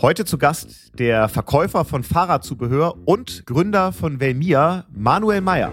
Heute 0.00 0.24
zu 0.24 0.38
Gast 0.38 0.98
der 0.98 1.28
Verkäufer 1.28 1.84
von 1.84 2.02
Fahrradzubehör 2.02 2.96
und 3.06 3.46
Gründer 3.46 3.92
von 3.92 4.20
Velmia, 4.20 4.84
Manuel 4.94 5.40
Meyer. 5.40 5.72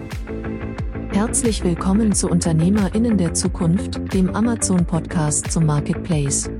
Herzlich 1.12 1.62
willkommen 1.62 2.12
zu 2.12 2.30
UnternehmerInnen 2.30 3.18
der 3.18 3.34
Zukunft, 3.34 4.12
dem 4.14 4.34
Amazon-Podcast 4.34 5.52
zum 5.52 5.66
Marketplace. 5.66 6.50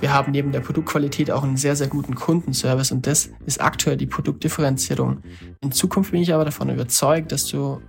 Wir 0.00 0.12
haben 0.12 0.32
neben 0.32 0.50
der 0.50 0.60
Produktqualität 0.60 1.30
auch 1.30 1.44
einen 1.44 1.56
sehr, 1.56 1.76
sehr 1.76 1.88
guten 1.88 2.14
Kundenservice 2.14 2.90
und 2.90 3.06
das 3.06 3.30
ist 3.46 3.60
aktuell 3.60 3.96
die 3.96 4.06
Produktdifferenzierung. 4.06 5.22
In 5.60 5.72
Zukunft 5.72 6.10
bin 6.12 6.22
ich 6.22 6.34
aber 6.34 6.44
davon 6.44 6.70
überzeugt, 6.70 7.32
dass 7.32 7.46
du 7.46 7.80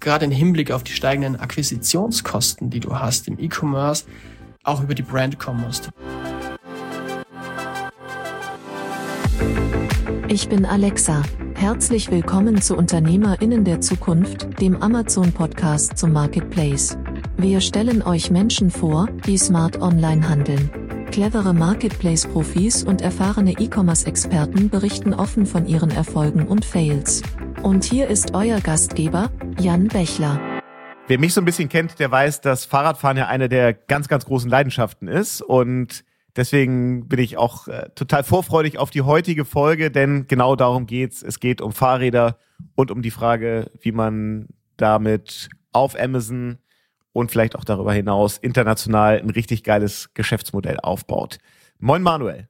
gerade 0.00 0.24
im 0.24 0.30
Hinblick 0.30 0.70
auf 0.70 0.84
die 0.84 0.92
steigenden 0.92 1.36
Akquisitionskosten, 1.36 2.70
die 2.70 2.80
du 2.80 2.98
hast 2.98 3.28
im 3.28 3.38
E-Commerce, 3.38 4.04
auch 4.62 4.82
über 4.82 4.94
die 4.94 5.02
Brand 5.02 5.38
kommen 5.38 5.62
musst. 5.62 5.90
Ich 10.28 10.48
bin 10.48 10.66
Alexa. 10.66 11.22
Herzlich 11.54 12.10
willkommen 12.10 12.60
zu 12.60 12.76
UnternehmerInnen 12.76 13.62
der 13.62 13.80
Zukunft, 13.80 14.60
dem 14.60 14.82
Amazon-Podcast 14.82 15.96
zum 15.96 16.12
Marketplace. 16.12 16.98
Wir 17.36 17.60
stellen 17.60 18.02
euch 18.02 18.32
Menschen 18.32 18.72
vor, 18.72 19.06
die 19.24 19.38
smart 19.38 19.80
online 19.80 20.28
handeln. 20.28 20.68
Clevere 21.12 21.54
Marketplace-Profis 21.54 22.82
und 22.82 23.02
erfahrene 23.02 23.52
E-Commerce-Experten 23.52 24.68
berichten 24.68 25.14
offen 25.14 25.46
von 25.46 25.64
ihren 25.64 25.92
Erfolgen 25.92 26.48
und 26.48 26.64
Fails. 26.64 27.22
Und 27.62 27.84
hier 27.84 28.08
ist 28.08 28.34
euer 28.34 28.60
Gastgeber, 28.60 29.30
Jan 29.60 29.86
Bechler. 29.86 30.40
Wer 31.06 31.20
mich 31.20 31.34
so 31.34 31.40
ein 31.40 31.44
bisschen 31.44 31.68
kennt, 31.68 32.00
der 32.00 32.10
weiß, 32.10 32.40
dass 32.40 32.64
Fahrradfahren 32.64 33.16
ja 33.16 33.28
eine 33.28 33.48
der 33.48 33.74
ganz, 33.74 34.08
ganz 34.08 34.24
großen 34.24 34.50
Leidenschaften 34.50 35.06
ist. 35.06 35.40
Und 35.40 36.04
deswegen 36.36 37.08
bin 37.08 37.18
ich 37.18 37.36
auch 37.36 37.68
äh, 37.68 37.88
total 37.94 38.24
vorfreudig 38.24 38.78
auf 38.78 38.90
die 38.90 39.02
heutige 39.02 39.44
Folge, 39.44 39.90
denn 39.90 40.26
genau 40.28 40.56
darum 40.56 40.86
geht's. 40.86 41.22
Es 41.22 41.40
geht 41.40 41.60
um 41.60 41.72
Fahrräder 41.72 42.38
und 42.74 42.90
um 42.90 43.02
die 43.02 43.10
Frage, 43.10 43.70
wie 43.80 43.92
man 43.92 44.48
damit 44.76 45.48
auf 45.72 45.98
Amazon 45.98 46.58
und 47.12 47.30
vielleicht 47.30 47.56
auch 47.56 47.64
darüber 47.64 47.92
hinaus 47.92 48.38
international 48.38 49.18
ein 49.18 49.30
richtig 49.30 49.64
geiles 49.64 50.12
Geschäftsmodell 50.14 50.78
aufbaut. 50.80 51.38
Moin 51.78 52.02
Manuel. 52.02 52.48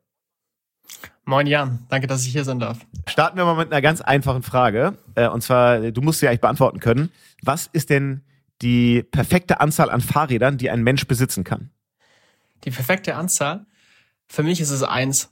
Moin 1.25 1.47
Jan, 1.47 1.85
danke, 1.89 2.07
dass 2.07 2.25
ich 2.25 2.33
hier 2.33 2.45
sein 2.45 2.61
darf. 2.61 2.79
Starten 3.09 3.37
wir 3.37 3.45
mal 3.45 3.57
mit 3.57 3.73
einer 3.73 3.83
ganz 3.83 4.01
einfachen 4.01 4.43
Frage. 4.43 4.97
Äh, 5.15 5.29
und 5.29 5.43
zwar, 5.43 5.91
du 5.91 6.01
musst 6.01 6.21
sie 6.21 6.29
eigentlich 6.29 6.41
beantworten 6.41 6.79
können. 6.79 7.11
Was 7.43 7.69
ist 7.73 7.91
denn 7.91 8.23
die 8.63 9.03
perfekte 9.03 9.61
Anzahl 9.61 9.91
an 9.91 10.01
Fahrrädern, 10.01 10.57
die 10.57 10.71
ein 10.71 10.83
Mensch 10.83 11.07
besitzen 11.07 11.45
kann? 11.45 11.71
Die 12.65 12.71
perfekte 12.71 13.17
Anzahl? 13.17 13.67
Für 14.29 14.43
mich 14.43 14.61
ist 14.61 14.71
es 14.71 14.83
eins. 14.83 15.31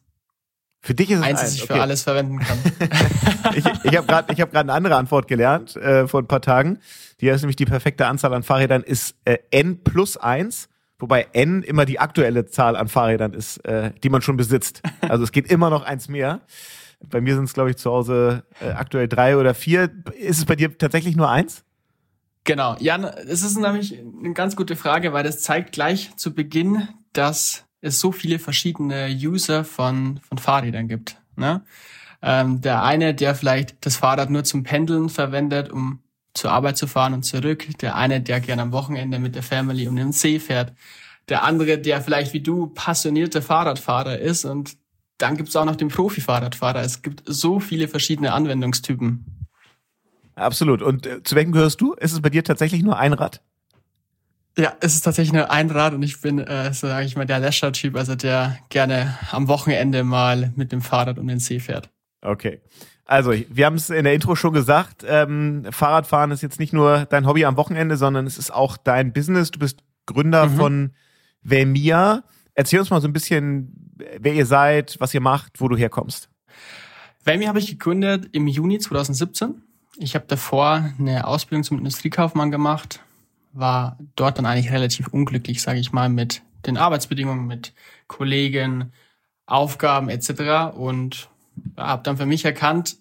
Für 0.80 0.94
dich 0.94 1.10
ist 1.10 1.20
es 1.20 1.24
eins, 1.24 1.40
das 1.40 1.54
ich 1.54 1.62
okay. 1.62 1.74
für 1.74 1.80
alles 1.80 2.02
verwenden 2.02 2.40
kann. 2.40 2.58
ich 3.54 3.64
ich 3.64 3.96
habe 3.96 4.06
gerade 4.06 4.34
hab 4.34 4.54
eine 4.54 4.72
andere 4.72 4.96
Antwort 4.96 5.28
gelernt 5.28 5.76
äh, 5.76 6.06
vor 6.06 6.20
ein 6.20 6.26
paar 6.26 6.42
Tagen. 6.42 6.78
Die 7.20 7.28
ist 7.28 7.40
nämlich 7.40 7.56
die 7.56 7.64
perfekte 7.64 8.06
Anzahl 8.06 8.34
an 8.34 8.42
Fahrrädern 8.42 8.82
ist 8.82 9.16
äh, 9.24 9.38
n 9.50 9.82
plus 9.82 10.18
eins, 10.18 10.68
wobei 10.98 11.28
n 11.32 11.62
immer 11.62 11.86
die 11.86 12.00
aktuelle 12.00 12.44
Zahl 12.46 12.76
an 12.76 12.88
Fahrrädern 12.88 13.32
ist, 13.32 13.64
äh, 13.64 13.92
die 14.02 14.10
man 14.10 14.20
schon 14.20 14.36
besitzt. 14.36 14.82
Also 15.00 15.24
es 15.24 15.32
geht 15.32 15.50
immer 15.50 15.70
noch 15.70 15.84
eins 15.84 16.08
mehr. 16.08 16.42
Bei 17.08 17.20
mir 17.20 17.34
sind 17.34 17.44
es, 17.44 17.54
glaube 17.54 17.70
ich, 17.70 17.76
zu 17.76 17.90
Hause 17.90 18.44
äh, 18.60 18.70
aktuell 18.70 19.08
drei 19.08 19.36
oder 19.36 19.54
vier. 19.54 19.90
Ist 20.18 20.38
es 20.38 20.44
bei 20.44 20.56
dir 20.56 20.76
tatsächlich 20.76 21.16
nur 21.16 21.30
eins? 21.30 21.64
Genau, 22.44 22.76
Jan, 22.78 23.04
es 23.04 23.42
ist 23.42 23.56
nämlich 23.56 23.98
eine 23.98 24.34
ganz 24.34 24.54
gute 24.54 24.76
Frage, 24.76 25.14
weil 25.14 25.24
das 25.24 25.40
zeigt 25.40 25.72
gleich 25.72 26.14
zu 26.16 26.34
Beginn, 26.34 26.88
dass 27.14 27.64
es 27.84 28.00
so 28.00 28.12
viele 28.12 28.38
verschiedene 28.38 29.08
User 29.08 29.64
von, 29.64 30.18
von 30.28 30.38
Fahrrädern 30.38 30.88
gibt. 30.88 31.16
Ne? 31.36 31.62
Ähm, 32.22 32.60
der 32.60 32.82
eine, 32.82 33.14
der 33.14 33.34
vielleicht 33.34 33.84
das 33.84 33.96
Fahrrad 33.96 34.30
nur 34.30 34.44
zum 34.44 34.62
Pendeln 34.62 35.10
verwendet, 35.10 35.70
um 35.70 36.00
zur 36.32 36.50
Arbeit 36.50 36.76
zu 36.76 36.86
fahren 36.86 37.12
und 37.12 37.24
zurück. 37.24 37.66
Der 37.80 37.94
eine, 37.94 38.20
der 38.20 38.40
gerne 38.40 38.62
am 38.62 38.72
Wochenende 38.72 39.18
mit 39.18 39.34
der 39.34 39.42
Family 39.42 39.86
um 39.86 39.96
den 39.96 40.12
See 40.12 40.40
fährt. 40.40 40.72
Der 41.28 41.44
andere, 41.44 41.78
der 41.78 42.00
vielleicht 42.00 42.32
wie 42.32 42.40
du 42.40 42.68
passionierter 42.68 43.42
Fahrradfahrer 43.42 44.18
ist. 44.18 44.44
Und 44.44 44.76
dann 45.18 45.36
gibt's 45.36 45.54
auch 45.54 45.64
noch 45.64 45.76
den 45.76 45.88
Profi-Fahrradfahrer. 45.88 46.80
Es 46.80 47.02
gibt 47.02 47.22
so 47.26 47.60
viele 47.60 47.86
verschiedene 47.86 48.32
Anwendungstypen. 48.32 49.46
Absolut. 50.34 50.82
Und 50.82 51.06
äh, 51.06 51.22
zu 51.22 51.36
welchem 51.36 51.52
gehörst 51.52 51.80
du? 51.80 51.92
Ist 51.92 52.12
es 52.12 52.20
bei 52.20 52.30
dir 52.30 52.42
tatsächlich 52.42 52.82
nur 52.82 52.98
ein 52.98 53.12
Rad? 53.12 53.42
Ja, 54.56 54.74
es 54.80 54.94
ist 54.94 55.02
tatsächlich 55.02 55.32
nur 55.32 55.50
ein 55.50 55.70
Rad 55.70 55.94
und 55.94 56.02
ich 56.02 56.20
bin, 56.20 56.38
äh, 56.38 56.72
so 56.72 56.86
sage 56.86 57.06
ich 57.06 57.16
mal, 57.16 57.26
der 57.26 57.40
Lescher-Typ, 57.40 57.96
also 57.96 58.14
der 58.14 58.58
gerne 58.68 59.18
am 59.32 59.48
Wochenende 59.48 60.04
mal 60.04 60.52
mit 60.54 60.70
dem 60.70 60.80
Fahrrad 60.80 61.18
um 61.18 61.26
den 61.26 61.40
See 61.40 61.58
fährt. 61.58 61.90
Okay. 62.22 62.60
Also, 63.04 63.32
wir 63.32 63.66
haben 63.66 63.74
es 63.74 63.90
in 63.90 64.04
der 64.04 64.14
Intro 64.14 64.34
schon 64.34 64.54
gesagt, 64.54 65.04
ähm, 65.06 65.66
Fahrradfahren 65.70 66.30
ist 66.30 66.42
jetzt 66.42 66.58
nicht 66.58 66.72
nur 66.72 67.04
dein 67.04 67.26
Hobby 67.26 67.44
am 67.44 67.56
Wochenende, 67.56 67.96
sondern 67.96 68.26
es 68.26 68.38
ist 68.38 68.52
auch 68.52 68.76
dein 68.76 69.12
Business. 69.12 69.50
Du 69.50 69.58
bist 69.58 69.80
Gründer 70.06 70.46
mhm. 70.46 70.56
von 70.56 70.92
Vemia. 71.42 72.22
Erzähl 72.54 72.78
uns 72.78 72.90
mal 72.90 73.02
so 73.02 73.08
ein 73.08 73.12
bisschen, 73.12 73.92
wer 74.18 74.32
ihr 74.32 74.46
seid, 74.46 74.96
was 75.00 75.12
ihr 75.12 75.20
macht, 75.20 75.60
wo 75.60 75.68
du 75.68 75.76
herkommst. 75.76 76.30
Vemia 77.24 77.48
habe 77.48 77.58
ich 77.58 77.66
gegründet 77.66 78.28
im 78.32 78.46
Juni 78.46 78.78
2017 78.78 79.62
ich 79.96 80.14
habe 80.14 80.24
davor 80.26 80.90
eine 80.98 81.26
Ausbildung 81.26 81.64
zum 81.64 81.78
Industriekaufmann 81.78 82.50
gemacht, 82.50 83.00
war 83.54 83.98
dort 84.16 84.38
dann 84.38 84.46
eigentlich 84.46 84.72
relativ 84.72 85.08
unglücklich, 85.08 85.62
sage 85.62 85.78
ich 85.78 85.92
mal, 85.92 86.08
mit 86.08 86.42
den 86.66 86.76
Arbeitsbedingungen, 86.76 87.46
mit 87.46 87.72
Kollegen, 88.06 88.92
Aufgaben 89.46 90.08
etc. 90.08 90.76
Und 90.76 91.28
habe 91.76 92.02
dann 92.02 92.16
für 92.16 92.26
mich 92.26 92.44
erkannt, 92.44 92.96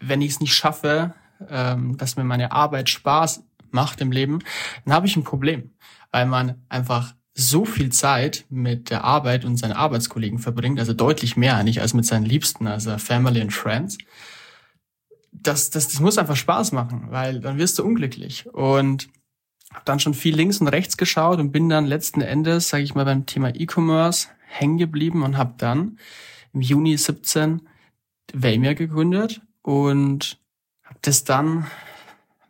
wenn 0.00 0.22
ich 0.22 0.32
es 0.32 0.40
nicht 0.40 0.54
schaffe, 0.54 1.14
ähm, 1.48 1.96
dass 1.96 2.16
mir 2.16 2.24
meine 2.24 2.52
Arbeit 2.52 2.88
Spaß 2.88 3.42
macht 3.70 4.00
im 4.00 4.12
Leben, 4.12 4.38
dann 4.84 4.94
habe 4.94 5.06
ich 5.06 5.16
ein 5.16 5.24
Problem, 5.24 5.70
weil 6.10 6.26
man 6.26 6.62
einfach 6.68 7.14
so 7.34 7.64
viel 7.64 7.90
Zeit 7.90 8.44
mit 8.48 8.90
der 8.90 9.04
Arbeit 9.04 9.44
und 9.44 9.56
seinen 9.56 9.72
Arbeitskollegen 9.72 10.38
verbringt, 10.38 10.78
also 10.80 10.92
deutlich 10.92 11.36
mehr 11.36 11.56
eigentlich 11.56 11.80
als 11.80 11.94
mit 11.94 12.06
seinen 12.06 12.24
Liebsten, 12.24 12.66
also 12.66 12.96
Family 12.98 13.40
and 13.40 13.52
Friends 13.52 13.98
das, 15.42 15.70
das, 15.70 15.88
das 15.88 16.00
muss 16.00 16.18
einfach 16.18 16.36
Spaß 16.36 16.72
machen, 16.72 17.06
weil 17.10 17.40
dann 17.40 17.58
wirst 17.58 17.78
du 17.78 17.84
unglücklich. 17.84 18.46
Und 18.52 19.08
habe 19.72 19.84
dann 19.84 20.00
schon 20.00 20.14
viel 20.14 20.34
links 20.34 20.60
und 20.60 20.68
rechts 20.68 20.96
geschaut 20.96 21.38
und 21.38 21.52
bin 21.52 21.68
dann 21.68 21.86
letzten 21.86 22.20
Endes, 22.20 22.68
sage 22.68 22.84
ich 22.84 22.94
mal, 22.94 23.04
beim 23.04 23.26
Thema 23.26 23.54
E-Commerce 23.54 24.28
hängen 24.46 24.78
geblieben 24.78 25.22
und 25.22 25.36
habe 25.36 25.54
dann 25.58 25.98
im 26.52 26.62
Juni 26.62 26.96
17 26.96 27.68
Waymer 28.32 28.74
gegründet 28.74 29.42
und 29.62 30.38
habe 30.84 30.98
das 31.02 31.24
dann 31.24 31.66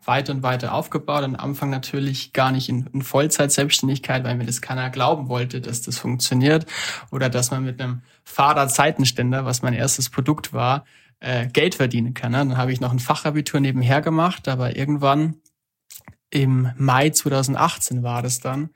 weiter 0.04 0.32
und 0.32 0.42
weiter 0.42 0.72
aufgebaut. 0.72 1.22
Am 1.22 1.36
Anfang 1.36 1.70
natürlich 1.70 2.32
gar 2.32 2.50
nicht 2.50 2.68
in, 2.68 2.86
in 2.92 3.02
Vollzeit-Selbstständigkeit, 3.02 4.24
weil 4.24 4.36
mir 4.36 4.46
das 4.46 4.62
keiner 4.62 4.88
glauben 4.90 5.28
wollte, 5.28 5.60
dass 5.60 5.82
das 5.82 5.98
funktioniert 5.98 6.66
oder 7.10 7.28
dass 7.28 7.50
man 7.50 7.64
mit 7.64 7.80
einem 7.80 8.02
Fahrradseitenständer, 8.24 9.44
was 9.44 9.62
mein 9.62 9.74
erstes 9.74 10.08
Produkt 10.08 10.52
war, 10.52 10.84
äh, 11.20 11.46
Geld 11.48 11.74
verdienen 11.74 12.14
kann. 12.14 12.32
Ne? 12.32 12.38
Dann 12.38 12.56
habe 12.56 12.72
ich 12.72 12.80
noch 12.80 12.92
ein 12.92 13.00
Fachabitur 13.00 13.60
nebenher 13.60 14.00
gemacht, 14.00 14.48
aber 14.48 14.76
irgendwann 14.76 15.36
im 16.30 16.70
Mai 16.76 17.10
2018 17.10 18.02
war 18.02 18.22
das 18.22 18.40
dann. 18.40 18.70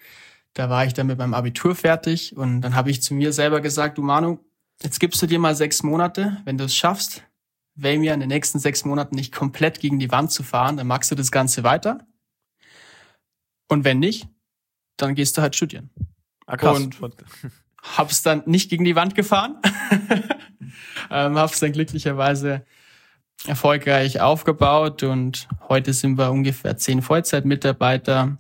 Da 0.55 0.69
war 0.69 0.85
ich 0.85 0.93
dann 0.93 1.07
mit 1.07 1.19
meinem 1.19 1.35
Abitur 1.35 1.75
fertig 1.75 2.37
und 2.37 2.61
dann 2.61 2.75
habe 2.75 2.91
ich 2.91 3.03
zu 3.03 3.15
mir 3.15 3.33
selber 3.33 3.61
gesagt, 3.61 3.99
du 3.99 4.03
Manu, 4.03 4.39
jetzt 4.83 5.01
gibst 5.01 5.23
du 5.23 5.27
dir 5.27 5.39
mal 5.39 5.55
sechs 5.55 5.83
Monate, 5.83 6.39
wenn 6.45 6.59
du 6.59 6.65
es 6.65 6.77
schaffst, 6.77 7.25
wähl 7.75 7.99
mir 7.99 8.13
in 8.13 8.21
den 8.21 8.29
nächsten 8.29 8.59
sechs 8.59 8.85
Monaten 8.85 9.15
nicht 9.15 9.33
komplett 9.33 9.81
gegen 9.81 9.99
die 9.99 10.11
Wand 10.11 10.31
zu 10.31 10.43
fahren, 10.43 10.77
dann 10.77 10.87
magst 10.87 11.11
du 11.11 11.15
das 11.15 11.31
Ganze 11.31 11.65
weiter. 11.65 12.07
Und 13.69 13.85
wenn 13.85 13.99
nicht, 13.99 14.29
dann 14.99 15.15
gehst 15.15 15.39
du 15.39 15.43
halt 15.43 15.57
studieren. 15.57 15.91
Ah, 16.47 16.57
krass. 16.59 16.79
Und 16.79 16.99
hab's 17.83 18.23
dann 18.23 18.43
nicht 18.47 18.69
gegen 18.69 18.85
die 18.85 18.97
Wand 18.97 19.15
gefahren. 19.15 19.57
ähm, 21.11 21.39
habe 21.39 21.53
es 21.53 21.61
dann 21.61 21.73
glücklicherweise 21.73 22.67
erfolgreich 23.47 24.21
aufgebaut 24.21 25.03
und 25.03 25.49
heute 25.69 25.93
sind 25.93 26.19
wir 26.19 26.31
ungefähr 26.31 26.77
zehn 26.77 27.03
Vollzeitmitarbeiter, 27.03 28.39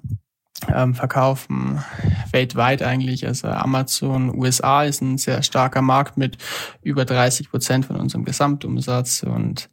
ähm, 0.68 0.94
verkaufen 0.94 1.82
weltweit 2.30 2.82
eigentlich. 2.82 3.26
Also 3.26 3.48
Amazon 3.48 4.34
USA 4.34 4.84
ist 4.84 5.00
ein 5.00 5.18
sehr 5.18 5.42
starker 5.42 5.82
Markt 5.82 6.16
mit 6.16 6.38
über 6.82 7.04
30 7.04 7.50
Prozent 7.50 7.86
von 7.86 7.96
unserem 7.96 8.24
Gesamtumsatz 8.24 9.22
und 9.22 9.68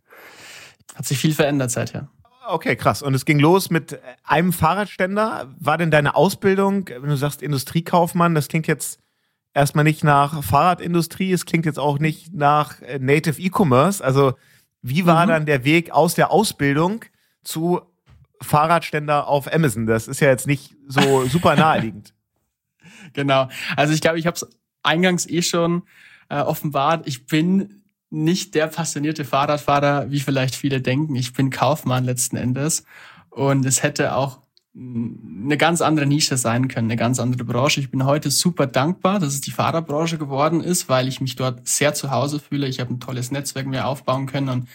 hat 0.96 1.06
sich 1.06 1.20
viel 1.20 1.34
verändert 1.34 1.72
seither. 1.72 2.10
Okay, 2.48 2.76
krass. 2.76 3.04
Und 3.04 3.14
es 3.14 3.26
ging 3.26 3.38
los 3.38 3.70
mit 3.70 4.00
einem 4.24 4.52
Fahrradständer. 4.52 5.54
War 5.60 5.78
denn 5.78 5.92
deine 5.92 6.16
Ausbildung, 6.16 6.90
wenn 6.90 7.10
du 7.10 7.16
sagst 7.16 7.44
Industriekaufmann, 7.44 8.34
das 8.34 8.48
klingt 8.48 8.66
jetzt 8.66 9.00
erstmal 9.54 9.84
nicht 9.84 10.04
nach 10.04 10.44
Fahrradindustrie, 10.44 11.32
es 11.32 11.46
klingt 11.46 11.68
jetzt 11.68 11.78
auch 11.78 12.00
nicht 12.00 12.34
nach 12.34 12.82
äh, 12.82 12.98
Native 12.98 13.40
E-Commerce. 13.40 14.04
Also 14.04 14.34
wie 14.82 15.06
war 15.06 15.26
mhm. 15.26 15.30
dann 15.30 15.46
der 15.46 15.64
Weg 15.66 15.92
aus 15.92 16.16
der 16.16 16.32
Ausbildung 16.32 17.06
zu 17.44 17.82
Fahrradständer 18.42 19.28
auf 19.28 19.52
Amazon? 19.52 19.86
Das 19.86 20.08
ist 20.08 20.22
ja 20.22 20.30
jetzt 20.30 20.48
nicht 20.48 20.76
so 20.88 21.26
super 21.28 21.56
naheliegend. 21.56 22.14
genau. 23.14 23.50
Also 23.76 23.94
ich 23.94 24.02
glaube, 24.02 24.20
ich 24.20 24.26
habe 24.26 24.36
es 24.36 24.48
eingangs 24.84 25.28
eh 25.28 25.42
schon 25.42 25.84
äh, 26.30 26.40
offenbart. 26.40 27.08
Ich 27.08 27.26
bin 27.26 27.84
nicht 28.10 28.56
der 28.56 28.68
passionierte 28.68 29.26
Fahrradfahrer, 29.26 30.10
wie 30.10 30.20
vielleicht 30.20 30.56
viele 30.56 30.82
denken. 30.82 31.16
Ich 31.16 31.34
bin 31.34 31.50
Kaufmann 31.50 32.06
letzten 32.06 32.38
Endes. 32.38 32.84
Und 33.30 33.66
es 33.66 33.84
hätte 33.84 34.16
auch 34.16 34.42
eine 34.76 35.58
ganz 35.58 35.82
andere 35.82 36.06
Nische 36.06 36.38
sein 36.38 36.68
können, 36.68 36.88
eine 36.88 36.96
ganz 36.96 37.20
andere 37.20 37.44
Branche. 37.44 37.80
Ich 37.80 37.90
bin 37.90 38.06
heute 38.06 38.30
super 38.30 38.68
dankbar, 38.68 39.20
dass 39.20 39.34
es 39.34 39.42
die 39.42 39.52
Fahrradbranche 39.52 40.18
geworden 40.18 40.62
ist, 40.62 40.88
weil 40.90 41.08
ich 41.08 41.22
mich 41.22 41.36
dort 41.36 41.68
sehr 41.68 41.94
zu 41.94 42.12
Hause 42.12 42.40
fühle. 42.40 42.68
Ich 42.68 42.80
habe 42.80 42.94
ein 42.94 43.00
tolles 43.00 43.32
Netzwerk 43.32 43.66
mir 43.66 43.88
aufbauen 43.88 44.28
können 44.28 44.50
und 44.50 44.70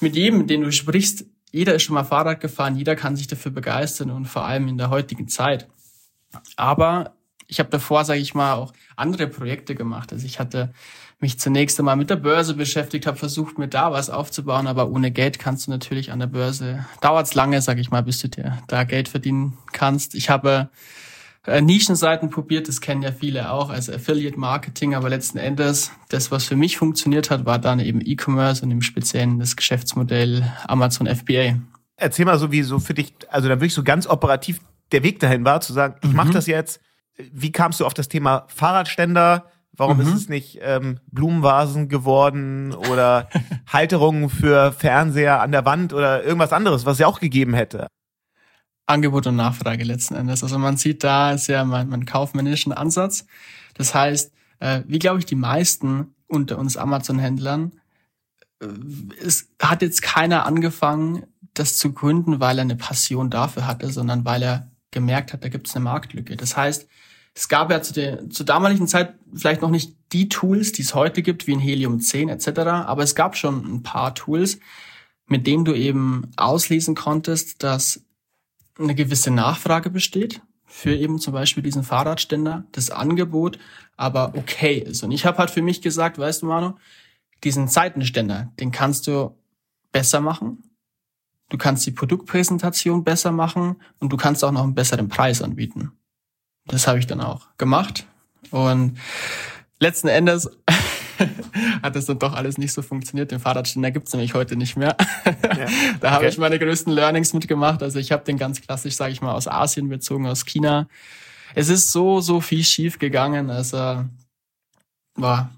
mit 0.00 0.16
jedem, 0.16 0.46
den 0.46 0.62
du 0.62 0.72
sprichst, 0.72 1.26
jeder 1.52 1.74
ist 1.74 1.82
schon 1.82 1.94
mal 1.94 2.04
Fahrrad 2.04 2.40
gefahren, 2.40 2.76
jeder 2.76 2.96
kann 2.96 3.14
sich 3.14 3.26
dafür 3.26 3.52
begeistern 3.52 4.10
und 4.10 4.26
vor 4.26 4.44
allem 4.44 4.68
in 4.68 4.78
der 4.78 4.90
heutigen 4.90 5.28
Zeit. 5.28 5.68
Aber 6.56 7.14
ich 7.46 7.58
habe 7.58 7.68
davor, 7.68 8.04
sage 8.04 8.20
ich 8.20 8.34
mal, 8.34 8.54
auch 8.54 8.72
andere 8.96 9.28
Projekte 9.28 9.74
gemacht. 9.74 10.12
Also 10.12 10.24
ich 10.24 10.40
hatte 10.40 10.72
mich 11.22 11.38
zunächst 11.38 11.78
einmal 11.78 11.96
mit 11.96 12.10
der 12.10 12.16
Börse 12.16 12.54
beschäftigt, 12.54 13.06
habe 13.06 13.16
versucht, 13.16 13.58
mir 13.58 13.68
da 13.68 13.92
was 13.92 14.10
aufzubauen, 14.10 14.66
aber 14.66 14.90
ohne 14.90 15.10
Geld 15.10 15.38
kannst 15.38 15.66
du 15.66 15.70
natürlich 15.70 16.12
an 16.12 16.18
der 16.18 16.26
Börse, 16.26 16.84
dauert's 17.00 17.34
lange, 17.34 17.62
sage 17.62 17.80
ich 17.80 17.90
mal, 17.90 18.02
bis 18.02 18.20
du 18.20 18.28
dir 18.28 18.58
da 18.66 18.84
Geld 18.84 19.08
verdienen 19.08 19.56
kannst. 19.72 20.14
Ich 20.14 20.28
habe 20.28 20.68
äh, 21.46 21.60
Nischenseiten 21.60 22.30
probiert, 22.30 22.68
das 22.68 22.80
kennen 22.80 23.02
ja 23.02 23.12
viele 23.12 23.50
auch, 23.50 23.70
also 23.70 23.92
Affiliate 23.92 24.38
Marketing, 24.38 24.94
aber 24.94 25.08
letzten 25.08 25.38
Endes, 25.38 25.92
das, 26.08 26.30
was 26.30 26.44
für 26.44 26.56
mich 26.56 26.76
funktioniert 26.76 27.30
hat, 27.30 27.46
war 27.46 27.58
dann 27.58 27.80
eben 27.80 28.00
E-Commerce 28.00 28.62
und 28.62 28.70
im 28.70 28.82
Speziellen 28.82 29.38
das 29.38 29.56
Geschäftsmodell 29.56 30.44
Amazon 30.66 31.06
FBA. 31.06 31.56
Erzähl 31.96 32.24
mal 32.24 32.38
so, 32.38 32.52
wie 32.52 32.62
so 32.62 32.78
für 32.78 32.94
dich, 32.94 33.14
also 33.30 33.48
da 33.48 33.56
wirklich 33.56 33.74
so 33.74 33.82
ganz 33.82 34.06
operativ 34.06 34.60
der 34.92 35.02
Weg 35.02 35.20
dahin 35.20 35.44
war, 35.44 35.60
zu 35.60 35.72
sagen, 35.72 35.96
ich 36.02 36.10
mhm. 36.10 36.16
mache 36.16 36.32
das 36.32 36.46
jetzt. 36.46 36.80
Wie 37.16 37.52
kamst 37.52 37.80
du 37.80 37.86
auf 37.86 37.94
das 37.94 38.08
Thema 38.08 38.44
Fahrradständer? 38.48 39.46
Warum 39.74 39.98
mhm. 39.98 40.02
ist 40.02 40.14
es 40.14 40.28
nicht 40.28 40.58
ähm, 40.60 41.00
Blumenvasen 41.10 41.88
geworden 41.88 42.74
oder 42.74 43.28
Halterungen 43.66 44.28
für 44.28 44.72
Fernseher 44.72 45.40
an 45.40 45.52
der 45.52 45.64
Wand 45.64 45.92
oder 45.92 46.22
irgendwas 46.22 46.52
anderes, 46.52 46.84
was 46.84 46.94
es 46.94 46.98
ja 47.00 47.06
auch 47.06 47.20
gegeben 47.20 47.54
hätte? 47.54 47.86
Angebot 48.86 49.26
und 49.26 49.36
Nachfrage 49.36 49.84
letzten 49.84 50.14
Endes. 50.14 50.42
Also 50.42 50.58
man 50.58 50.76
sieht 50.76 51.02
da 51.04 51.38
sehr 51.38 51.64
mein, 51.64 51.88
mein 51.88 52.04
kaufmännischen 52.04 52.72
Ansatz. 52.72 53.26
Das 53.74 53.94
heißt, 53.94 54.32
äh, 54.60 54.82
wie 54.86 54.98
glaube 54.98 55.20
ich 55.20 55.26
die 55.26 55.36
meisten 55.36 56.14
unter 56.26 56.58
uns 56.58 56.76
Amazon-Händlern, 56.76 57.72
äh, 58.60 58.66
es 59.24 59.48
hat 59.60 59.80
jetzt 59.80 60.02
keiner 60.02 60.44
angefangen, 60.44 61.24
das 61.54 61.76
zu 61.76 61.92
gründen, 61.92 62.40
weil 62.40 62.58
er 62.58 62.62
eine 62.62 62.76
Passion 62.76 63.30
dafür 63.30 63.66
hatte, 63.66 63.90
sondern 63.90 64.24
weil 64.24 64.42
er 64.42 64.70
gemerkt 64.90 65.32
hat, 65.32 65.44
da 65.44 65.48
gibt 65.48 65.68
es 65.68 65.76
eine 65.76 65.84
Marktlücke. 65.84 66.36
Das 66.36 66.56
heißt, 66.56 66.86
es 67.34 67.48
gab 67.48 67.70
ja 67.70 67.82
zu 67.82 67.92
der 67.92 68.28
zur 68.30 68.46
damaligen 68.46 68.86
Zeit 68.86 69.14
vielleicht 69.34 69.62
noch 69.62 69.70
nicht 69.70 69.96
die 70.12 70.28
Tools, 70.28 70.72
die 70.72 70.82
es 70.82 70.94
heute 70.94 71.22
gibt, 71.22 71.46
wie 71.46 71.54
ein 71.54 71.60
Helium 71.60 72.00
10 72.00 72.28
etc., 72.28 72.48
aber 72.58 73.02
es 73.02 73.14
gab 73.14 73.36
schon 73.36 73.64
ein 73.64 73.82
paar 73.82 74.14
Tools, 74.14 74.58
mit 75.26 75.46
denen 75.46 75.64
du 75.64 75.74
eben 75.74 76.30
auslesen 76.36 76.94
konntest, 76.94 77.62
dass 77.62 78.04
eine 78.78 78.94
gewisse 78.94 79.30
Nachfrage 79.30 79.90
besteht 79.90 80.42
für 80.66 80.94
eben 80.94 81.18
zum 81.18 81.34
Beispiel 81.34 81.62
diesen 81.62 81.82
Fahrradständer, 81.82 82.64
das 82.72 82.90
Angebot 82.90 83.58
aber 83.96 84.32
okay 84.36 84.78
ist. 84.78 85.02
Und 85.02 85.12
ich 85.12 85.26
habe 85.26 85.38
halt 85.38 85.50
für 85.50 85.62
mich 85.62 85.82
gesagt, 85.82 86.18
weißt 86.18 86.42
du, 86.42 86.46
Manu, 86.46 86.74
diesen 87.44 87.68
Seitenständer, 87.68 88.52
den 88.58 88.72
kannst 88.72 89.06
du 89.06 89.36
besser 89.92 90.20
machen. 90.20 90.62
Du 91.50 91.58
kannst 91.58 91.86
die 91.86 91.90
Produktpräsentation 91.90 93.04
besser 93.04 93.32
machen 93.32 93.76
und 94.00 94.12
du 94.12 94.16
kannst 94.16 94.42
auch 94.42 94.52
noch 94.52 94.62
einen 94.62 94.74
besseren 94.74 95.08
Preis 95.08 95.42
anbieten. 95.42 95.92
Das 96.66 96.86
habe 96.86 96.98
ich 96.98 97.06
dann 97.06 97.20
auch 97.20 97.46
gemacht. 97.58 98.06
Und 98.50 98.98
letzten 99.78 100.08
Endes 100.08 100.50
hat 101.82 101.96
das 101.96 102.06
dann 102.06 102.18
doch 102.18 102.34
alles 102.34 102.58
nicht 102.58 102.72
so 102.72 102.82
funktioniert. 102.82 103.30
Den 103.30 103.40
Fahrradständer 103.40 103.90
gibt's 103.90 104.12
nämlich 104.12 104.34
heute 104.34 104.56
nicht 104.56 104.76
mehr. 104.76 104.96
Ja. 105.26 105.66
da 106.00 106.10
habe 106.12 106.26
ich 106.26 106.38
meine 106.38 106.58
größten 106.58 106.92
Learnings 106.92 107.32
mitgemacht. 107.32 107.82
Also 107.82 107.98
ich 107.98 108.12
habe 108.12 108.24
den 108.24 108.38
ganz 108.38 108.60
klassisch, 108.60 108.94
sage 108.94 109.12
ich 109.12 109.20
mal, 109.20 109.32
aus 109.32 109.48
Asien 109.48 109.88
bezogen, 109.88 110.26
aus 110.26 110.44
China. 110.44 110.88
Es 111.54 111.68
ist 111.68 111.92
so, 111.92 112.20
so 112.20 112.40
viel 112.40 112.64
schief 112.64 112.98
gegangen. 112.98 113.50
Also 113.50 114.04
war, 115.14 115.50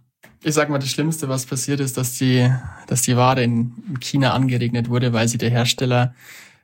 ich 0.43 0.55
sag 0.55 0.69
mal, 0.69 0.79
das 0.79 0.91
Schlimmste, 0.91 1.29
was 1.29 1.47
passiert 1.47 1.81
ist, 1.81 1.97
dass 1.97 2.19
die, 2.19 2.51
dass 2.87 3.03
die 3.03 3.17
Ware 3.17 3.43
in 3.43 3.99
China 4.01 4.33
angeregnet 4.33 4.89
wurde, 4.89 5.12
weil 5.12 5.29
sie 5.29 5.39
der 5.39 5.51
Hersteller 5.51 6.15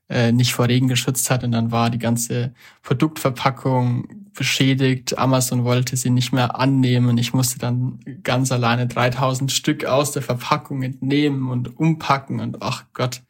äh, 0.08 0.32
nicht 0.32 0.54
vor 0.54 0.66
Regen 0.66 0.88
geschützt 0.88 1.30
hat 1.30 1.44
und 1.44 1.52
dann 1.52 1.70
war 1.70 1.88
die 1.90 1.98
ganze 1.98 2.52
Produktverpackung 2.82 4.19
beschädigt. 4.40 5.18
Amazon 5.18 5.64
wollte 5.64 5.98
sie 5.98 6.08
nicht 6.08 6.32
mehr 6.32 6.58
annehmen. 6.58 7.18
Ich 7.18 7.34
musste 7.34 7.58
dann 7.58 8.00
ganz 8.22 8.50
alleine 8.50 8.86
3000 8.86 9.52
Stück 9.52 9.84
aus 9.84 10.12
der 10.12 10.22
Verpackung 10.22 10.82
entnehmen 10.82 11.50
und 11.50 11.78
umpacken 11.78 12.40
und 12.40 12.62
ach 12.62 12.84
Gott. 12.94 13.20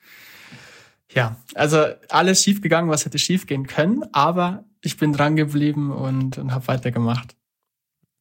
Ja, 1.12 1.34
also 1.56 1.84
alles 2.10 2.44
schiefgegangen, 2.44 2.88
was 2.88 3.06
hätte 3.06 3.18
schiefgehen 3.18 3.66
können, 3.66 4.04
aber 4.12 4.62
ich 4.82 4.98
bin 4.98 5.12
dran 5.12 5.34
geblieben 5.34 5.90
und, 5.90 6.38
und 6.38 6.54
habe 6.54 6.68
weitergemacht. 6.68 7.34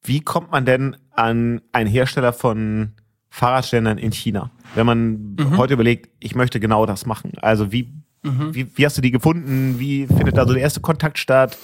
Wie 0.02 0.18
kommt 0.18 0.50
man 0.50 0.64
denn 0.64 0.96
an 1.12 1.60
einen 1.70 1.88
Hersteller 1.88 2.32
von 2.32 2.94
Fahrradständern 3.28 3.98
in 3.98 4.10
China? 4.10 4.50
Wenn 4.74 4.86
man 4.86 5.36
mhm. 5.38 5.58
heute 5.58 5.74
überlegt, 5.74 6.10
ich 6.18 6.34
möchte 6.34 6.58
genau 6.58 6.86
das 6.86 7.06
machen. 7.06 7.34
Also 7.40 7.70
wie, 7.70 7.92
mhm. 8.24 8.52
wie, 8.52 8.76
wie 8.76 8.84
hast 8.84 8.98
du 8.98 9.00
die 9.00 9.12
gefunden? 9.12 9.78
Wie 9.78 10.08
findet 10.08 10.36
da 10.36 10.44
so 10.44 10.54
der 10.54 10.62
erste 10.62 10.80
Kontakt 10.80 11.18
statt? 11.18 11.56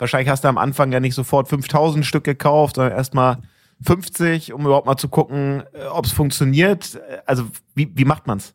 Wahrscheinlich 0.00 0.30
hast 0.30 0.44
du 0.44 0.48
am 0.48 0.56
Anfang 0.58 0.90
ja 0.92 0.98
nicht 0.98 1.14
sofort 1.14 1.48
5000 1.48 2.06
Stück 2.06 2.24
gekauft, 2.24 2.76
sondern 2.76 2.96
erstmal 2.96 3.38
50, 3.82 4.54
um 4.54 4.62
überhaupt 4.62 4.86
mal 4.86 4.96
zu 4.96 5.10
gucken, 5.10 5.62
äh, 5.74 5.84
ob 5.84 6.06
es 6.06 6.12
funktioniert. 6.12 6.98
Also 7.26 7.44
wie, 7.74 7.92
wie 7.94 8.06
macht 8.06 8.26
man's? 8.26 8.54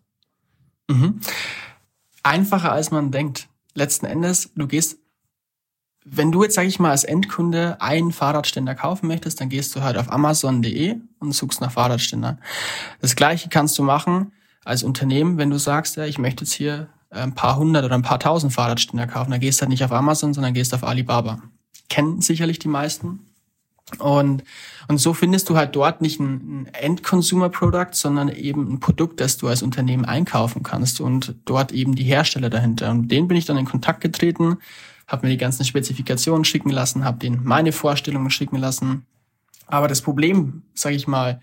Mhm. 0.89 1.21
Einfacher 2.23 2.71
als 2.71 2.89
man 2.89 3.11
denkt. 3.11 3.47
Letzten 3.75 4.07
Endes, 4.07 4.51
du 4.55 4.67
gehst, 4.67 4.97
wenn 6.03 6.31
du 6.31 6.43
jetzt, 6.43 6.55
sag 6.55 6.65
ich 6.65 6.79
mal, 6.79 6.91
als 6.91 7.03
Endkunde 7.03 7.79
einen 7.79 8.11
Fahrradständer 8.11 8.73
kaufen 8.73 9.07
möchtest, 9.07 9.39
dann 9.39 9.49
gehst 9.49 9.75
du 9.75 9.83
halt 9.83 9.97
auf 9.97 10.11
amazon.de 10.11 10.95
und 11.19 11.31
suchst 11.33 11.61
nach 11.61 11.71
Fahrradständern. 11.71 12.39
Das 13.01 13.15
gleiche 13.15 13.49
kannst 13.49 13.77
du 13.77 13.83
machen 13.83 14.31
als 14.63 14.81
Unternehmen, 14.81 15.37
wenn 15.37 15.51
du 15.51 15.59
sagst, 15.59 15.95
ja, 15.97 16.05
ich 16.05 16.17
möchte 16.17 16.43
jetzt 16.43 16.53
hier 16.53 16.89
ein 17.15 17.33
paar 17.33 17.57
hundert 17.57 17.85
oder 17.85 17.95
ein 17.95 18.01
paar 18.01 18.19
tausend 18.19 18.53
Fahrradständer 18.53 19.07
kaufen. 19.07 19.31
Da 19.31 19.37
gehst 19.37 19.59
du 19.59 19.61
halt 19.61 19.69
nicht 19.69 19.83
auf 19.83 19.91
Amazon, 19.91 20.33
sondern 20.33 20.53
gehst 20.53 20.73
auf 20.73 20.83
Alibaba. 20.83 21.41
Kennen 21.89 22.21
sicherlich 22.21 22.59
die 22.59 22.67
meisten. 22.67 23.19
Und, 23.99 24.43
und 24.87 24.97
so 24.97 25.13
findest 25.13 25.47
du 25.49 25.55
halt 25.55 25.75
dort 25.75 26.01
nicht 26.01 26.19
ein, 26.19 26.65
ein 26.65 26.73
End-Consumer-Product, 26.73 27.93
sondern 27.93 28.29
eben 28.29 28.73
ein 28.73 28.79
Produkt, 28.79 29.19
das 29.19 29.37
du 29.37 29.47
als 29.47 29.61
Unternehmen 29.61 30.05
einkaufen 30.05 30.63
kannst 30.63 30.99
und 31.01 31.35
dort 31.45 31.71
eben 31.71 31.95
die 31.95 32.03
Hersteller 32.03 32.49
dahinter. 32.49 32.89
Und 32.89 33.09
denen 33.09 33.27
bin 33.27 33.37
ich 33.37 33.45
dann 33.45 33.57
in 33.57 33.65
Kontakt 33.65 34.01
getreten, 34.01 34.57
habe 35.07 35.27
mir 35.27 35.33
die 35.33 35.37
ganzen 35.37 35.65
Spezifikationen 35.65 36.45
schicken 36.45 36.71
lassen, 36.71 37.05
habe 37.05 37.19
denen 37.19 37.43
meine 37.43 37.71
Vorstellungen 37.71 38.31
schicken 38.31 38.57
lassen. 38.57 39.05
Aber 39.67 39.87
das 39.87 40.01
Problem, 40.01 40.63
sage 40.73 40.95
ich 40.95 41.07
mal, 41.07 41.41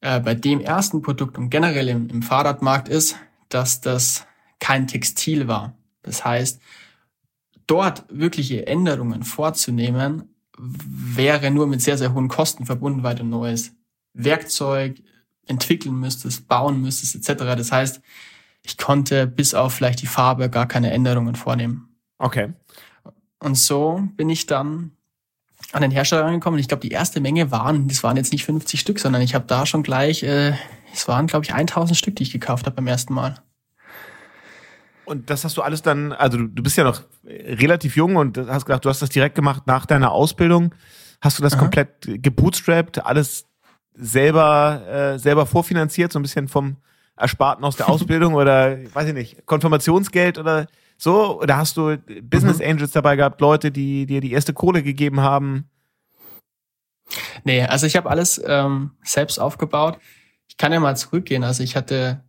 äh, 0.00 0.18
bei 0.18 0.34
dem 0.34 0.60
ersten 0.60 1.00
Produkt 1.00 1.38
und 1.38 1.50
generell 1.50 1.88
im, 1.88 2.08
im 2.08 2.22
Fahrradmarkt 2.22 2.88
ist, 2.88 3.16
dass 3.48 3.80
das 3.80 4.26
kein 4.60 4.86
Textil 4.86 5.48
war. 5.48 5.74
Das 6.02 6.24
heißt, 6.24 6.60
dort 7.66 8.04
wirkliche 8.08 8.66
Änderungen 8.66 9.22
vorzunehmen, 9.22 10.34
wäre 10.58 11.50
nur 11.50 11.66
mit 11.66 11.82
sehr, 11.82 11.98
sehr 11.98 12.14
hohen 12.14 12.28
Kosten 12.28 12.66
verbunden, 12.66 13.02
weil 13.02 13.16
du 13.16 13.24
neues 13.24 13.72
Werkzeug 14.12 15.02
entwickeln 15.46 15.98
müsstest, 15.98 16.46
bauen 16.48 16.80
müsstest, 16.80 17.16
etc. 17.16 17.44
Das 17.56 17.72
heißt, 17.72 18.00
ich 18.62 18.78
konnte 18.78 19.26
bis 19.26 19.54
auf 19.54 19.74
vielleicht 19.74 20.00
die 20.02 20.06
Farbe 20.06 20.48
gar 20.48 20.66
keine 20.66 20.90
Änderungen 20.90 21.34
vornehmen. 21.34 21.88
Okay. 22.18 22.52
Und 23.40 23.56
so 23.58 24.08
bin 24.16 24.30
ich 24.30 24.46
dann 24.46 24.92
an 25.72 25.82
den 25.82 25.90
Hersteller 25.90 26.24
angekommen. 26.24 26.58
Ich 26.58 26.68
glaube, 26.68 26.80
die 26.80 26.92
erste 26.92 27.20
Menge 27.20 27.50
waren, 27.50 27.88
das 27.88 28.02
waren 28.02 28.16
jetzt 28.16 28.32
nicht 28.32 28.44
50 28.44 28.80
Stück, 28.80 28.98
sondern 28.98 29.22
ich 29.22 29.34
habe 29.34 29.44
da 29.46 29.66
schon 29.66 29.82
gleich, 29.82 30.22
äh, 30.22 30.54
es 30.92 31.08
waren, 31.08 31.26
glaube 31.26 31.44
ich, 31.44 31.52
1000 31.52 31.96
Stück, 31.96 32.16
die 32.16 32.22
ich 32.22 32.30
gekauft 32.30 32.66
habe 32.66 32.76
beim 32.76 32.86
ersten 32.86 33.12
Mal. 33.12 33.42
Und 35.04 35.30
das 35.30 35.44
hast 35.44 35.56
du 35.56 35.62
alles 35.62 35.82
dann, 35.82 36.12
also 36.12 36.38
du, 36.38 36.46
du 36.48 36.62
bist 36.62 36.76
ja 36.76 36.84
noch 36.84 37.02
relativ 37.24 37.96
jung 37.96 38.16
und 38.16 38.38
hast 38.38 38.66
gedacht, 38.66 38.84
du 38.84 38.88
hast 38.88 39.02
das 39.02 39.10
direkt 39.10 39.34
gemacht 39.34 39.66
nach 39.66 39.86
deiner 39.86 40.12
Ausbildung. 40.12 40.74
Hast 41.20 41.38
du 41.38 41.42
das 41.42 41.54
Aha. 41.54 41.60
komplett 41.60 42.22
gebootstrapped, 42.22 43.04
alles 43.04 43.46
selber, 43.94 44.82
äh, 44.86 45.18
selber 45.18 45.46
vorfinanziert, 45.46 46.12
so 46.12 46.18
ein 46.18 46.22
bisschen 46.22 46.48
vom 46.48 46.76
Ersparten 47.16 47.64
aus 47.64 47.76
der 47.76 47.88
Ausbildung 47.90 48.34
oder, 48.34 48.78
weiß 48.92 49.08
ich 49.08 49.14
nicht, 49.14 49.46
Konfirmationsgeld 49.46 50.38
oder 50.38 50.66
so? 50.96 51.40
Oder 51.40 51.56
hast 51.56 51.76
du 51.76 51.96
Business 52.22 52.58
mhm. 52.58 52.66
Angels 52.66 52.92
dabei 52.92 53.16
gehabt, 53.16 53.40
Leute, 53.40 53.70
die 53.70 54.06
dir 54.06 54.20
die 54.20 54.32
erste 54.32 54.52
Kohle 54.52 54.82
gegeben 54.82 55.20
haben? 55.20 55.68
Nee, 57.44 57.62
also 57.62 57.86
ich 57.86 57.96
habe 57.96 58.10
alles 58.10 58.42
ähm, 58.44 58.92
selbst 59.02 59.38
aufgebaut. 59.38 59.98
Ich 60.48 60.56
kann 60.56 60.72
ja 60.72 60.80
mal 60.80 60.96
zurückgehen. 60.96 61.44
Also 61.44 61.62
ich 61.62 61.76
hatte 61.76 62.24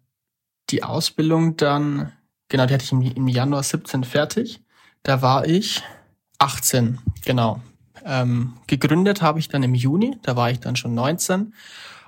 die 0.70 0.84
Ausbildung 0.84 1.58
dann 1.58 2.12
Genau, 2.48 2.66
die 2.66 2.74
hatte 2.74 2.84
ich 2.84 2.92
im, 2.92 3.02
im 3.02 3.28
Januar 3.28 3.64
17 3.64 4.04
fertig. 4.04 4.62
Da 5.04 5.22
war 5.22 5.48
ich 5.48 5.84
18, 6.40 7.00
genau. 7.24 7.62
Ähm, 8.04 8.54
gegründet 8.68 9.22
habe 9.22 9.40
ich 9.40 9.48
dann 9.48 9.64
im 9.64 9.74
Juni, 9.74 10.18
da 10.22 10.36
war 10.36 10.52
ich 10.52 10.60
dann 10.60 10.76
schon 10.76 10.94
19. 10.94 11.54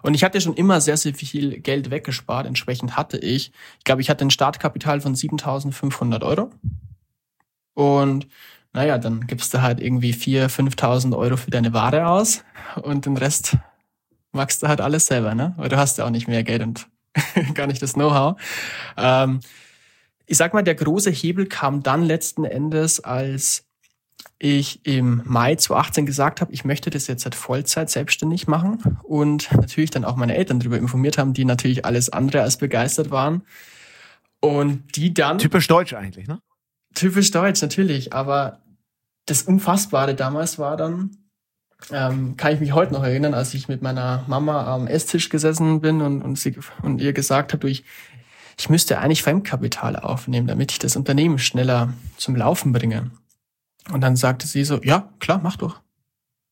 Und 0.04 0.14
ich 0.14 0.24
hatte 0.24 0.40
schon 0.40 0.54
immer 0.54 0.80
sehr, 0.80 0.96
sehr 0.96 1.14
viel 1.14 1.60
Geld 1.60 1.90
weggespart. 1.90 2.46
Entsprechend 2.46 2.96
hatte 2.96 3.18
ich, 3.18 3.52
ich 3.80 3.84
glaube, 3.84 4.02
ich 4.02 4.10
hatte 4.10 4.26
ein 4.26 4.30
Startkapital 4.30 5.02
von 5.02 5.16
7.500 5.16 6.24
Euro. 6.24 6.52
Und 7.74 8.28
naja, 8.74 8.98
dann 9.00 9.26
gibst 9.26 9.54
du 9.54 9.62
halt 9.62 9.80
irgendwie 9.80 10.14
4.000, 10.14 10.76
5.000 10.76 11.18
Euro 11.18 11.36
für 11.38 11.52
deine 11.52 11.74
Ware 11.74 12.08
aus 12.08 12.44
und 12.84 13.06
den 13.06 13.18
Rest 13.18 13.58
machst 14.32 14.62
du 14.62 14.68
halt 14.68 14.82
alles 14.82 15.08
selber, 15.08 15.34
ne? 15.34 15.54
Weil 15.58 15.70
du 15.70 15.78
hast 15.78 15.98
ja 15.98 16.06
auch 16.06 16.10
nicht 16.10 16.28
mehr 16.28 16.44
Geld 16.44 16.62
und 16.62 16.88
gar 17.54 17.68
nicht 17.68 17.82
das 17.82 17.94
Know-how. 17.94 18.40
Ähm, 18.96 19.40
ich 20.28 20.38
sag 20.38 20.54
mal, 20.54 20.64
der 20.64 20.76
große 20.76 21.10
Hebel 21.10 21.48
kam 21.48 21.82
dann 21.82 22.04
letzten 22.04 22.44
Endes, 22.44 23.00
als 23.00 23.64
ich 24.40 24.86
im 24.86 25.22
Mai 25.26 25.56
2018 25.56 26.06
gesagt 26.06 26.42
habe, 26.42 26.54
ich 26.54 26.66
möchte 26.66 26.90
das 26.90 27.08
jetzt 27.08 27.24
seit 27.24 27.34
Vollzeit 27.34 27.90
selbstständig 27.90 28.48
machen 28.48 29.00
und 29.04 29.52
natürlich 29.54 29.90
dann 29.90 30.06
auch 30.06 30.16
meine 30.16 30.36
Eltern 30.36 30.60
darüber 30.60 30.78
informiert 30.78 31.18
haben, 31.18 31.34
die 31.34 31.46
natürlich 31.46 31.86
alles 31.86 32.10
andere 32.10 32.42
als 32.42 32.58
begeistert 32.58 33.10
waren. 33.10 33.44
Und 34.40 34.96
die 34.96 35.14
dann. 35.14 35.40
Typisch 35.40 35.68
deutsch 35.68 35.94
eigentlich, 35.94 36.28
ne? 36.28 36.40
Typisch 36.94 37.32
deutsch, 37.32 37.62
natürlich. 37.62 38.14
Aber 38.14 38.60
das 39.26 39.42
Unfassbare 39.44 40.14
damals 40.14 40.60
war 40.60 40.78
dann, 40.78 41.18
ähm, 41.92 42.38
kann 42.38 42.54
ich 42.54 42.60
mich 42.60 42.74
heute 42.74 42.94
noch 42.94 43.04
erinnern, 43.04 43.34
als 43.34 43.54
ich 43.56 43.68
mit 43.68 43.82
meiner 43.82 44.24
Mama 44.28 44.66
am 44.74 44.86
Esstisch 44.88 45.30
gesessen 45.30 45.82
bin 45.82 46.02
und, 46.02 46.22
und, 46.22 46.38
sie, 46.38 46.56
und 46.84 47.02
ihr 47.02 47.14
gesagt 47.14 47.54
habe, 47.54 47.70
ich, 47.70 47.84
ich 48.58 48.70
müsste 48.70 49.00
eigentlich 49.00 49.22
Fremdkapital 49.22 49.96
aufnehmen, 49.96 50.48
damit 50.48 50.72
ich 50.72 50.80
das 50.80 50.96
Unternehmen 50.96 51.38
schneller 51.38 51.94
zum 52.18 52.36
Laufen 52.36 52.74
bringe. 52.74 53.12
Und 53.92 54.02
dann 54.02 54.16
sagte 54.16 54.48
sie 54.48 54.64
so, 54.64 54.82
ja, 54.84 55.10
klar, 55.20 55.40
mach 55.42 55.58
doch. 55.58 55.82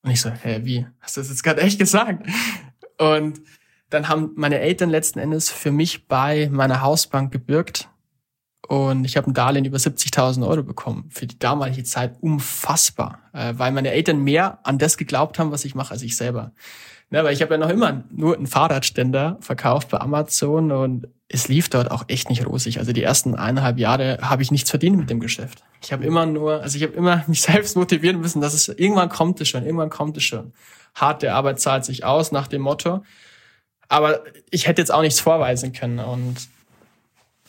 Und 0.04 0.12
ich 0.12 0.22
so, 0.22 0.30
hä, 0.30 0.62
wie? 0.64 0.86
Hast 1.00 1.18
du 1.18 1.22
das 1.22 1.30
jetzt 1.30 1.44
gerade 1.44 1.62
echt 1.62 1.80
gesagt? 1.80 2.26
Und 3.00 3.42
dann 3.90 4.08
haben 4.08 4.32
meine 4.36 4.60
Eltern 4.60 4.90
letzten 4.90 5.20
Endes 5.20 5.50
für 5.50 5.72
mich 5.72 6.08
bei 6.08 6.48
meiner 6.52 6.82
Hausbank 6.82 7.32
gebürgt. 7.32 7.90
Und 8.68 9.06
ich 9.06 9.18
habe 9.18 9.30
ein 9.30 9.34
Darlehen 9.34 9.66
über 9.66 9.78
70.000 9.78 10.48
Euro 10.48 10.64
bekommen. 10.64 11.10
Für 11.12 11.28
die 11.28 11.38
damalige 11.38 11.84
Zeit 11.84 12.18
unfassbar. 12.22 13.20
Äh, 13.34 13.54
weil 13.58 13.72
meine 13.72 13.92
Eltern 13.92 14.24
mehr 14.24 14.60
an 14.64 14.78
das 14.78 14.98
geglaubt 14.98 15.38
haben, 15.38 15.52
was 15.52 15.66
ich 15.66 15.76
mache, 15.76 15.92
als 15.92 16.02
ich 16.02 16.16
selber. 16.16 16.52
Ne, 17.12 17.24
weil 17.24 17.34
ich 17.34 17.42
habe 17.42 17.54
ja 17.54 17.58
noch 17.60 17.70
immer 17.70 18.04
nur 18.10 18.36
einen 18.36 18.48
Fahrradständer 18.48 19.38
verkauft 19.40 19.90
bei 19.90 20.00
Amazon 20.00 20.72
und 20.72 21.08
es 21.28 21.48
lief 21.48 21.70
dort 21.70 21.92
auch 21.92 22.06
echt 22.08 22.30
nicht 22.30 22.46
rosig. 22.46 22.80
Also 22.80 22.94
die 22.94 23.04
ersten 23.04 23.36
eineinhalb 23.36 23.78
Jahre 23.78 24.20
habe 24.22 24.42
ich 24.42 24.52
nichts 24.52 24.70
verdient 24.70 24.98
mit 24.98 25.10
dem 25.10 25.20
Geschäft. 25.20 25.64
Ich 25.82 25.92
habe 25.92 26.04
immer 26.04 26.26
nur, 26.26 26.62
also 26.62 26.78
ich 26.78 26.84
habe 26.84 26.94
immer 26.94 27.24
mich 27.28 27.42
selbst 27.42 27.76
motivieren 27.76 28.20
müssen, 28.22 28.42
dass 28.42 28.54
es 28.54 28.68
irgendwann 28.68 29.10
kommt 29.10 29.40
es 29.42 29.50
schon, 29.50 29.64
irgendwann 29.64 29.90
kommt 29.90 30.18
es 30.18 30.24
schon. 30.24 30.54
Harte 30.96 31.34
Arbeit 31.34 31.60
zahlt 31.60 31.86
sich 31.86 32.04
aus 32.04 32.32
nach 32.32 32.48
dem 32.48 32.62
Motto. 32.62 33.04
Aber 33.88 34.24
ich 34.50 34.68
hätte 34.68 34.82
jetzt 34.82 34.92
auch 34.92 35.02
nichts 35.02 35.20
vorweisen 35.20 35.74
können 35.74 36.00
und 36.00 36.48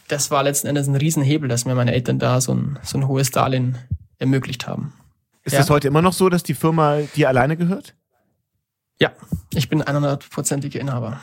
das 0.08 0.30
war 0.30 0.42
letzten 0.42 0.68
Endes 0.68 0.86
ein 0.86 0.94
Riesenhebel, 0.94 1.48
dass 1.48 1.64
mir 1.64 1.74
meine 1.74 1.92
Eltern 1.92 2.18
da 2.18 2.40
so 2.40 2.54
ein, 2.54 2.78
so 2.82 2.98
ein 2.98 3.08
hohes 3.08 3.30
Darlehen 3.30 3.78
ermöglicht 4.18 4.66
haben. 4.66 4.92
Ist 5.44 5.54
ja? 5.54 5.60
das 5.60 5.70
heute 5.70 5.88
immer 5.88 6.02
noch 6.02 6.12
so, 6.12 6.28
dass 6.28 6.42
die 6.42 6.54
Firma 6.54 7.00
dir 7.14 7.28
alleine 7.28 7.56
gehört? 7.56 7.94
Ja, 8.98 9.10
ich 9.54 9.68
bin 9.68 9.82
100%iger 9.82 10.80
Inhaber. 10.80 11.20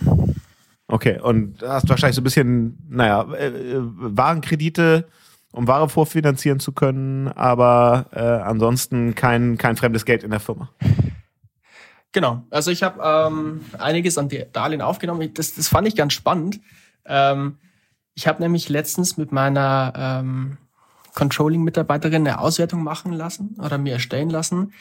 Okay, 0.87 1.19
und 1.19 1.61
hast 1.63 1.89
wahrscheinlich 1.89 2.15
so 2.15 2.21
ein 2.21 2.25
bisschen, 2.25 2.77
naja, 2.89 3.23
äh, 3.33 3.47
äh, 3.47 3.77
Warenkredite, 3.79 5.07
um 5.51 5.67
Ware 5.67 5.89
vorfinanzieren 5.89 6.59
zu 6.59 6.71
können, 6.71 7.29
aber 7.29 8.07
äh, 8.11 8.19
ansonsten 8.19 9.15
kein, 9.15 9.57
kein 9.57 9.75
fremdes 9.75 10.05
Geld 10.05 10.23
in 10.23 10.31
der 10.31 10.39
Firma. 10.39 10.69
Genau, 12.11 12.43
also 12.51 12.69
ich 12.69 12.83
habe 12.83 13.01
ähm, 13.03 13.61
einiges 13.79 14.19
an 14.19 14.29
Darlehen 14.51 14.81
aufgenommen. 14.81 15.33
Das, 15.33 15.55
das 15.55 15.67
fand 15.67 15.87
ich 15.87 15.95
ganz 15.95 16.13
spannend. 16.13 16.59
Ähm, 17.05 17.57
ich 18.13 18.27
habe 18.27 18.41
nämlich 18.41 18.69
letztens 18.69 19.17
mit 19.17 19.31
meiner 19.31 19.93
ähm, 19.95 20.57
Controlling-Mitarbeiterin 21.15 22.27
eine 22.27 22.39
Auswertung 22.39 22.83
machen 22.83 23.13
lassen 23.13 23.55
oder 23.59 23.79
mir 23.79 23.93
erstellen 23.93 24.29
lassen 24.29 24.73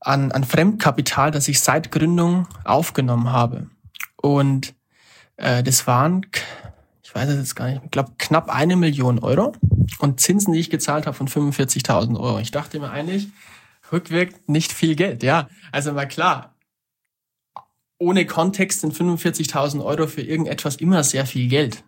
an, 0.00 0.32
an 0.32 0.44
Fremdkapital, 0.44 1.30
das 1.30 1.48
ich 1.48 1.60
seit 1.60 1.90
Gründung 1.90 2.46
aufgenommen 2.64 3.32
habe. 3.32 3.68
Und 4.16 4.74
äh, 5.36 5.62
das 5.62 5.86
waren, 5.86 6.26
ich 7.02 7.14
weiß 7.14 7.28
es 7.30 7.38
jetzt 7.38 7.56
gar 7.56 7.68
nicht, 7.68 7.82
ich 7.84 7.90
glaube 7.90 8.12
knapp 8.18 8.48
eine 8.48 8.76
Million 8.76 9.18
Euro 9.18 9.52
und 9.98 10.20
Zinsen, 10.20 10.52
die 10.52 10.60
ich 10.60 10.70
gezahlt 10.70 11.06
habe 11.06 11.16
von 11.16 11.28
45.000 11.28 12.18
Euro. 12.18 12.38
Ich 12.38 12.50
dachte 12.50 12.78
mir 12.78 12.90
eigentlich, 12.90 13.28
rückwirkend 13.92 14.48
nicht 14.48 14.72
viel 14.72 14.94
Geld. 14.94 15.22
Ja, 15.22 15.48
also 15.72 15.92
mal 15.92 16.06
klar, 16.06 16.54
ohne 17.98 18.26
Kontext 18.26 18.80
sind 18.80 18.94
45.000 18.94 19.84
Euro 19.84 20.06
für 20.06 20.22
irgendetwas 20.22 20.76
immer 20.76 21.02
sehr 21.02 21.26
viel 21.26 21.48
Geld. 21.48 21.84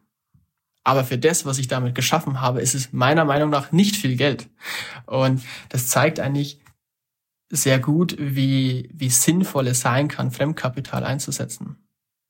Aber 0.83 1.05
für 1.05 1.19
das, 1.19 1.45
was 1.45 1.59
ich 1.59 1.69
damit 1.69 1.95
geschaffen 1.95 2.41
habe, 2.41 2.61
ist 2.63 2.75
es 2.75 2.93
meiner 2.93 3.25
Meinung 3.25 3.51
nach 3.51 3.71
nicht 3.71 3.97
viel 3.97 4.17
Geld. 4.17 4.49
Und 5.07 5.43
das 5.69 5.89
zeigt 5.89 6.19
eigentlich 6.19 6.59
sehr 7.51 7.79
gut, 7.79 8.17
wie, 8.19 8.89
wie 8.93 9.11
sinnvoll 9.11 9.67
es 9.67 9.81
sein 9.81 10.09
kann, 10.09 10.31
Fremdkapital 10.31 11.05
einzusetzen 11.05 11.77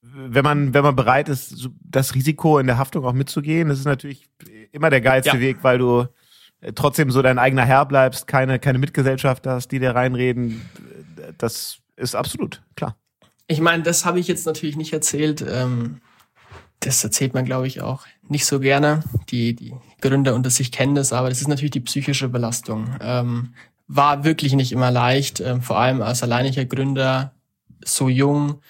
wenn 0.03 0.45
man, 0.45 0.75
wenn 0.75 0.83
man 0.83 0.97
bereit 0.97 1.29
ist, 1.29 1.69
das 1.83 2.15
Risiko 2.15 2.59
in 2.59 2.67
der 2.67 2.79
Haftung 2.79 3.05
auch 3.05 3.13
mitzugehen, 3.13 3.69
das 3.69 3.79
ist 3.79 3.85
natürlich 3.85 4.29
immer 4.73 4.91
der 4.91 5.01
geilste 5.01 5.37
ja. 5.37 5.41
Weg, 5.41 5.59
weil 5.63 5.79
du 5.79 6.07
äh, 6.61 6.73
trotzdem 6.73 7.11
so 7.11 7.23
dein 7.23 7.39
eigener 7.39 7.65
Herr 7.65 7.87
bleibst, 7.87 8.27
keine, 8.27 8.59
keine 8.59 8.79
Mitgesellschaft 8.79 9.47
hast, 9.47 9.69
die 9.69 9.79
dir 9.79 9.95
reinreden. 9.95 10.63
Das 11.39 11.79
ist 11.97 12.15
absolut 12.15 12.63
klar. 12.77 12.97
Ich 13.47 13.61
meine, 13.61 13.83
das 13.83 14.05
habe 14.05 14.21
ich 14.21 14.29
jetzt 14.29 14.47
natürlich 14.47 14.77
nicht 14.77 14.93
erzählt. 14.93 15.45
Ähm, 15.47 16.01
das 16.81 17.05
erzählt 17.05 17.35
man, 17.35 17.45
glaube 17.45 17.67
ich, 17.67 17.83
auch 17.83 18.07
nicht 18.29 18.47
so 18.47 18.59
gerne. 18.59 19.03
Die, 19.29 19.55
die 19.55 19.75
Gründer 20.01 20.35
unter 20.35 20.51
sich 20.51 20.73
kennen 20.73 20.95
das, 20.95 21.13
aber 21.13 21.29
das 21.29 21.41
ist 21.41 21.49
natürlich 21.49 21.73
die 21.73 21.81
psychische 21.81 22.29
Belastung. 22.29 22.97
War 23.93 24.23
wirklich 24.23 24.53
nicht 24.53 24.71
immer 24.71 24.93
leicht, 24.93 25.41
ähm, 25.41 25.63
vor 25.63 25.79
allem 25.79 26.01
als 26.01 26.23
alleiniger 26.23 26.65
Gründer, 26.65 27.33
so 27.85 28.09
jung, 28.09 28.61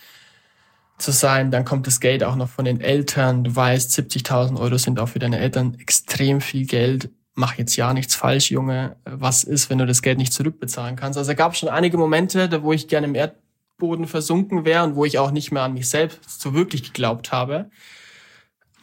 zu 1.00 1.12
sein. 1.12 1.50
Dann 1.50 1.64
kommt 1.64 1.86
das 1.86 2.00
Geld 2.00 2.22
auch 2.22 2.36
noch 2.36 2.48
von 2.48 2.64
den 2.64 2.80
Eltern. 2.80 3.44
Du 3.44 3.54
weißt, 3.54 3.90
70.000 3.90 4.58
Euro 4.58 4.78
sind 4.78 5.00
auch 5.00 5.08
für 5.08 5.18
deine 5.18 5.38
Eltern 5.38 5.76
extrem 5.80 6.40
viel 6.40 6.66
Geld. 6.66 7.10
Mach 7.34 7.56
jetzt 7.56 7.76
ja 7.76 7.92
nichts 7.92 8.14
falsch, 8.14 8.50
Junge. 8.50 8.96
Was 9.04 9.44
ist, 9.44 9.70
wenn 9.70 9.78
du 9.78 9.86
das 9.86 10.02
Geld 10.02 10.18
nicht 10.18 10.32
zurückbezahlen 10.32 10.96
kannst? 10.96 11.18
Also 11.18 11.30
es 11.30 11.36
gab 11.36 11.56
schon 11.56 11.68
einige 11.68 11.96
Momente, 11.96 12.48
da 12.48 12.62
wo 12.62 12.72
ich 12.72 12.88
gerne 12.88 13.06
im 13.06 13.14
Erdboden 13.14 14.06
versunken 14.06 14.64
wäre 14.64 14.84
und 14.84 14.96
wo 14.96 15.04
ich 15.04 15.18
auch 15.18 15.30
nicht 15.30 15.52
mehr 15.52 15.62
an 15.62 15.74
mich 15.74 15.88
selbst 15.88 16.40
so 16.40 16.54
wirklich 16.54 16.82
geglaubt 16.82 17.32
habe. 17.32 17.70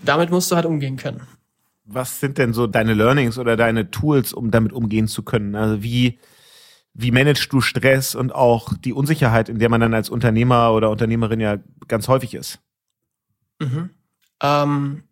Damit 0.04 0.30
musst 0.30 0.52
du 0.52 0.56
halt 0.56 0.66
umgehen 0.66 0.98
können. 0.98 1.22
Was 1.90 2.20
sind 2.20 2.38
denn 2.38 2.54
so 2.54 2.68
deine 2.68 2.94
Learnings 2.94 3.38
oder 3.38 3.56
deine 3.56 3.90
Tools, 3.90 4.34
um 4.34 4.52
damit 4.52 4.74
umgehen 4.74 5.08
zu 5.08 5.24
können? 5.24 5.56
Also 5.56 5.82
wie, 5.82 6.20
wie 6.94 7.12
managst 7.12 7.52
du 7.52 7.62
Stress 7.62 8.14
und 8.14 8.36
auch 8.36 8.74
die 8.74 8.92
Unsicherheit, 8.92 9.48
in 9.48 9.58
der 9.58 9.70
man 9.70 9.80
dann 9.80 9.94
als 9.94 10.10
Unternehmer 10.10 10.74
oder 10.74 10.90
Unternehmerin 10.90 11.40
ja 11.40 11.58
ganz 11.88 12.10
häufig 12.10 12.34
ist? 12.34 12.60
Mhm. 13.60 13.92
Ähm, 14.44 15.04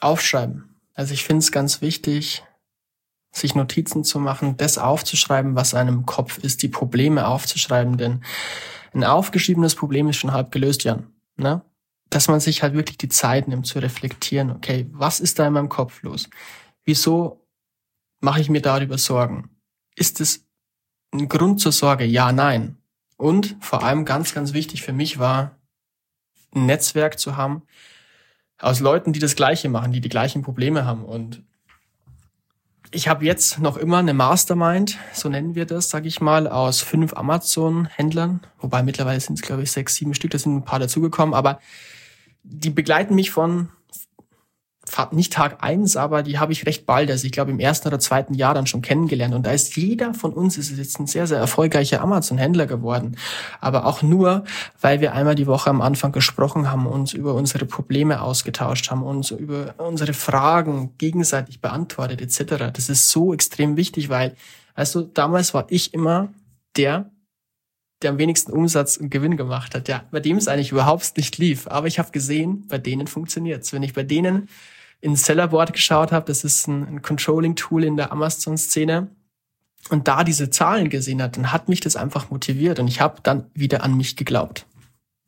aufschreiben. 0.00 0.76
Also 0.94 1.14
ich 1.14 1.24
finde 1.24 1.38
es 1.38 1.52
ganz 1.52 1.80
wichtig, 1.80 2.42
sich 3.32 3.54
Notizen 3.54 4.02
zu 4.02 4.18
machen, 4.18 4.56
das 4.56 4.78
aufzuschreiben, 4.78 5.54
was 5.54 5.74
einem 5.74 5.98
im 5.98 6.06
Kopf 6.06 6.38
ist, 6.38 6.62
die 6.62 6.68
Probleme 6.68 7.26
aufzuschreiben, 7.26 7.96
denn 7.96 8.24
ein 8.92 9.04
aufgeschriebenes 9.04 9.76
Problem 9.76 10.08
ist 10.08 10.16
schon 10.16 10.32
halb 10.32 10.50
gelöst, 10.50 10.82
Jan. 10.82 11.06
Ne? 11.36 11.62
Dass 12.10 12.28
man 12.28 12.40
sich 12.40 12.62
halt 12.62 12.74
wirklich 12.74 12.98
die 12.98 13.08
Zeit 13.08 13.48
nimmt 13.48 13.66
zu 13.66 13.78
reflektieren, 13.78 14.50
okay, 14.50 14.86
was 14.90 15.20
ist 15.20 15.38
da 15.38 15.46
in 15.46 15.52
meinem 15.52 15.68
Kopf 15.68 16.02
los? 16.02 16.28
Wieso 16.84 17.46
mache 18.20 18.40
ich 18.40 18.50
mir 18.50 18.60
darüber 18.60 18.98
Sorgen? 18.98 19.50
Ist 19.94 20.20
es 20.20 20.46
ein 21.12 21.28
Grund 21.28 21.60
zur 21.60 21.72
Sorge? 21.72 22.04
Ja, 22.04 22.32
nein. 22.32 22.76
Und 23.16 23.56
vor 23.60 23.82
allem 23.82 24.04
ganz, 24.04 24.34
ganz 24.34 24.52
wichtig 24.52 24.82
für 24.82 24.92
mich 24.92 25.18
war, 25.18 25.56
ein 26.54 26.66
Netzwerk 26.66 27.18
zu 27.18 27.36
haben 27.36 27.62
aus 28.58 28.80
Leuten, 28.80 29.12
die 29.12 29.20
das 29.20 29.36
Gleiche 29.36 29.68
machen, 29.68 29.92
die 29.92 30.00
die 30.00 30.08
gleichen 30.08 30.42
Probleme 30.42 30.84
haben. 30.84 31.04
Und 31.04 31.42
ich 32.90 33.08
habe 33.08 33.24
jetzt 33.24 33.58
noch 33.58 33.76
immer 33.76 33.98
eine 33.98 34.14
Mastermind, 34.14 34.98
so 35.12 35.28
nennen 35.28 35.54
wir 35.54 35.64
das, 35.64 35.90
sage 35.90 36.08
ich 36.08 36.20
mal, 36.20 36.48
aus 36.48 36.80
fünf 36.80 37.14
Amazon-Händlern, 37.14 38.40
wobei 38.58 38.82
mittlerweile 38.82 39.20
sind 39.20 39.38
es, 39.38 39.42
glaube 39.42 39.62
ich, 39.62 39.70
sechs, 39.70 39.94
sieben 39.94 40.14
Stück, 40.14 40.32
da 40.32 40.38
sind 40.38 40.56
ein 40.56 40.64
paar 40.64 40.80
dazugekommen, 40.80 41.34
aber 41.34 41.60
die 42.42 42.70
begleiten 42.70 43.14
mich 43.14 43.30
von 43.30 43.68
nicht 45.12 45.32
Tag 45.32 45.62
eins, 45.62 45.96
aber 45.96 46.22
die 46.22 46.38
habe 46.38 46.52
ich 46.52 46.66
recht 46.66 46.84
bald, 46.84 47.10
also 47.10 47.24
ich 47.24 47.32
glaube 47.32 47.50
im 47.50 47.60
ersten 47.60 47.88
oder 47.88 48.00
zweiten 48.00 48.34
Jahr 48.34 48.54
dann 48.54 48.66
schon 48.66 48.82
kennengelernt. 48.82 49.34
Und 49.34 49.46
da 49.46 49.52
ist 49.52 49.76
jeder 49.76 50.14
von 50.14 50.32
uns 50.32 50.58
ist 50.58 50.76
jetzt 50.76 50.98
ein 50.98 51.06
sehr, 51.06 51.26
sehr 51.26 51.38
erfolgreicher 51.38 52.00
Amazon-Händler 52.00 52.66
geworden. 52.66 53.16
Aber 53.60 53.86
auch 53.86 54.02
nur, 54.02 54.44
weil 54.80 55.00
wir 55.00 55.14
einmal 55.14 55.34
die 55.34 55.46
Woche 55.46 55.70
am 55.70 55.80
Anfang 55.80 56.12
gesprochen 56.12 56.70
haben, 56.70 56.86
uns 56.86 57.12
über 57.12 57.34
unsere 57.34 57.66
Probleme 57.66 58.20
ausgetauscht 58.20 58.90
haben, 58.90 59.02
uns 59.02 59.30
über 59.30 59.74
unsere 59.78 60.12
Fragen 60.12 60.94
gegenseitig 60.98 61.60
beantwortet 61.60 62.20
etc. 62.20 62.72
Das 62.72 62.88
ist 62.88 63.10
so 63.10 63.32
extrem 63.32 63.76
wichtig, 63.76 64.08
weil, 64.08 64.34
also 64.74 65.02
damals 65.02 65.54
war 65.54 65.66
ich 65.70 65.94
immer 65.94 66.28
der, 66.76 67.10
der 68.02 68.10
am 68.10 68.18
wenigsten 68.18 68.52
Umsatz 68.52 68.96
und 68.96 69.10
Gewinn 69.10 69.36
gemacht 69.36 69.74
hat, 69.74 69.88
ja, 69.88 70.04
bei 70.10 70.20
dem 70.20 70.36
es 70.36 70.48
eigentlich 70.48 70.72
überhaupt 70.72 71.16
nicht 71.16 71.38
lief. 71.38 71.66
Aber 71.68 71.86
ich 71.86 71.98
habe 71.98 72.10
gesehen, 72.10 72.66
bei 72.66 72.78
denen 72.78 73.06
funktioniert's. 73.06 73.72
Wenn 73.72 73.82
ich 73.82 73.92
bei 73.92 74.02
denen 74.02 74.48
in 75.00 75.16
Sellerboard 75.16 75.72
geschaut 75.72 76.12
habe, 76.12 76.26
das 76.26 76.44
ist 76.44 76.66
ein, 76.66 76.86
ein 76.86 77.02
Controlling-Tool 77.02 77.84
in 77.84 77.96
der 77.96 78.12
Amazon-Szene, 78.12 79.08
und 79.88 80.08
da 80.08 80.24
diese 80.24 80.50
Zahlen 80.50 80.90
gesehen 80.90 81.22
hat, 81.22 81.36
dann 81.36 81.52
hat 81.52 81.68
mich 81.68 81.80
das 81.80 81.96
einfach 81.96 82.30
motiviert 82.30 82.78
und 82.78 82.88
ich 82.88 83.00
habe 83.00 83.20
dann 83.22 83.46
wieder 83.54 83.82
an 83.82 83.96
mich 83.96 84.16
geglaubt. 84.16 84.66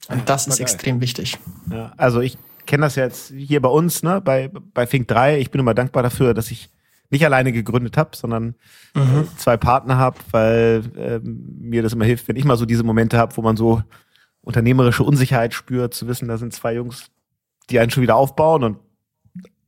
Und 0.08 0.28
das 0.28 0.46
ist 0.46 0.58
geil. 0.58 0.62
extrem 0.62 1.00
wichtig. 1.00 1.38
Ja, 1.70 1.92
also 1.96 2.20
ich 2.20 2.36
kenne 2.66 2.82
das 2.82 2.96
jetzt 2.96 3.32
hier 3.34 3.62
bei 3.62 3.68
uns, 3.68 4.02
ne, 4.02 4.20
bei, 4.20 4.50
bei 4.74 4.86
Fink 4.86 5.08
3. 5.08 5.38
Ich 5.38 5.50
bin 5.50 5.60
immer 5.60 5.74
dankbar 5.74 6.02
dafür, 6.02 6.34
dass 6.34 6.50
ich 6.50 6.68
nicht 7.12 7.25
alleine 7.25 7.52
gegründet 7.52 7.97
habe, 7.97 8.16
sondern 8.16 8.54
mhm. 8.95 9.28
zwei 9.37 9.57
Partner 9.57 9.99
habe, 9.99 10.19
weil 10.31 10.83
äh, 10.97 11.21
mir 11.23 11.83
das 11.83 11.92
immer 11.92 12.07
hilft, 12.07 12.26
wenn 12.26 12.37
ich 12.37 12.45
mal 12.45 12.57
so 12.57 12.66
diese 12.66 12.83
Momente 12.83 13.19
habe, 13.19 13.37
wo 13.37 13.42
man 13.42 13.57
so 13.57 13.83
unternehmerische 14.40 15.04
Unsicherheit 15.04 15.54
spürt, 15.54 15.95
zu 15.95 16.09
wissen, 16.09 16.28
da 16.28 16.38
sind 16.38 16.52
zwei 16.52 16.75
Jungs, 16.75 17.11
die 17.71 17.78
einen 17.78 17.90
schon 17.90 18.02
wieder 18.02 18.16
aufbauen 18.16 18.64
und 18.64 18.78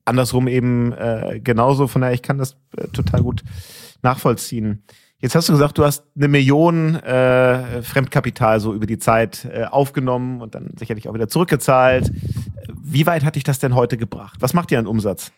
andersrum 0.04 0.48
eben 0.48 0.92
äh, 0.92 1.40
genauso. 1.42 1.86
Von 1.86 2.00
daher, 2.00 2.14
ich 2.14 2.22
kann 2.22 2.38
das 2.38 2.56
äh, 2.76 2.88
total 2.88 3.22
gut 3.22 3.42
nachvollziehen. 4.02 4.82
Jetzt 5.18 5.34
hast 5.34 5.48
du 5.48 5.52
gesagt, 5.52 5.78
du 5.78 5.84
hast 5.84 6.04
eine 6.16 6.28
Million 6.28 6.96
äh, 6.96 7.82
Fremdkapital 7.82 8.60
so 8.60 8.74
über 8.74 8.86
die 8.86 8.98
Zeit 8.98 9.46
äh, 9.50 9.64
aufgenommen 9.64 10.42
und 10.42 10.54
dann 10.54 10.72
sicherlich 10.78 11.08
auch 11.08 11.14
wieder 11.14 11.28
zurückgezahlt. 11.28 12.12
Wie 12.82 13.06
weit 13.06 13.24
hat 13.24 13.36
dich 13.36 13.44
das 13.44 13.58
denn 13.58 13.74
heute 13.74 13.96
gebracht? 13.96 14.36
Was 14.40 14.52
macht 14.52 14.70
ihr 14.70 14.78
an 14.78 14.86
Umsatz? 14.86 15.32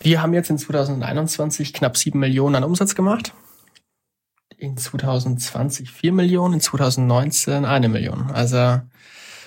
Wir 0.00 0.22
haben 0.22 0.32
jetzt 0.32 0.50
in 0.50 0.58
2021 0.58 1.72
knapp 1.72 1.96
sieben 1.96 2.20
Millionen 2.20 2.56
an 2.56 2.64
Umsatz 2.64 2.94
gemacht. 2.94 3.32
In 4.56 4.76
2020 4.76 5.90
vier 5.90 6.12
Millionen, 6.12 6.54
in 6.54 6.60
2019 6.60 7.64
eine 7.64 7.88
Million. 7.88 8.30
Also 8.32 8.80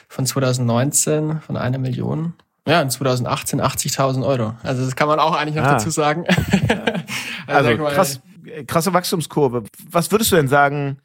von 0.07 0.25
2019 0.25 1.41
von 1.41 1.57
einer 1.57 1.77
Million. 1.77 2.33
Ja, 2.67 2.81
in 2.81 2.89
2018 2.89 3.61
80.000 3.61 4.25
Euro. 4.25 4.55
Also 4.63 4.85
das 4.85 4.95
kann 4.95 5.07
man 5.07 5.19
auch 5.19 5.35
eigentlich 5.35 5.55
noch 5.55 5.63
ah. 5.63 5.73
dazu 5.73 5.89
sagen. 5.89 6.25
also, 7.47 7.69
also 7.69 7.83
krass, 7.85 8.21
krasse 8.67 8.93
Wachstumskurve. 8.93 9.63
Was 9.89 10.11
würdest 10.11 10.31
du 10.31 10.35
denn 10.35 10.47
sagen, 10.47 10.99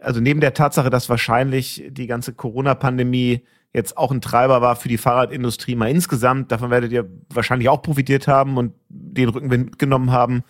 also 0.00 0.20
neben 0.20 0.40
der 0.40 0.54
Tatsache, 0.54 0.90
dass 0.90 1.08
wahrscheinlich 1.08 1.84
die 1.88 2.06
ganze 2.06 2.32
Corona-Pandemie 2.32 3.42
jetzt 3.76 3.98
auch 3.98 4.10
ein 4.10 4.22
Treiber 4.22 4.62
war 4.62 4.74
für 4.74 4.88
die 4.88 4.96
Fahrradindustrie 4.96 5.76
mal 5.76 5.90
insgesamt. 5.90 6.50
Davon 6.50 6.70
werdet 6.70 6.92
ihr 6.92 7.10
wahrscheinlich 7.28 7.68
auch 7.68 7.82
profitiert 7.82 8.26
haben 8.26 8.56
und 8.56 8.72
den 8.88 9.28
Rückenwind 9.28 9.66
mitgenommen 9.66 10.12
haben. 10.12 10.44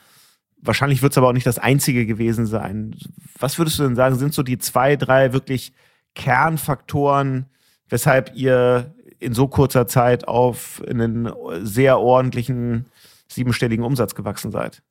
Wahrscheinlich 0.62 1.02
wird 1.02 1.12
es 1.12 1.18
aber 1.18 1.28
auch 1.28 1.32
nicht 1.32 1.46
das 1.46 1.58
einzige 1.58 2.06
gewesen 2.06 2.46
sein. 2.46 2.94
Was 3.40 3.58
würdest 3.58 3.80
du 3.80 3.82
denn 3.82 3.96
sagen, 3.96 4.14
sind 4.14 4.32
so 4.32 4.44
die 4.44 4.58
zwei, 4.58 4.94
drei 4.94 5.32
wirklich 5.32 5.72
Kernfaktoren, 6.14 7.46
weshalb 7.88 8.30
ihr 8.36 8.94
in 9.18 9.34
so 9.34 9.48
kurzer 9.48 9.88
Zeit 9.88 10.28
auf 10.28 10.80
einen 10.88 11.28
sehr 11.62 11.98
ordentlichen 11.98 12.86
siebenstelligen 13.26 13.84
Umsatz 13.84 14.14
gewachsen 14.14 14.52
seid? 14.52 14.84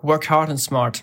Work 0.00 0.30
hard 0.30 0.48
and 0.48 0.60
smart 0.60 1.02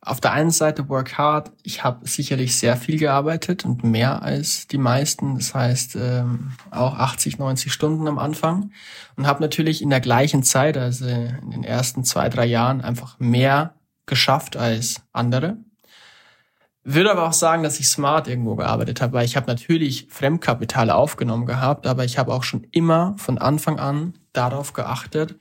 auf 0.00 0.20
der 0.20 0.32
einen 0.32 0.50
Seite 0.50 0.88
work 0.88 1.18
hard. 1.18 1.50
Ich 1.62 1.82
habe 1.82 2.08
sicherlich 2.08 2.56
sehr 2.56 2.76
viel 2.76 2.98
gearbeitet 2.98 3.64
und 3.64 3.82
mehr 3.82 4.22
als 4.22 4.68
die 4.68 4.78
meisten. 4.78 5.34
Das 5.34 5.54
heißt 5.54 5.96
ähm, 5.96 6.52
auch 6.70 6.94
80, 6.94 7.38
90 7.38 7.72
Stunden 7.72 8.06
am 8.06 8.18
Anfang 8.18 8.70
und 9.16 9.26
habe 9.26 9.42
natürlich 9.42 9.82
in 9.82 9.90
der 9.90 10.00
gleichen 10.00 10.42
Zeit, 10.42 10.76
also 10.76 11.06
in 11.06 11.50
den 11.50 11.64
ersten 11.64 12.04
zwei, 12.04 12.28
drei 12.28 12.46
Jahren, 12.46 12.80
einfach 12.80 13.18
mehr 13.18 13.74
geschafft 14.06 14.56
als 14.56 15.02
andere. 15.12 15.58
Würde 16.84 17.10
aber 17.10 17.26
auch 17.26 17.34
sagen, 17.34 17.62
dass 17.62 17.80
ich 17.80 17.88
smart 17.88 18.28
irgendwo 18.28 18.56
gearbeitet 18.56 19.02
habe, 19.02 19.12
weil 19.12 19.26
ich 19.26 19.36
habe 19.36 19.46
natürlich 19.46 20.06
Fremdkapital 20.10 20.90
aufgenommen 20.90 21.44
gehabt, 21.44 21.86
aber 21.86 22.04
ich 22.04 22.16
habe 22.16 22.32
auch 22.32 22.44
schon 22.44 22.66
immer 22.70 23.14
von 23.18 23.36
Anfang 23.36 23.78
an 23.78 24.14
darauf 24.32 24.72
geachtet, 24.72 25.36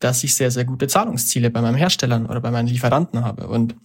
dass 0.00 0.24
ich 0.24 0.34
sehr, 0.34 0.50
sehr 0.50 0.64
gute 0.64 0.88
Zahlungsziele 0.88 1.50
bei 1.50 1.60
meinen 1.60 1.76
Herstellern 1.76 2.26
oder 2.26 2.40
bei 2.40 2.50
meinen 2.50 2.66
Lieferanten 2.66 3.24
habe. 3.24 3.46
Und 3.46 3.76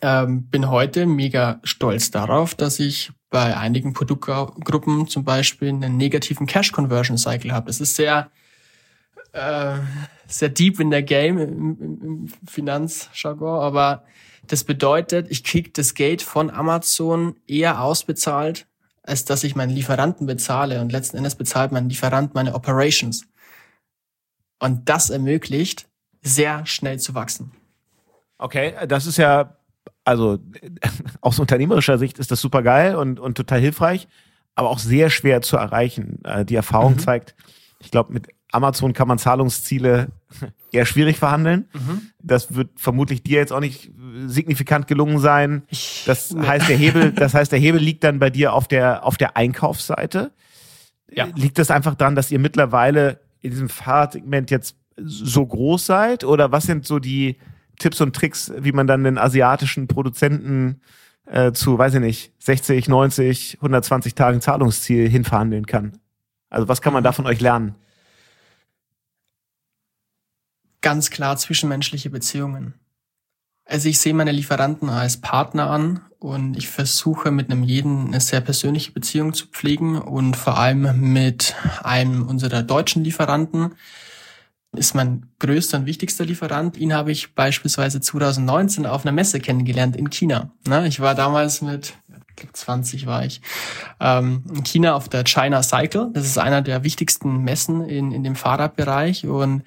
ähm, 0.00 0.44
bin 0.48 0.70
heute 0.70 1.06
mega 1.06 1.60
stolz 1.64 2.10
darauf, 2.10 2.54
dass 2.54 2.80
ich 2.80 3.12
bei 3.30 3.56
einigen 3.56 3.92
Produktgruppen 3.92 5.08
zum 5.08 5.24
Beispiel 5.24 5.68
einen 5.68 5.96
negativen 5.96 6.46
Cash 6.46 6.72
Conversion 6.72 7.18
Cycle 7.18 7.52
habe. 7.52 7.66
Das 7.66 7.80
ist 7.80 7.96
sehr 7.96 8.30
äh, 9.32 9.78
sehr 10.26 10.48
deep 10.48 10.80
in 10.80 10.90
der 10.90 11.02
Game 11.02 11.38
im, 11.38 11.78
im 11.80 12.28
Finanzjargon, 12.46 13.60
aber 13.60 14.04
das 14.46 14.64
bedeutet, 14.64 15.30
ich 15.30 15.44
krieg 15.44 15.72
das 15.74 15.94
Geld 15.94 16.22
von 16.22 16.50
Amazon 16.50 17.36
eher 17.46 17.80
ausbezahlt, 17.80 18.66
als 19.02 19.24
dass 19.24 19.44
ich 19.44 19.56
meinen 19.56 19.70
Lieferanten 19.70 20.26
bezahle 20.26 20.80
und 20.80 20.92
letzten 20.92 21.16
Endes 21.16 21.34
bezahlt 21.34 21.72
mein 21.72 21.88
Lieferant 21.88 22.34
meine 22.34 22.54
Operations. 22.54 23.26
Und 24.58 24.88
das 24.88 25.10
ermöglicht, 25.10 25.88
sehr 26.22 26.66
schnell 26.66 26.98
zu 26.98 27.14
wachsen. 27.14 27.52
Okay, 28.38 28.74
das 28.86 29.06
ist 29.06 29.16
ja 29.16 29.56
also 30.04 30.38
aus 31.20 31.38
unternehmerischer 31.38 31.98
Sicht 31.98 32.18
ist 32.18 32.30
das 32.30 32.40
super 32.40 32.62
geil 32.62 32.96
und, 32.96 33.20
und 33.20 33.36
total 33.36 33.60
hilfreich, 33.60 34.08
aber 34.54 34.70
auch 34.70 34.78
sehr 34.78 35.10
schwer 35.10 35.42
zu 35.42 35.56
erreichen. 35.56 36.20
Äh, 36.24 36.44
die 36.44 36.56
Erfahrung 36.56 36.94
mhm. 36.94 36.98
zeigt, 36.98 37.34
ich 37.80 37.90
glaube, 37.90 38.12
mit 38.12 38.28
Amazon 38.52 38.92
kann 38.92 39.08
man 39.08 39.18
Zahlungsziele 39.18 40.08
eher 40.72 40.86
schwierig 40.86 41.18
verhandeln. 41.18 41.68
Mhm. 41.72 42.02
Das 42.20 42.54
wird 42.54 42.70
vermutlich 42.76 43.22
dir 43.22 43.38
jetzt 43.38 43.52
auch 43.52 43.60
nicht 43.60 43.90
signifikant 44.26 44.86
gelungen 44.86 45.18
sein. 45.18 45.62
Das 46.06 46.34
heißt, 46.36 46.68
der 46.68 46.76
Hebel, 46.76 47.12
das 47.16 47.34
heißt, 47.34 47.50
der 47.50 47.58
Hebel 47.58 47.80
liegt 47.80 48.04
dann 48.04 48.18
bei 48.18 48.30
dir 48.30 48.52
auf 48.52 48.68
der, 48.68 49.04
auf 49.04 49.16
der 49.16 49.36
Einkaufsseite. 49.36 50.32
Ja. 51.10 51.28
Liegt 51.34 51.58
das 51.58 51.70
einfach 51.70 51.94
daran, 51.94 52.14
dass 52.14 52.30
ihr 52.30 52.38
mittlerweile 52.38 53.20
in 53.40 53.50
diesem 53.50 53.68
Fahrradsegment 53.68 54.50
jetzt 54.50 54.76
so 54.96 55.44
groß 55.46 55.86
seid? 55.86 56.24
Oder 56.24 56.52
was 56.52 56.64
sind 56.64 56.86
so 56.86 56.98
die, 56.98 57.38
Tipps 57.82 58.00
und 58.00 58.14
Tricks, 58.14 58.52
wie 58.56 58.72
man 58.72 58.86
dann 58.86 59.04
den 59.04 59.18
asiatischen 59.18 59.88
Produzenten 59.88 60.80
äh, 61.26 61.52
zu, 61.52 61.76
weiß 61.78 61.94
ich 61.94 62.00
nicht, 62.00 62.32
60, 62.38 62.88
90, 62.88 63.56
120 63.56 64.14
Tagen 64.14 64.40
Zahlungsziel 64.40 65.08
hinverhandeln 65.08 65.66
kann. 65.66 65.98
Also 66.48 66.68
was 66.68 66.80
kann 66.82 66.92
man 66.92 67.04
da 67.04 67.12
von 67.12 67.26
euch 67.26 67.40
lernen? 67.40 67.74
Ganz 70.80 71.10
klar 71.10 71.36
zwischenmenschliche 71.36 72.10
Beziehungen. 72.10 72.74
Also 73.64 73.88
ich 73.88 74.00
sehe 74.00 74.14
meine 74.14 74.32
Lieferanten 74.32 74.88
als 74.88 75.20
Partner 75.20 75.70
an 75.70 76.00
und 76.18 76.56
ich 76.56 76.68
versuche 76.68 77.30
mit 77.30 77.50
einem 77.50 77.62
jeden 77.62 78.08
eine 78.08 78.20
sehr 78.20 78.40
persönliche 78.40 78.92
Beziehung 78.92 79.32
zu 79.32 79.46
pflegen 79.46 79.98
und 79.98 80.36
vor 80.36 80.58
allem 80.58 81.12
mit 81.12 81.54
einem 81.82 82.26
unserer 82.26 82.62
deutschen 82.62 83.04
Lieferanten 83.04 83.74
ist 84.74 84.94
mein 84.94 85.26
größter 85.38 85.78
und 85.78 85.86
wichtigster 85.86 86.24
Lieferant. 86.24 86.76
Ihn 86.76 86.94
habe 86.94 87.12
ich 87.12 87.34
beispielsweise 87.34 88.00
2019 88.00 88.86
auf 88.86 89.04
einer 89.04 89.12
Messe 89.12 89.38
kennengelernt 89.40 89.96
in 89.96 90.10
China. 90.10 90.50
Ich 90.86 91.00
war 91.00 91.14
damals 91.14 91.60
mit 91.62 91.94
20 92.52 93.06
war 93.06 93.24
ich 93.24 93.42
ähm, 94.00 94.42
in 94.52 94.64
China 94.64 94.94
auf 94.94 95.08
der 95.08 95.24
China 95.24 95.62
Cycle. 95.62 96.10
Das 96.14 96.24
ist 96.24 96.38
einer 96.38 96.62
der 96.62 96.82
wichtigsten 96.82 97.44
Messen 97.44 97.82
in, 97.84 98.10
in 98.10 98.24
dem 98.24 98.36
Fahrradbereich 98.36 99.26
und 99.26 99.62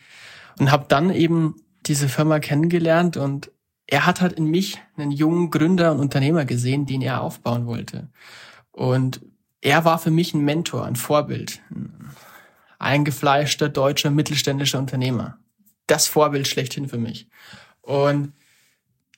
und 0.60 0.72
habe 0.72 0.86
dann 0.88 1.10
eben 1.10 1.56
diese 1.86 2.10
Firma 2.10 2.40
kennengelernt 2.40 3.18
und 3.18 3.52
er 3.88 4.06
hat 4.06 4.22
halt 4.22 4.34
in 4.34 4.46
mich 4.46 4.82
einen 4.98 5.12
jungen 5.12 5.52
Gründer 5.52 5.92
und 5.92 6.00
Unternehmer 6.00 6.46
gesehen, 6.46 6.86
den 6.86 7.02
er 7.02 7.22
aufbauen 7.22 7.68
wollte. 7.68 8.10
Und 8.72 9.22
er 9.62 9.86
war 9.86 10.00
für 10.00 10.12
mich 10.12 10.34
ein 10.34 10.44
Mentor, 10.44 10.86
ein 10.86 10.96
Vorbild, 10.96 11.62
eingefleischter 12.86 13.70
deutscher 13.70 14.12
mittelständischer 14.12 14.80
Unternehmer. 14.80 15.38
Das 15.88 16.08
Vorbild 16.08 16.48
schlechthin 16.48 16.88
für 16.88 16.98
mich. 16.98 17.28
Und 17.82 18.34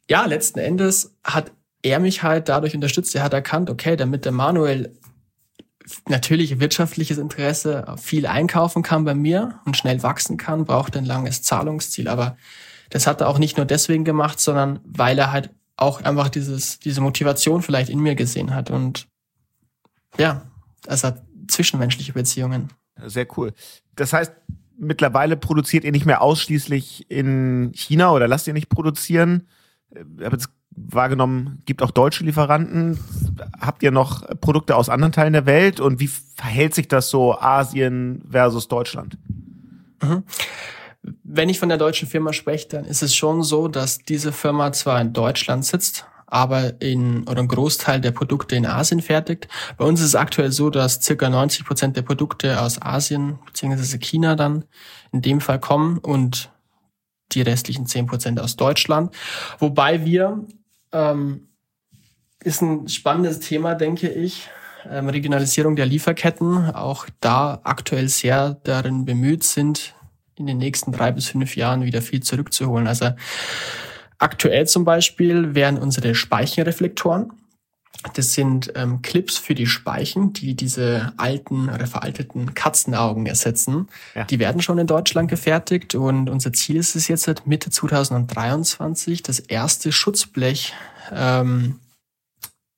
ja, 0.10 0.26
letzten 0.26 0.60
Endes 0.60 1.16
hat 1.24 1.52
er 1.82 2.00
mich 2.00 2.24
halt 2.24 2.50
dadurch 2.50 2.76
unterstützt. 2.76 3.16
Er 3.16 3.24
hat 3.24 3.34
erkannt, 3.34 3.70
okay, 3.70 3.96
damit 3.96 4.26
der 4.26 4.32
Manuel 4.32 4.98
natürlich 6.08 6.60
wirtschaftliches 6.60 7.18
Interesse 7.18 7.86
viel 7.98 8.26
einkaufen 8.26 8.84
kann 8.84 9.06
bei 9.06 9.14
mir 9.14 9.60
und 9.66 9.78
schnell 9.78 10.04
wachsen 10.04 10.38
kann, 10.38 10.66
braucht 10.66 10.98
ein 10.98 11.06
langes 11.06 11.44
Zahlungsziel. 11.44 12.08
Aber 12.08 12.38
das 12.90 13.08
hat 13.08 13.22
er 13.22 13.30
auch 13.30 13.40
nicht 13.40 13.58
nur 13.58 13.66
deswegen 13.66 14.04
gemacht, 14.04 14.40
sondern 14.40 14.80
weil 14.84 15.18
er 15.20 15.32
halt 15.32 15.50
auch 15.78 16.02
einfach 16.02 16.30
dieses, 16.30 16.80
diese 16.80 17.02
Motivation 17.02 17.62
vielleicht 17.62 17.90
in 17.90 18.00
mir 18.00 18.16
gesehen 18.16 18.54
hat. 18.54 18.70
Und 18.70 19.08
ja, 20.18 20.44
es 20.88 21.04
hat 21.04 21.24
zwischenmenschliche 21.48 22.14
Beziehungen. 22.14 22.70
Sehr 23.06 23.28
cool. 23.38 23.54
Das 23.96 24.14
heißt, 24.14 24.34
mittlerweile 24.78 25.38
produziert 25.38 25.84
ihr 25.84 25.92
nicht 25.92 26.06
mehr 26.06 26.22
ausschließlich 26.22 27.10
in 27.10 27.72
China 27.74 28.12
oder 28.12 28.28
lasst 28.28 28.48
ihr 28.48 28.54
nicht 28.54 28.70
produzieren? 28.70 29.48
Ich 29.92 30.26
habe 30.26 30.36
jetzt 30.36 30.50
wahrgenommen, 30.78 31.64
gibt 31.66 31.82
auch 31.82 31.92
deutsche 31.92 32.24
Lieferanten. 32.24 33.00
Habt 33.60 33.82
ihr 33.84 33.92
noch 33.92 34.24
Produkte 34.40 34.76
aus 34.76 34.90
anderen 34.90 35.12
Teilen 35.12 35.34
der 35.34 35.46
Welt 35.46 35.80
und 35.80 36.00
wie 36.00 36.08
verhält 36.08 36.76
sich 36.76 36.88
das 36.88 37.10
so 37.10 37.38
Asien 37.38 38.24
versus 38.30 38.68
Deutschland? 38.68 39.18
Mhm. 40.02 40.24
Wenn 41.24 41.50
ich 41.50 41.60
von 41.60 41.70
der 41.70 41.78
deutschen 41.78 42.08
Firma 42.08 42.34
spreche, 42.34 42.68
dann 42.68 42.86
ist 42.86 43.02
es 43.02 43.16
schon 43.16 43.42
so, 43.42 43.68
dass 43.68 44.00
diese 44.00 44.32
Firma 44.32 44.72
zwar 44.74 45.02
in 45.02 45.14
Deutschland 45.14 45.66
sitzt, 45.66 46.06
aber 46.28 46.82
in 46.82 47.28
oder 47.28 47.42
ein 47.42 47.48
Großteil 47.48 48.02
der 48.02 48.12
Produkte 48.12 48.56
in 48.56 48.66
Asien 48.66 49.02
fertigt. 49.02 49.48
Bei 49.78 49.86
uns 49.86 50.02
ist 50.02 50.08
es 50.08 50.16
aktuell 50.16 50.52
so, 50.52 50.70
dass 50.70 51.02
circa 51.02 51.30
90 51.30 51.66
Prozent 51.66 51.98
der 51.98 52.02
Produkte 52.02 52.62
aus 52.62 52.82
Asien 52.82 53.40
bzw. 53.48 53.98
China 53.98 54.36
dann 54.36 54.66
in 55.14 55.22
dem 55.22 55.42
Fall 55.42 55.60
kommen 55.60 55.98
und 55.98 56.52
die 57.32 57.42
restlichen 57.42 57.86
10 57.86 58.08
Prozent 58.08 58.40
aus 58.40 58.58
Deutschland. 58.58 59.16
Wobei 59.60 60.06
wir 60.06 60.46
ähm, 60.92 61.48
ist 62.44 62.62
ein 62.62 62.88
spannendes 62.88 63.40
Thema, 63.40 63.76
denke 63.76 64.10
ich. 64.10 64.50
Ähm, 64.90 65.10
Regionalisierung 65.10 65.76
der 65.76 65.86
Lieferketten, 65.86 66.72
auch 66.72 67.08
da 67.20 67.60
aktuell 67.64 68.10
sehr 68.10 68.60
darin 68.64 69.06
bemüht 69.06 69.44
sind, 69.44 69.96
in 70.36 70.46
den 70.46 70.58
nächsten 70.58 70.92
drei 70.92 71.12
bis 71.12 71.30
fünf 71.30 71.56
Jahren 71.56 71.84
wieder 71.84 72.02
viel 72.02 72.22
zurückzuholen. 72.22 72.88
Also 72.88 73.12
aktuell 74.20 74.68
zum 74.68 74.86
Beispiel 74.86 75.56
wären 75.56 75.78
unsere 75.78 76.16
Speichenreflektoren. 76.16 77.34
Das 78.14 78.34
sind 78.34 78.72
ähm, 78.76 79.02
Clips 79.02 79.38
für 79.38 79.56
die 79.56 79.66
Speichen, 79.66 80.32
die 80.32 80.56
diese 80.56 81.14
alten 81.18 81.70
oder 81.70 81.88
veralteten 81.88 82.54
Katzenaugen 82.54 83.26
ersetzen. 83.26 83.88
Ja. 84.14 84.24
Die 84.26 84.40
werden 84.40 84.62
schon 84.62 84.78
in 84.78 84.88
Deutschland 84.88 85.30
gefertigt 85.30 85.96
und 85.96 86.30
unser 86.30 86.54
Ziel 86.54 86.78
ist 86.78 86.96
es 86.96 87.08
jetzt 87.08 87.24
seit 87.24 87.48
Mitte 87.48 87.72
2023, 87.72 89.24
das 89.24 89.40
erste 89.40 89.92
Schutzblech 89.92 90.74
ähm, 91.12 91.80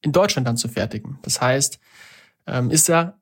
in 0.02 0.14
Deutschland 0.14 0.48
dann 0.48 0.58
zu 0.58 0.70
fertigen. 0.70 1.20
Das 1.22 1.42
heißt, 1.42 1.80
ähm, 2.48 2.72
ist 2.72 2.88
ja, 2.88 3.18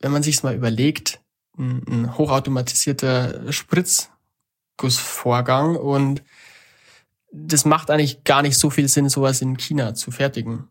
wenn 0.00 0.12
man 0.12 0.22
sich 0.22 0.44
mal 0.44 0.54
überlegt, 0.54 1.20
ein, 1.58 1.82
ein 1.88 2.16
hochautomatisierter 2.16 3.52
Spritzgussvorgang 3.52 5.76
und 5.76 6.22
das 7.32 7.64
macht 7.64 7.90
eigentlich 7.90 8.24
gar 8.24 8.42
nicht 8.42 8.58
so 8.58 8.70
viel 8.70 8.88
Sinn, 8.88 9.08
sowas 9.08 9.40
in 9.40 9.56
China 9.56 9.94
zu 9.94 10.10
fertigen. 10.10 10.68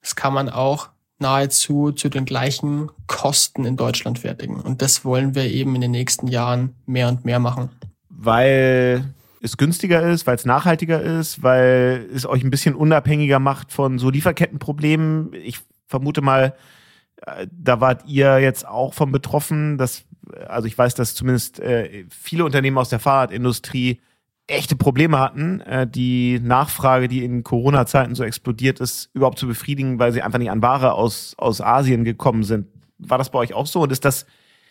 Das 0.00 0.16
kann 0.16 0.34
man 0.34 0.48
auch 0.48 0.88
nahezu 1.18 1.92
zu 1.92 2.08
den 2.08 2.24
gleichen 2.24 2.90
Kosten 3.06 3.64
in 3.64 3.76
Deutschland 3.76 4.18
fertigen. 4.18 4.60
Und 4.60 4.82
das 4.82 5.04
wollen 5.04 5.34
wir 5.34 5.44
eben 5.44 5.74
in 5.74 5.80
den 5.80 5.90
nächsten 5.90 6.26
Jahren 6.26 6.74
mehr 6.86 7.08
und 7.08 7.24
mehr 7.24 7.38
machen. 7.38 7.70
Weil 8.08 9.14
es 9.40 9.56
günstiger 9.56 10.02
ist, 10.02 10.26
weil 10.26 10.36
es 10.36 10.44
nachhaltiger 10.44 11.00
ist, 11.00 11.42
weil 11.42 12.08
es 12.12 12.26
euch 12.26 12.42
ein 12.42 12.50
bisschen 12.50 12.74
unabhängiger 12.74 13.38
macht 13.38 13.72
von 13.72 13.98
so 13.98 14.10
Lieferkettenproblemen. 14.10 15.32
Ich 15.34 15.60
vermute 15.86 16.22
mal, 16.22 16.54
äh, 17.26 17.46
da 17.50 17.80
wart 17.80 18.06
ihr 18.06 18.38
jetzt 18.38 18.66
auch 18.66 18.94
von 18.94 19.12
betroffen. 19.12 19.78
Dass, 19.78 20.04
also 20.46 20.66
ich 20.66 20.76
weiß, 20.76 20.94
dass 20.94 21.14
zumindest 21.14 21.60
äh, 21.60 22.06
viele 22.08 22.44
Unternehmen 22.44 22.78
aus 22.78 22.88
der 22.88 23.00
Fahrradindustrie 23.00 24.00
echte 24.46 24.76
Probleme 24.76 25.18
hatten, 25.18 25.60
äh, 25.60 25.86
die 25.86 26.38
Nachfrage, 26.40 27.08
die 27.08 27.24
in 27.24 27.44
Corona-Zeiten 27.44 28.14
so 28.14 28.24
explodiert 28.24 28.80
ist, 28.80 29.10
überhaupt 29.14 29.38
zu 29.38 29.46
befriedigen, 29.46 29.98
weil 29.98 30.12
sie 30.12 30.22
einfach 30.22 30.38
nicht 30.38 30.50
an 30.50 30.62
Ware 30.62 30.92
aus, 30.92 31.34
aus 31.38 31.60
Asien 31.60 32.04
gekommen 32.04 32.44
sind. 32.44 32.68
War 32.98 33.18
das 33.18 33.30
bei 33.30 33.38
euch 33.38 33.54
auch 33.54 33.66
so? 33.66 33.82
Und 33.82 33.92
ist 33.92 34.04
das, 34.04 34.26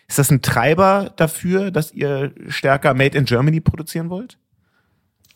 ist 0.08 0.20
das 0.20 0.30
ein 0.30 0.42
Treiber 0.42 1.12
dafür, 1.16 1.72
dass 1.72 1.92
ihr 1.92 2.34
stärker 2.48 2.94
Made 2.94 3.18
in 3.18 3.26
Germany 3.26 3.62
produzieren 3.62 4.10
wollt? 4.10 4.38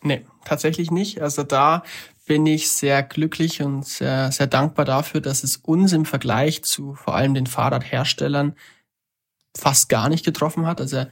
Nee, 0.02 0.24
tatsächlich 0.44 0.90
nicht. 0.92 1.20
Also 1.20 1.42
da 1.42 1.82
bin 2.26 2.46
ich 2.46 2.70
sehr 2.70 3.02
glücklich 3.02 3.62
und 3.62 3.84
sehr, 3.84 4.30
sehr 4.30 4.46
dankbar 4.46 4.84
dafür, 4.84 5.20
dass 5.20 5.42
es 5.42 5.56
uns 5.56 5.92
im 5.92 6.04
Vergleich 6.04 6.62
zu 6.62 6.94
vor 6.94 7.16
allem 7.16 7.34
den 7.34 7.46
Fahrradherstellern 7.46 8.54
fast 9.56 9.88
gar 9.88 10.08
nicht 10.08 10.24
getroffen 10.24 10.66
hat. 10.66 10.80
Also 10.80 11.06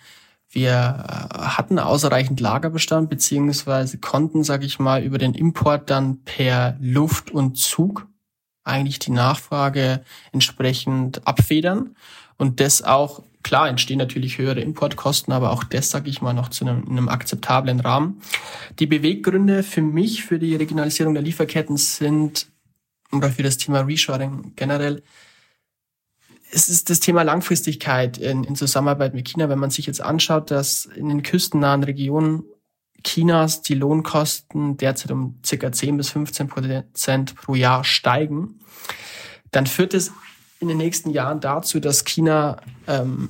wir 0.57 0.73
äh, 0.73 1.39
hatten 1.39 1.79
ausreichend 1.79 2.41
Lagerbestand 2.41 3.09
beziehungsweise 3.09 3.99
konnten, 3.99 4.43
sage 4.43 4.67
ich 4.67 4.81
mal, 4.81 5.05
über 5.05 5.19
den 5.19 5.35
Import 5.35 5.91
dann 5.91 6.25
per 6.25 6.77
Luft 6.81 7.31
und 7.31 7.57
Zug 7.57 8.09
eigentlich 8.65 8.99
die 8.99 9.13
Nachfrage 9.13 10.03
entsprechend 10.33 11.25
abfedern 11.27 11.95
und 12.37 12.59
das 12.59 12.83
auch 12.83 13.23
Klar 13.47 13.69
entstehen 13.69 13.99
natürlich 13.99 14.39
höhere 14.39 14.59
Importkosten, 14.59 15.33
aber 15.33 15.53
auch 15.53 15.63
das, 15.63 15.89
sage 15.89 16.11
ich 16.11 16.21
mal, 16.21 16.33
noch 16.33 16.49
zu 16.49 16.67
einem, 16.67 16.85
einem 16.89 17.09
akzeptablen 17.09 17.79
Rahmen. 17.79 18.21
Die 18.81 18.87
Beweggründe 18.87 19.63
für 19.63 19.83
mich, 19.83 20.25
für 20.25 20.41
die 20.41 20.57
Regionalisierung 20.57 21.15
der 21.15 21.23
Lieferketten 21.23 21.77
sind, 21.77 22.49
oder 23.13 23.31
für 23.31 23.45
das 23.45 23.57
Thema 23.57 23.83
Reshoring 23.83 24.53
generell, 24.57 25.01
es 26.57 26.71
ist 26.71 26.89
das 26.89 27.01
Thema 27.01 27.21
Langfristigkeit 27.21 28.17
in, 28.17 28.43
in 28.43 28.57
Zusammenarbeit 28.57 29.13
mit 29.13 29.29
China. 29.29 29.51
Wenn 29.51 29.59
man 29.59 29.69
sich 29.69 29.85
jetzt 29.85 30.01
anschaut, 30.01 30.51
dass 30.51 30.87
in 30.87 31.11
den 31.11 31.23
küstennahen 31.23 31.83
Regionen 31.83 32.45
Chinas 33.05 33.61
die 33.61 33.75
Lohnkosten 33.75 34.79
derzeit 34.79 35.11
um 35.11 35.39
circa 35.45 35.71
10 35.71 35.99
bis 35.99 36.09
15 36.09 36.49
Prozent 36.49 37.35
pro 37.35 37.55
Jahr 37.55 37.85
steigen, 37.85 38.61
dann 39.51 39.67
führt 39.67 39.93
es 39.93 40.13
in 40.59 40.69
den 40.69 40.79
nächsten 40.79 41.11
Jahren 41.11 41.41
dazu, 41.41 41.79
dass 41.79 42.07
China 42.07 42.57
ähm, 42.87 43.29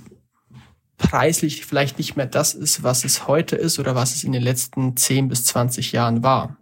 preislich 0.97 1.67
vielleicht 1.67 1.99
nicht 1.99 2.15
mehr 2.15 2.27
das 2.27 2.55
ist, 2.55 2.85
was 2.85 3.05
es 3.05 3.27
heute 3.27 3.57
ist 3.57 3.81
oder 3.81 3.97
was 3.97 4.15
es 4.15 4.23
in 4.23 4.31
den 4.31 4.43
letzten 4.43 4.97
10 4.97 5.27
bis 5.27 5.45
20 5.47 5.91
Jahren 5.91 6.23
war. 6.23 6.59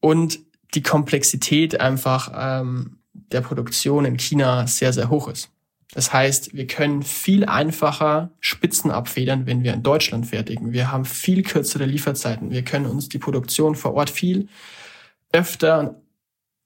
Und 0.00 0.38
die 0.74 0.82
Komplexität 0.82 1.80
einfach 1.80 2.30
ähm, 2.36 2.98
der 3.32 3.40
Produktion 3.40 4.04
in 4.04 4.18
China 4.18 4.66
sehr, 4.66 4.92
sehr 4.92 5.10
hoch 5.10 5.28
ist. 5.28 5.50
Das 5.92 6.12
heißt, 6.12 6.54
wir 6.54 6.66
können 6.66 7.02
viel 7.02 7.44
einfacher 7.44 8.30
Spitzen 8.40 8.90
abfedern, 8.90 9.46
wenn 9.46 9.62
wir 9.62 9.72
in 9.72 9.82
Deutschland 9.82 10.26
fertigen. 10.26 10.72
Wir 10.72 10.90
haben 10.90 11.04
viel 11.04 11.42
kürzere 11.42 11.84
Lieferzeiten. 11.84 12.50
Wir 12.50 12.62
können 12.62 12.86
uns 12.86 13.08
die 13.08 13.18
Produktion 13.18 13.76
vor 13.76 13.94
Ort 13.94 14.10
viel 14.10 14.48
öfter 15.32 15.80
und 15.80 15.96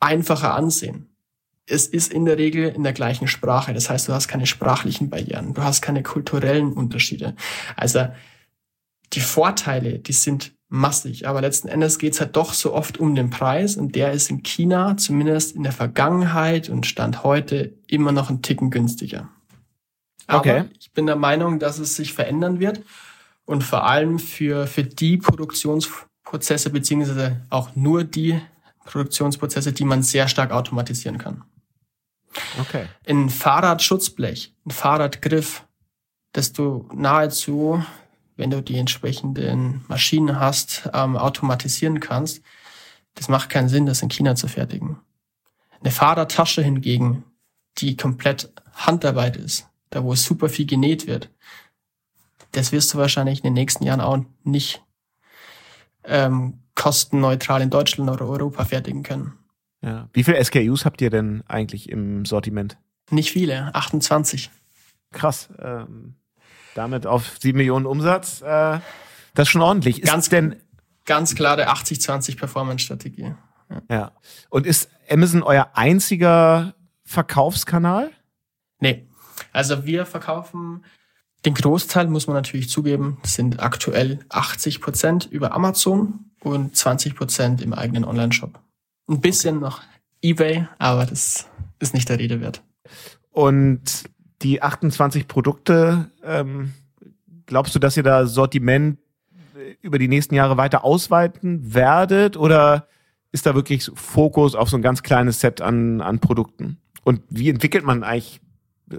einfacher 0.00 0.54
ansehen 0.54 1.10
es 1.70 1.86
ist 1.86 2.12
in 2.12 2.24
der 2.24 2.36
Regel 2.36 2.68
in 2.68 2.82
der 2.82 2.92
gleichen 2.92 3.28
Sprache. 3.28 3.72
Das 3.72 3.88
heißt, 3.88 4.08
du 4.08 4.12
hast 4.12 4.28
keine 4.28 4.46
sprachlichen 4.46 5.08
Barrieren, 5.08 5.54
du 5.54 5.62
hast 5.62 5.80
keine 5.80 6.02
kulturellen 6.02 6.72
Unterschiede. 6.72 7.34
Also 7.76 8.08
die 9.12 9.20
Vorteile, 9.20 9.98
die 9.98 10.12
sind 10.12 10.52
massig, 10.70 11.26
aber 11.26 11.40
letzten 11.40 11.68
Endes 11.68 11.98
geht's 11.98 12.20
halt 12.20 12.36
doch 12.36 12.54
so 12.54 12.72
oft 12.72 12.98
um 12.98 13.14
den 13.14 13.28
Preis 13.28 13.76
und 13.76 13.96
der 13.96 14.12
ist 14.12 14.30
in 14.30 14.42
China 14.42 14.96
zumindest 14.96 15.54
in 15.54 15.64
der 15.64 15.72
Vergangenheit 15.72 16.68
und 16.68 16.86
Stand 16.86 17.24
heute 17.24 17.74
immer 17.88 18.12
noch 18.12 18.30
ein 18.30 18.40
Ticken 18.40 18.70
günstiger. 18.70 19.28
Aber 20.28 20.38
okay. 20.38 20.64
ich 20.78 20.92
bin 20.92 21.06
der 21.06 21.16
Meinung, 21.16 21.58
dass 21.58 21.80
es 21.80 21.96
sich 21.96 22.14
verändern 22.14 22.60
wird 22.60 22.82
und 23.44 23.64
vor 23.64 23.84
allem 23.84 24.20
für, 24.20 24.68
für 24.68 24.84
die 24.84 25.16
Produktionsprozesse 25.16 26.70
beziehungsweise 26.70 27.40
auch 27.50 27.74
nur 27.74 28.04
die 28.04 28.40
Produktionsprozesse, 28.84 29.72
die 29.72 29.84
man 29.84 30.04
sehr 30.04 30.28
stark 30.28 30.52
automatisieren 30.52 31.18
kann. 31.18 31.42
Okay. 32.60 32.86
Ein 33.08 33.28
Fahrradschutzblech, 33.28 34.54
ein 34.64 34.70
Fahrradgriff, 34.70 35.66
dass 36.32 36.52
du 36.52 36.88
nahezu, 36.94 37.84
wenn 38.40 38.50
du 38.50 38.62
die 38.62 38.78
entsprechenden 38.78 39.84
Maschinen 39.86 40.40
hast, 40.40 40.88
ähm, 40.94 41.16
automatisieren 41.16 42.00
kannst, 42.00 42.42
das 43.14 43.28
macht 43.28 43.50
keinen 43.50 43.68
Sinn, 43.68 43.84
das 43.84 44.00
in 44.00 44.08
China 44.08 44.34
zu 44.34 44.48
fertigen. 44.48 44.98
Eine 45.80 45.90
Fahrradtasche 45.90 46.62
hingegen, 46.62 47.24
die 47.78 47.96
komplett 47.96 48.50
Handarbeit 48.72 49.36
ist, 49.36 49.68
da 49.90 50.02
wo 50.02 50.14
super 50.14 50.48
viel 50.48 50.66
genäht 50.66 51.06
wird, 51.06 51.30
das 52.52 52.72
wirst 52.72 52.94
du 52.94 52.98
wahrscheinlich 52.98 53.40
in 53.40 53.44
den 53.44 53.52
nächsten 53.52 53.84
Jahren 53.84 54.00
auch 54.00 54.18
nicht 54.42 54.82
ähm, 56.04 56.60
kostenneutral 56.74 57.60
in 57.60 57.68
Deutschland 57.68 58.10
oder 58.10 58.26
Europa 58.26 58.64
fertigen 58.64 59.02
können. 59.02 59.34
Ja. 59.82 60.08
Wie 60.14 60.24
viele 60.24 60.42
SKUs 60.42 60.86
habt 60.86 61.02
ihr 61.02 61.10
denn 61.10 61.42
eigentlich 61.46 61.90
im 61.90 62.24
Sortiment? 62.24 62.78
Nicht 63.10 63.32
viele, 63.32 63.74
28. 63.74 64.50
Krass. 65.12 65.50
Ähm, 65.58 66.14
damit 66.74 67.06
auf 67.06 67.38
7 67.40 67.56
Millionen 67.56 67.86
Umsatz. 67.86 68.42
Äh, 68.42 68.80
das 69.34 69.48
ist 69.48 69.50
schon 69.50 69.62
ordentlich. 69.62 70.02
Ist 70.02 70.10
ganz, 70.10 70.28
denn 70.28 70.56
ganz 71.04 71.34
klare 71.34 71.68
80-20 71.70 72.36
Performance-Strategie. 72.36 73.34
Ja. 73.70 73.82
ja. 73.90 74.12
Und 74.48 74.66
ist 74.66 74.90
Amazon 75.08 75.42
euer 75.42 75.70
einziger 75.74 76.74
Verkaufskanal? 77.04 78.10
Nee. 78.78 79.06
Also 79.52 79.84
wir 79.84 80.06
verkaufen 80.06 80.84
den 81.44 81.54
Großteil, 81.54 82.06
muss 82.08 82.26
man 82.26 82.36
natürlich 82.36 82.68
zugeben, 82.68 83.18
sind 83.22 83.60
aktuell 83.60 84.18
80 84.28 84.80
Prozent 84.80 85.26
über 85.30 85.52
Amazon 85.52 86.30
und 86.40 86.76
20 86.76 87.14
Prozent 87.14 87.62
im 87.62 87.72
eigenen 87.72 88.04
Online-Shop. 88.04 88.60
Ein 89.08 89.20
bisschen 89.20 89.58
noch 89.58 89.80
eBay, 90.22 90.68
aber 90.78 91.06
das 91.06 91.46
ist 91.78 91.94
nicht 91.94 92.08
der 92.08 92.18
Rede 92.18 92.40
wert. 92.40 92.62
Und 93.30 94.04
die 94.42 94.62
28 94.62 95.28
Produkte, 95.28 96.10
ähm, 96.24 96.72
glaubst 97.46 97.74
du, 97.74 97.78
dass 97.78 97.96
ihr 97.96 98.02
da 98.02 98.26
Sortiment 98.26 98.98
über 99.82 99.98
die 99.98 100.08
nächsten 100.08 100.34
Jahre 100.34 100.56
weiter 100.56 100.84
ausweiten 100.84 101.74
werdet 101.74 102.36
oder 102.36 102.88
ist 103.32 103.46
da 103.46 103.54
wirklich 103.54 103.90
Fokus 103.94 104.54
auf 104.54 104.68
so 104.68 104.76
ein 104.76 104.82
ganz 104.82 105.02
kleines 105.02 105.40
Set 105.40 105.60
an, 105.60 106.00
an 106.00 106.18
Produkten? 106.18 106.78
Und 107.04 107.22
wie 107.28 107.50
entwickelt 107.50 107.84
man 107.84 108.02
eigentlich 108.02 108.40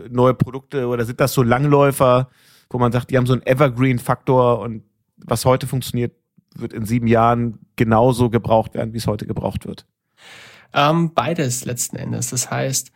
neue 0.10 0.34
Produkte 0.34 0.88
oder 0.88 1.06
sind 1.06 1.19
das 1.19 1.34
so 1.34 1.43
Langläufer, 1.43 2.30
wo 2.69 2.77
man 2.77 2.91
sagt, 2.91 3.10
die 3.10 3.17
haben 3.17 3.25
so 3.25 3.34
einen 3.34 3.45
Evergreen-Faktor 3.45 4.60
und 4.60 4.84
was 5.17 5.45
heute 5.45 5.67
funktioniert, 5.67 6.13
wird 6.56 6.73
in 6.73 6.86
sieben 6.86 7.08
Jahren 7.08 7.60
genauso 7.75 8.30
gebraucht 8.30 8.73
werden, 8.73 8.93
wie 8.93 8.97
es 8.97 9.08
heute 9.08 9.25
gebraucht 9.25 9.65
wird? 9.65 9.86
Ähm, 10.73 11.13
beides 11.13 11.65
letzten 11.65 11.97
Endes. 11.97 12.30
Das 12.30 12.49
heißt, 12.49 12.91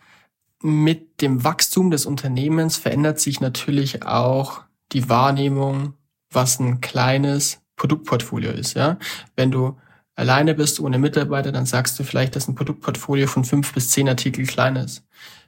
mit 0.65 1.21
dem 1.21 1.43
Wachstum 1.43 1.91
des 1.91 2.07
Unternehmens 2.07 2.77
verändert 2.77 3.19
sich 3.19 3.39
natürlich 3.39 4.03
auch 4.03 4.63
die 4.91 5.09
Wahrnehmung, 5.09 5.93
was 6.31 6.59
ein 6.59 6.81
kleines 6.81 7.61
Produktportfolio 7.75 8.51
ist. 8.51 8.73
Ja, 8.73 8.97
wenn 9.35 9.51
du 9.51 9.77
alleine 10.15 10.55
bist 10.55 10.79
ohne 10.79 10.97
Mitarbeiter, 10.97 11.51
dann 11.51 11.67
sagst 11.67 11.99
du 11.99 12.03
vielleicht, 12.03 12.35
dass 12.35 12.47
ein 12.47 12.55
Produktportfolio 12.55 13.27
von 13.27 13.45
fünf 13.45 13.73
bis 13.73 13.91
zehn 13.91 14.09
Artikel 14.09 14.47
klein 14.47 14.75
ist. 14.75 15.03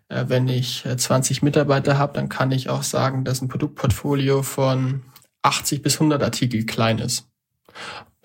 Äh, 0.09 0.25
wenn 0.27 0.47
ich 0.47 0.83
20 0.95 1.41
äh, 1.41 1.45
Mitarbeiter 1.45 1.97
habe, 1.97 2.13
dann 2.13 2.29
kann 2.29 2.51
ich 2.51 2.69
auch 2.69 2.83
sagen, 2.83 3.25
dass 3.25 3.41
ein 3.41 3.47
Produktportfolio 3.47 4.43
von 4.43 5.01
80 5.41 5.81
bis 5.81 5.95
100 5.95 6.21
Artikel 6.21 6.63
klein 6.65 6.99
ist. 6.99 7.27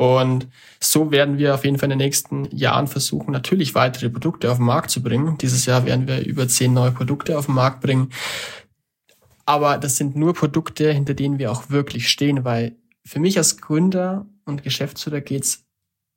Und 0.03 0.49
so 0.81 1.13
werden 1.13 1.39
wir 1.39 1.55
auf 1.55 1.65
jeden 1.65 1.79
Fall 1.79 1.87
in 1.87 1.97
den 1.97 2.05
nächsten 2.05 2.49
Jahren 2.51 2.89
versuchen, 2.89 3.31
natürlich 3.31 3.77
weitere 3.77 4.11
Produkte 4.11 4.51
auf 4.51 4.57
den 4.57 4.67
Markt 4.67 4.91
zu 4.91 5.01
bringen. 5.01 5.39
Dieses 5.39 5.65
Jahr 5.65 5.87
werden 5.87 6.09
wir 6.09 6.27
über 6.27 6.49
zehn 6.49 6.75
neue 6.75 6.91
Produkte 6.91 7.39
auf 7.39 7.47
den 7.47 7.55
Markt 7.55 7.83
bringen. 7.83 8.11
Aber 9.45 9.79
das 9.79 9.97
sind 9.97 10.17
nur 10.17 10.35
Produkte, 10.35 10.91
hinter 10.91 11.15
denen 11.15 11.39
wir 11.39 11.53
auch 11.53 11.71
wirklich 11.71 12.09
stehen, 12.09 12.45
weil 12.45 12.75
für 13.05 13.21
mich 13.21 13.39
als 13.39 13.59
Gründer 13.59 14.27
und 14.45 14.65
Geschäftsführer 14.65 15.21
geht's 15.21 15.67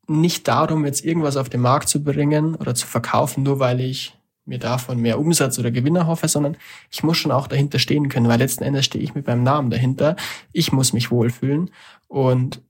nicht 0.07 0.47
darum, 0.47 0.83
jetzt 0.87 1.05
irgendwas 1.05 1.37
auf 1.37 1.49
den 1.49 1.61
Markt 1.61 1.87
zu 1.87 2.03
bringen 2.03 2.55
oder 2.55 2.73
zu 2.73 2.87
verkaufen, 2.87 3.43
nur 3.43 3.59
weil 3.59 3.81
ich 3.81 4.17
mir 4.45 4.57
davon 4.57 4.99
mehr 4.99 5.19
Umsatz 5.19 5.59
oder 5.59 5.69
Gewinner 5.69 6.07
hoffe, 6.07 6.27
sondern 6.27 6.57
ich 6.89 7.03
muss 7.03 7.17
schon 7.17 7.31
auch 7.31 7.45
dahinter 7.45 7.77
stehen 7.77 8.09
können, 8.09 8.29
weil 8.29 8.39
letzten 8.39 8.63
Endes 8.63 8.85
stehe 8.85 9.03
ich 9.03 9.13
mit 9.13 9.27
meinem 9.27 9.43
Namen 9.43 9.69
dahinter. 9.69 10.15
Ich 10.53 10.71
muss 10.71 10.91
mich 10.91 11.11
wohlfühlen 11.11 11.69
und 12.07 12.61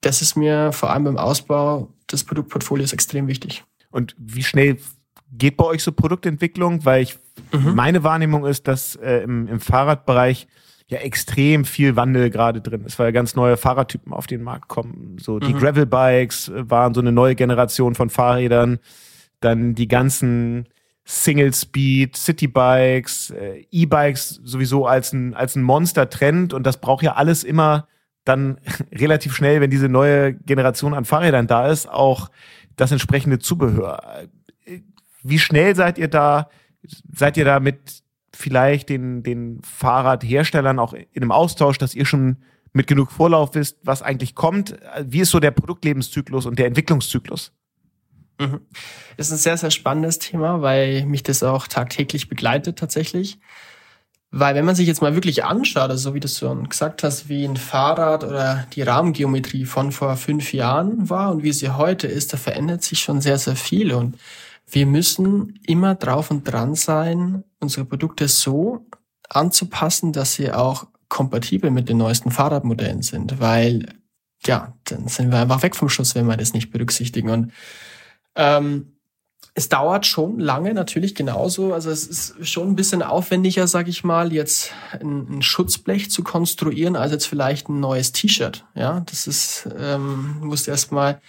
das 0.00 0.22
ist 0.22 0.36
mir 0.36 0.72
vor 0.72 0.90
allem 0.90 1.04
beim 1.04 1.18
Ausbau 1.18 1.88
des 2.10 2.24
Produktportfolios 2.24 2.92
extrem 2.92 3.26
wichtig. 3.28 3.64
Und 3.90 4.14
wie 4.18 4.42
schnell 4.42 4.78
geht 5.32 5.56
bei 5.56 5.64
euch 5.64 5.82
so 5.82 5.92
Produktentwicklung? 5.92 6.84
Weil 6.84 7.02
ich, 7.02 7.18
mhm. 7.52 7.74
meine 7.74 8.02
Wahrnehmung 8.02 8.46
ist, 8.46 8.66
dass 8.68 8.96
äh, 8.96 9.22
im, 9.22 9.48
im 9.48 9.60
Fahrradbereich 9.60 10.46
ja 10.88 10.98
extrem 10.98 11.64
viel 11.64 11.94
Wandel 11.96 12.30
gerade 12.30 12.60
drin 12.60 12.84
ist, 12.84 12.98
weil 12.98 13.12
ganz 13.12 13.36
neue 13.36 13.56
Fahrradtypen 13.56 14.12
auf 14.12 14.26
den 14.26 14.42
Markt 14.42 14.68
kommen. 14.68 15.16
So 15.20 15.38
die 15.38 15.54
mhm. 15.54 15.58
Gravel-Bikes 15.58 16.48
äh, 16.48 16.70
waren 16.70 16.94
so 16.94 17.00
eine 17.00 17.12
neue 17.12 17.34
Generation 17.34 17.94
von 17.94 18.10
Fahrrädern. 18.10 18.78
Dann 19.40 19.74
die 19.74 19.88
ganzen 19.88 20.66
Single 21.04 21.52
Speed, 21.54 22.16
City 22.16 22.46
Bikes, 22.46 23.30
äh, 23.30 23.64
E-Bikes 23.70 24.40
sowieso 24.44 24.86
als 24.86 25.12
ein, 25.12 25.34
als 25.34 25.56
ein 25.56 25.62
Monster-Trend 25.62 26.52
und 26.52 26.64
das 26.64 26.80
braucht 26.80 27.02
ja 27.02 27.14
alles 27.14 27.44
immer 27.44 27.86
dann 28.30 28.58
relativ 28.92 29.34
schnell, 29.34 29.60
wenn 29.60 29.70
diese 29.70 29.88
neue 29.88 30.34
Generation 30.34 30.94
an 30.94 31.04
Fahrrädern 31.04 31.46
da 31.46 31.68
ist, 31.68 31.88
auch 31.88 32.30
das 32.76 32.92
entsprechende 32.92 33.38
Zubehör. 33.38 34.28
Wie 35.22 35.38
schnell 35.38 35.74
seid 35.74 35.98
ihr 35.98 36.08
da? 36.08 36.48
Seid 37.12 37.36
ihr 37.36 37.44
da 37.44 37.60
mit 37.60 38.02
vielleicht 38.34 38.88
den, 38.88 39.22
den 39.22 39.60
Fahrradherstellern 39.62 40.78
auch 40.78 40.94
in 40.94 41.06
einem 41.16 41.32
Austausch, 41.32 41.76
dass 41.76 41.94
ihr 41.94 42.06
schon 42.06 42.38
mit 42.72 42.86
genug 42.86 43.10
Vorlauf 43.10 43.54
wisst, 43.54 43.78
was 43.82 44.02
eigentlich 44.02 44.34
kommt? 44.34 44.78
Wie 45.04 45.20
ist 45.20 45.30
so 45.30 45.40
der 45.40 45.50
Produktlebenszyklus 45.50 46.46
und 46.46 46.58
der 46.58 46.66
Entwicklungszyklus? 46.66 47.52
Mhm. 48.38 48.60
Das 49.16 49.26
ist 49.26 49.32
ein 49.32 49.38
sehr, 49.38 49.56
sehr 49.56 49.70
spannendes 49.70 50.18
Thema, 50.18 50.62
weil 50.62 51.04
mich 51.04 51.22
das 51.22 51.42
auch 51.42 51.66
tagtäglich 51.66 52.28
begleitet 52.28 52.78
tatsächlich. 52.78 53.38
Weil 54.32 54.54
wenn 54.54 54.64
man 54.64 54.76
sich 54.76 54.86
jetzt 54.86 55.02
mal 55.02 55.14
wirklich 55.14 55.44
anschaut, 55.44 55.90
also 55.90 56.10
so 56.10 56.14
wie 56.14 56.20
du 56.20 56.28
schon 56.28 56.68
gesagt 56.68 57.02
hast, 57.02 57.28
wie 57.28 57.44
ein 57.44 57.56
Fahrrad 57.56 58.22
oder 58.22 58.66
die 58.72 58.82
Rahmengeometrie 58.82 59.64
von 59.64 59.90
vor 59.90 60.16
fünf 60.16 60.52
Jahren 60.52 61.10
war 61.10 61.32
und 61.32 61.42
wie 61.42 61.52
sie 61.52 61.70
heute 61.70 62.06
ist, 62.06 62.32
da 62.32 62.36
verändert 62.36 62.84
sich 62.84 63.00
schon 63.00 63.20
sehr, 63.20 63.38
sehr 63.38 63.56
viel. 63.56 63.92
Und 63.92 64.16
wir 64.68 64.86
müssen 64.86 65.58
immer 65.66 65.96
drauf 65.96 66.30
und 66.30 66.44
dran 66.44 66.76
sein, 66.76 67.42
unsere 67.58 67.84
Produkte 67.84 68.28
so 68.28 68.86
anzupassen, 69.28 70.12
dass 70.12 70.34
sie 70.34 70.52
auch 70.52 70.86
kompatibel 71.08 71.72
mit 71.72 71.88
den 71.88 71.96
neuesten 71.98 72.30
Fahrradmodellen 72.30 73.02
sind. 73.02 73.40
Weil, 73.40 73.94
ja, 74.46 74.74
dann 74.84 75.08
sind 75.08 75.32
wir 75.32 75.40
einfach 75.40 75.64
weg 75.64 75.74
vom 75.74 75.88
Schuss, 75.88 76.14
wenn 76.14 76.26
wir 76.26 76.36
das 76.36 76.52
nicht 76.52 76.70
berücksichtigen. 76.70 77.30
Und 77.30 77.52
ähm, 78.36 78.92
es 79.54 79.68
dauert 79.68 80.06
schon 80.06 80.38
lange, 80.38 80.74
natürlich 80.74 81.14
genauso. 81.14 81.74
Also 81.74 81.90
es 81.90 82.06
ist 82.06 82.48
schon 82.48 82.68
ein 82.68 82.76
bisschen 82.76 83.02
aufwendiger, 83.02 83.66
sag 83.66 83.88
ich 83.88 84.04
mal, 84.04 84.32
jetzt 84.32 84.72
ein, 84.92 85.38
ein 85.38 85.42
Schutzblech 85.42 86.10
zu 86.10 86.22
konstruieren, 86.22 86.96
als 86.96 87.12
jetzt 87.12 87.26
vielleicht 87.26 87.68
ein 87.68 87.80
neues 87.80 88.12
T-Shirt. 88.12 88.64
Ja, 88.74 89.00
das 89.00 89.26
ist, 89.26 89.68
ähm, 89.78 90.36
du 90.40 90.46
musst 90.46 90.68
erstmal 90.68 91.20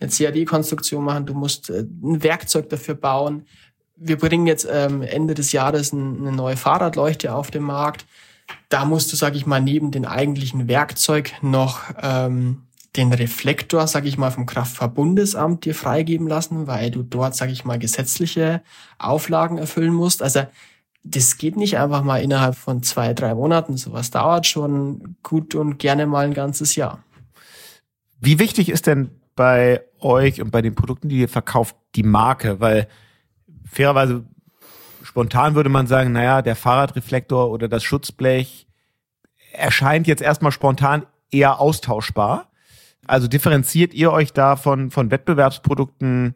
eine 0.00 0.10
CAD-Konstruktion 0.10 1.04
machen, 1.04 1.26
du 1.26 1.34
musst 1.34 1.70
äh, 1.70 1.84
ein 2.02 2.22
Werkzeug 2.22 2.68
dafür 2.68 2.94
bauen. 2.94 3.46
Wir 3.96 4.18
bringen 4.18 4.48
jetzt 4.48 4.66
ähm, 4.68 5.02
Ende 5.02 5.34
des 5.34 5.52
Jahres 5.52 5.92
ein, 5.92 6.18
eine 6.20 6.32
neue 6.32 6.56
Fahrradleuchte 6.56 7.32
auf 7.32 7.52
den 7.52 7.62
Markt. 7.62 8.04
Da 8.68 8.84
musst 8.84 9.12
du, 9.12 9.16
sag 9.16 9.36
ich 9.36 9.46
mal, 9.46 9.60
neben 9.60 9.92
den 9.92 10.04
eigentlichen 10.04 10.66
Werkzeug 10.66 11.32
noch 11.42 11.82
ähm, 12.02 12.62
den 12.96 13.12
Reflektor, 13.12 13.86
sag 13.86 14.04
ich 14.04 14.18
mal, 14.18 14.30
vom 14.30 14.46
Kraftfahrbundesamt 14.46 15.64
dir 15.64 15.74
freigeben 15.74 16.26
lassen, 16.26 16.66
weil 16.66 16.90
du 16.90 17.02
dort, 17.02 17.34
sag 17.34 17.50
ich 17.50 17.64
mal, 17.64 17.78
gesetzliche 17.78 18.62
Auflagen 18.98 19.58
erfüllen 19.58 19.94
musst. 19.94 20.22
Also 20.22 20.46
das 21.04 21.36
geht 21.38 21.56
nicht 21.56 21.78
einfach 21.78 22.02
mal 22.02 22.22
innerhalb 22.22 22.54
von 22.54 22.82
zwei, 22.82 23.14
drei 23.14 23.34
Monaten. 23.34 23.76
Sowas 23.76 24.10
dauert 24.10 24.46
schon 24.46 25.16
gut 25.22 25.54
und 25.54 25.78
gerne 25.78 26.06
mal 26.06 26.26
ein 26.26 26.34
ganzes 26.34 26.76
Jahr. 26.76 27.02
Wie 28.20 28.38
wichtig 28.38 28.68
ist 28.68 28.86
denn 28.86 29.10
bei 29.34 29.80
euch 29.98 30.40
und 30.40 30.50
bei 30.50 30.62
den 30.62 30.74
Produkten, 30.74 31.08
die 31.08 31.20
ihr 31.20 31.28
verkauft, 31.28 31.74
die 31.96 32.04
Marke? 32.04 32.60
Weil 32.60 32.88
fairerweise 33.64 34.24
spontan 35.02 35.54
würde 35.54 35.70
man 35.70 35.86
sagen, 35.86 36.12
naja, 36.12 36.42
der 36.42 36.56
Fahrradreflektor 36.56 37.50
oder 37.50 37.68
das 37.68 37.82
Schutzblech 37.82 38.68
erscheint 39.52 40.06
jetzt 40.06 40.22
erstmal 40.22 40.52
spontan 40.52 41.06
eher 41.30 41.58
austauschbar. 41.58 42.51
Also 43.06 43.28
differenziert 43.28 43.94
ihr 43.94 44.12
euch 44.12 44.32
da 44.32 44.56
von, 44.56 44.90
von 44.90 45.10
Wettbewerbsprodukten 45.10 46.34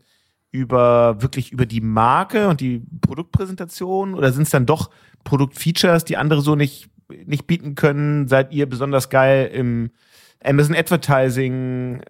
über 0.50 1.20
wirklich 1.20 1.52
über 1.52 1.66
die 1.66 1.80
Marke 1.80 2.48
und 2.48 2.60
die 2.60 2.82
Produktpräsentation 3.00 4.14
oder 4.14 4.32
sind 4.32 4.44
es 4.44 4.50
dann 4.50 4.66
doch 4.66 4.90
Produktfeatures, 5.24 6.04
die 6.04 6.16
andere 6.16 6.40
so 6.40 6.54
nicht, 6.54 6.88
nicht 7.26 7.46
bieten 7.46 7.74
können? 7.74 8.26
Seid 8.28 8.52
ihr 8.52 8.66
besonders 8.66 9.10
geil 9.10 9.50
im 9.52 9.90
Amazon 10.42 10.74
Advertising, 10.74 12.02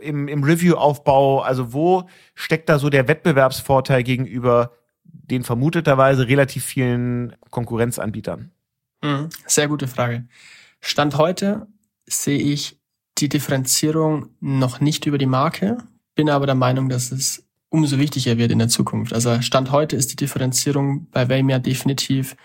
im, 0.00 0.28
im 0.28 0.42
Review-Aufbau? 0.42 1.40
Also 1.40 1.72
wo 1.72 2.08
steckt 2.34 2.68
da 2.68 2.78
so 2.78 2.90
der 2.90 3.08
Wettbewerbsvorteil 3.08 4.02
gegenüber 4.02 4.72
den 5.04 5.44
vermuteterweise 5.44 6.26
relativ 6.26 6.64
vielen 6.64 7.36
Konkurrenzanbietern? 7.50 8.50
Mhm, 9.02 9.28
sehr 9.46 9.68
gute 9.68 9.88
Frage. 9.88 10.26
Stand 10.80 11.16
heute 11.16 11.68
sehe 12.06 12.38
ich 12.38 12.81
die 13.22 13.28
Differenzierung 13.28 14.28
noch 14.40 14.80
nicht 14.80 15.06
über 15.06 15.16
die 15.16 15.26
Marke, 15.26 15.78
bin 16.14 16.28
aber 16.28 16.46
der 16.46 16.54
Meinung, 16.54 16.88
dass 16.88 17.12
es 17.12 17.44
umso 17.70 17.98
wichtiger 17.98 18.36
wird 18.36 18.50
in 18.50 18.58
der 18.58 18.68
Zukunft. 18.68 19.14
Also 19.14 19.40
Stand 19.40 19.70
heute 19.70 19.96
ist 19.96 20.12
die 20.12 20.16
Differenzierung 20.16 21.06
bei 21.10 21.28
Waymer 21.28 21.58
definitiv 21.58 22.36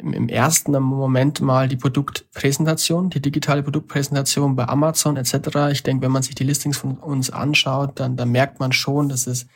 im 0.00 0.28
ersten 0.28 0.72
Moment 0.72 1.40
mal 1.40 1.68
die 1.68 1.76
Produktpräsentation, 1.76 3.10
die 3.10 3.22
digitale 3.22 3.62
Produktpräsentation 3.62 4.56
bei 4.56 4.66
Amazon 4.66 5.16
etc. 5.16 5.70
Ich 5.70 5.84
denke, 5.84 6.04
wenn 6.04 6.10
man 6.10 6.24
sich 6.24 6.34
die 6.34 6.42
Listings 6.42 6.78
von 6.78 6.98
uns 6.98 7.30
anschaut, 7.30 8.00
dann, 8.00 8.16
dann 8.16 8.30
merkt 8.30 8.58
man 8.58 8.72
schon, 8.72 9.08
dass 9.08 9.28
es 9.28 9.46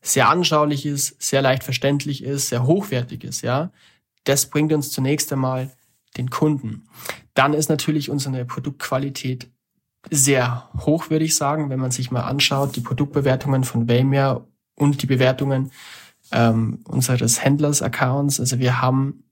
sehr 0.00 0.30
anschaulich 0.30 0.86
ist, 0.86 1.20
sehr 1.20 1.42
leicht 1.42 1.64
verständlich 1.64 2.24
ist, 2.24 2.48
sehr 2.48 2.64
hochwertig 2.64 3.24
ist. 3.24 3.42
Ja, 3.42 3.72
das 4.24 4.48
bringt 4.48 4.72
uns 4.72 4.90
zunächst 4.90 5.30
einmal 5.32 5.70
den 6.16 6.30
Kunden. 6.30 6.86
Dann 7.34 7.52
ist 7.52 7.68
natürlich 7.68 8.10
unsere 8.10 8.44
Produktqualität 8.44 9.50
sehr 10.10 10.68
hoch, 10.78 11.10
würde 11.10 11.24
ich 11.24 11.36
sagen, 11.36 11.70
wenn 11.70 11.80
man 11.80 11.90
sich 11.90 12.10
mal 12.10 12.22
anschaut, 12.22 12.76
die 12.76 12.80
Produktbewertungen 12.80 13.64
von 13.64 13.88
Waymer 13.88 14.46
und 14.74 15.02
die 15.02 15.06
Bewertungen 15.06 15.70
ähm, 16.32 16.80
unseres 16.84 17.42
Händlers-Accounts. 17.42 18.40
Also 18.40 18.58
wir 18.58 18.80
haben, 18.80 19.24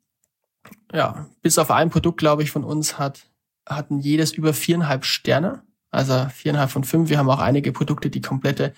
ja, 0.92 1.26
bis 1.42 1.58
auf 1.58 1.70
ein 1.70 1.90
Produkt, 1.90 2.18
glaube 2.18 2.42
ich, 2.42 2.50
von 2.50 2.64
uns 2.64 2.98
hat, 2.98 3.26
hatten 3.68 4.00
jedes 4.00 4.32
über 4.32 4.54
viereinhalb 4.54 5.04
Sterne. 5.04 5.62
Also 5.90 6.26
viereinhalb 6.32 6.70
von 6.70 6.84
fünf. 6.84 7.10
Wir 7.10 7.18
haben 7.18 7.28
auch 7.28 7.40
einige 7.40 7.72
Produkte, 7.72 8.08
die 8.08 8.22
komplette 8.22 8.72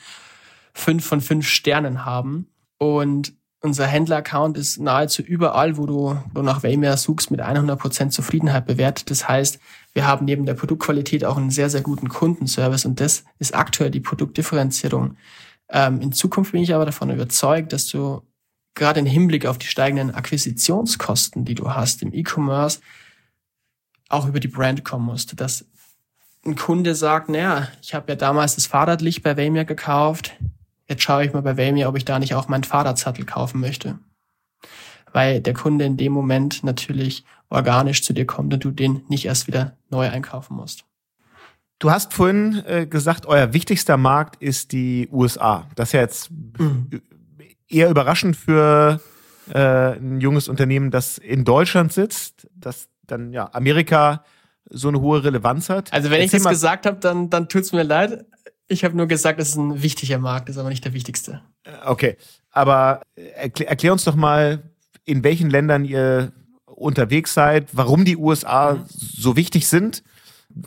fünf 0.72 1.06
von 1.06 1.20
fünf 1.20 1.46
Sternen 1.46 2.04
haben. 2.04 2.48
Und 2.78 3.34
unser 3.60 3.86
Händler-Account 3.86 4.58
ist 4.58 4.78
nahezu 4.78 5.22
überall, 5.22 5.76
wo 5.78 5.86
du, 5.86 6.16
wo 6.32 6.40
du 6.40 6.42
nach 6.42 6.62
Waymer 6.62 6.96
suchst, 6.96 7.30
mit 7.30 7.40
100% 7.40 8.10
Zufriedenheit 8.10 8.66
bewertet. 8.66 9.10
Das 9.10 9.28
heißt, 9.28 9.58
wir 9.94 10.06
haben 10.06 10.26
neben 10.26 10.44
der 10.44 10.54
Produktqualität 10.54 11.24
auch 11.24 11.36
einen 11.36 11.50
sehr, 11.50 11.70
sehr 11.70 11.82
guten 11.82 12.08
Kundenservice 12.08 12.84
und 12.84 13.00
das 13.00 13.24
ist 13.38 13.54
aktuell 13.54 13.90
die 13.90 14.00
Produktdifferenzierung. 14.00 15.16
Ähm, 15.70 16.00
in 16.00 16.12
Zukunft 16.12 16.52
bin 16.52 16.62
ich 16.62 16.74
aber 16.74 16.84
davon 16.84 17.10
überzeugt, 17.10 17.72
dass 17.72 17.86
du 17.86 18.22
gerade 18.74 19.00
im 19.00 19.06
Hinblick 19.06 19.46
auf 19.46 19.56
die 19.56 19.66
steigenden 19.66 20.12
Akquisitionskosten, 20.14 21.44
die 21.44 21.54
du 21.54 21.72
hast 21.72 22.02
im 22.02 22.12
E-Commerce, 22.12 22.80
auch 24.08 24.26
über 24.26 24.40
die 24.40 24.48
Brand 24.48 24.84
kommen 24.84 25.06
musst. 25.06 25.40
Dass 25.40 25.64
ein 26.44 26.56
Kunde 26.56 26.94
sagt, 26.94 27.28
naja, 27.28 27.68
ich 27.80 27.94
habe 27.94 28.12
ja 28.12 28.16
damals 28.16 28.56
das 28.56 28.66
Fahrradlicht 28.66 29.22
bei 29.22 29.36
Waymer 29.36 29.64
gekauft, 29.64 30.32
jetzt 30.88 31.02
schaue 31.02 31.24
ich 31.24 31.32
mal 31.32 31.42
bei 31.42 31.56
Valmir, 31.56 31.88
ob 31.88 31.96
ich 31.96 32.04
da 32.04 32.18
nicht 32.18 32.34
auch 32.34 32.48
meinen 32.48 32.64
Fahrradsattel 32.64 33.24
kaufen 33.24 33.60
möchte. 33.60 33.98
Weil 35.12 35.40
der 35.40 35.54
Kunde 35.54 35.84
in 35.84 35.96
dem 35.96 36.12
Moment 36.12 36.64
natürlich 36.64 37.24
organisch 37.48 38.02
zu 38.02 38.12
dir 38.12 38.26
kommt 38.26 38.52
und 38.54 38.64
du 38.64 38.70
den 38.70 39.02
nicht 39.08 39.26
erst 39.26 39.46
wieder 39.46 39.76
neu 39.90 40.08
einkaufen 40.08 40.56
musst. 40.56 40.84
Du 41.78 41.90
hast 41.90 42.14
vorhin 42.14 42.62
äh, 42.66 42.86
gesagt, 42.86 43.26
euer 43.26 43.52
wichtigster 43.52 43.96
Markt 43.96 44.40
ist 44.40 44.72
die 44.72 45.08
USA. 45.12 45.68
Das 45.74 45.88
ist 45.88 45.92
ja 45.92 46.00
jetzt 46.00 46.30
mhm. 46.30 47.02
eher 47.68 47.90
überraschend 47.90 48.36
für 48.36 49.00
äh, 49.52 49.96
ein 49.96 50.20
junges 50.20 50.48
Unternehmen, 50.48 50.90
das 50.90 51.18
in 51.18 51.44
Deutschland 51.44 51.92
sitzt, 51.92 52.48
das 52.54 52.88
dann 53.06 53.32
ja 53.32 53.50
Amerika 53.52 54.24
so 54.70 54.88
eine 54.88 55.00
hohe 55.00 55.22
Relevanz 55.22 55.68
hat. 55.68 55.92
Also 55.92 56.10
wenn 56.10 56.22
Erzähl 56.22 56.38
ich 56.38 56.44
das 56.44 56.52
gesagt 56.52 56.86
habe, 56.86 56.98
dann 56.98 57.28
dann 57.28 57.48
tut's 57.48 57.72
mir 57.72 57.82
leid. 57.82 58.24
Ich 58.66 58.82
habe 58.84 58.96
nur 58.96 59.06
gesagt, 59.06 59.38
es 59.38 59.50
ist 59.50 59.56
ein 59.56 59.82
wichtiger 59.82 60.18
Markt, 60.18 60.48
ist 60.48 60.56
aber 60.56 60.70
nicht 60.70 60.84
der 60.84 60.94
wichtigste. 60.94 61.42
Äh, 61.64 61.70
okay, 61.84 62.16
aber 62.50 63.02
erklär, 63.14 63.68
erklär 63.68 63.92
uns 63.92 64.04
doch 64.04 64.14
mal, 64.14 64.62
in 65.04 65.22
welchen 65.22 65.50
Ländern 65.50 65.84
ihr 65.84 66.32
unterwegs 66.74 67.34
seid, 67.34 67.68
warum 67.72 68.04
die 68.04 68.16
USA 68.16 68.74
mhm. 68.74 68.84
so 68.88 69.36
wichtig 69.36 69.68
sind 69.68 70.02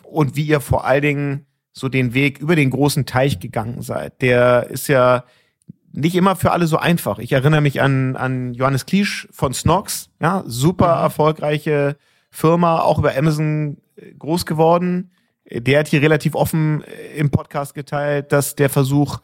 und 0.04 0.36
wie 0.36 0.46
ihr 0.46 0.60
vor 0.60 0.86
allen 0.86 1.02
Dingen 1.02 1.46
so 1.74 1.89
den 1.89 2.13
Weg 2.13 2.39
über 2.39 2.56
den 2.56 2.72
großen 2.72 3.06
Teich 3.06 3.39
gegangen 3.39 3.82
seid. 3.82 4.22
Der 4.22 4.67
ist 4.70 4.88
ja 4.88 5.24
nicht 5.91 6.15
immer 6.15 6.36
für 6.36 6.52
alle 6.52 6.67
so 6.67 6.78
einfach. 6.78 7.20
Ich 7.20 7.32
erinnere 7.32 7.62
mich 7.62 7.82
an, 7.82 8.15
an 8.15 8.54
Johannes 8.54 8.86
Kliesch 8.86 9.28
von 9.32 9.54
Snox, 9.54 10.10
ja, 10.22 10.43
super 10.46 10.98
mhm. 10.98 11.04
erfolgreiche 11.04 11.98
Firma, 12.30 12.80
auch 12.82 13.00
über 13.00 13.15
Amazon 13.15 13.78
äh, 13.96 14.13
groß 14.13 14.46
geworden. 14.46 15.12
Der 15.50 15.80
hat 15.80 15.88
hier 15.88 16.02
relativ 16.02 16.36
offen 16.36 16.84
äh, 16.84 17.17
im 17.17 17.32
Podcast 17.32 17.74
geteilt, 17.74 18.32
dass 18.32 18.56
der 18.56 18.70
Versuch, 18.70 19.20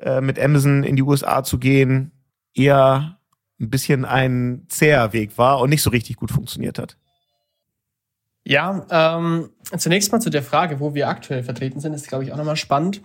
äh, 0.00 0.20
mit 0.20 0.38
Amazon 0.38 0.82
in 0.82 0.96
die 0.96 1.02
USA 1.02 1.42
zu 1.42 1.58
gehen, 1.58 2.12
eher 2.54 3.18
ein 3.60 3.70
bisschen 3.70 4.04
ein 4.04 4.66
zäher 4.68 5.12
Weg 5.12 5.38
war 5.38 5.60
und 5.60 5.70
nicht 5.70 5.82
so 5.82 5.90
richtig 5.90 6.16
gut 6.16 6.30
funktioniert 6.30 6.78
hat. 6.78 6.96
Ja, 8.46 8.86
ähm, 8.90 9.50
zunächst 9.76 10.12
mal 10.12 10.20
zu 10.20 10.28
der 10.28 10.42
Frage, 10.42 10.78
wo 10.80 10.94
wir 10.94 11.08
aktuell 11.08 11.42
vertreten 11.42 11.80
sind, 11.80 11.94
ist, 11.94 12.08
glaube 12.08 12.24
ich, 12.24 12.32
auch 12.32 12.36
nochmal 12.36 12.56
spannend. 12.56 13.00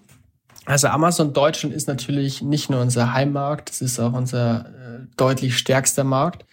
Also 0.66 0.88
Amazon 0.90 1.34
Deutschland 1.34 1.74
ist 1.74 1.88
natürlich 1.88 2.42
nicht 2.42 2.70
nur 2.70 2.82
unser 2.82 3.14
Heimmarkt, 3.14 3.70
es 3.70 3.82
ist 3.82 4.00
auch 4.00 4.14
unser 4.14 4.66
äh, 4.66 5.08
deutlich 5.16 5.58
stärkster 5.58 6.04
Markt 6.04 6.46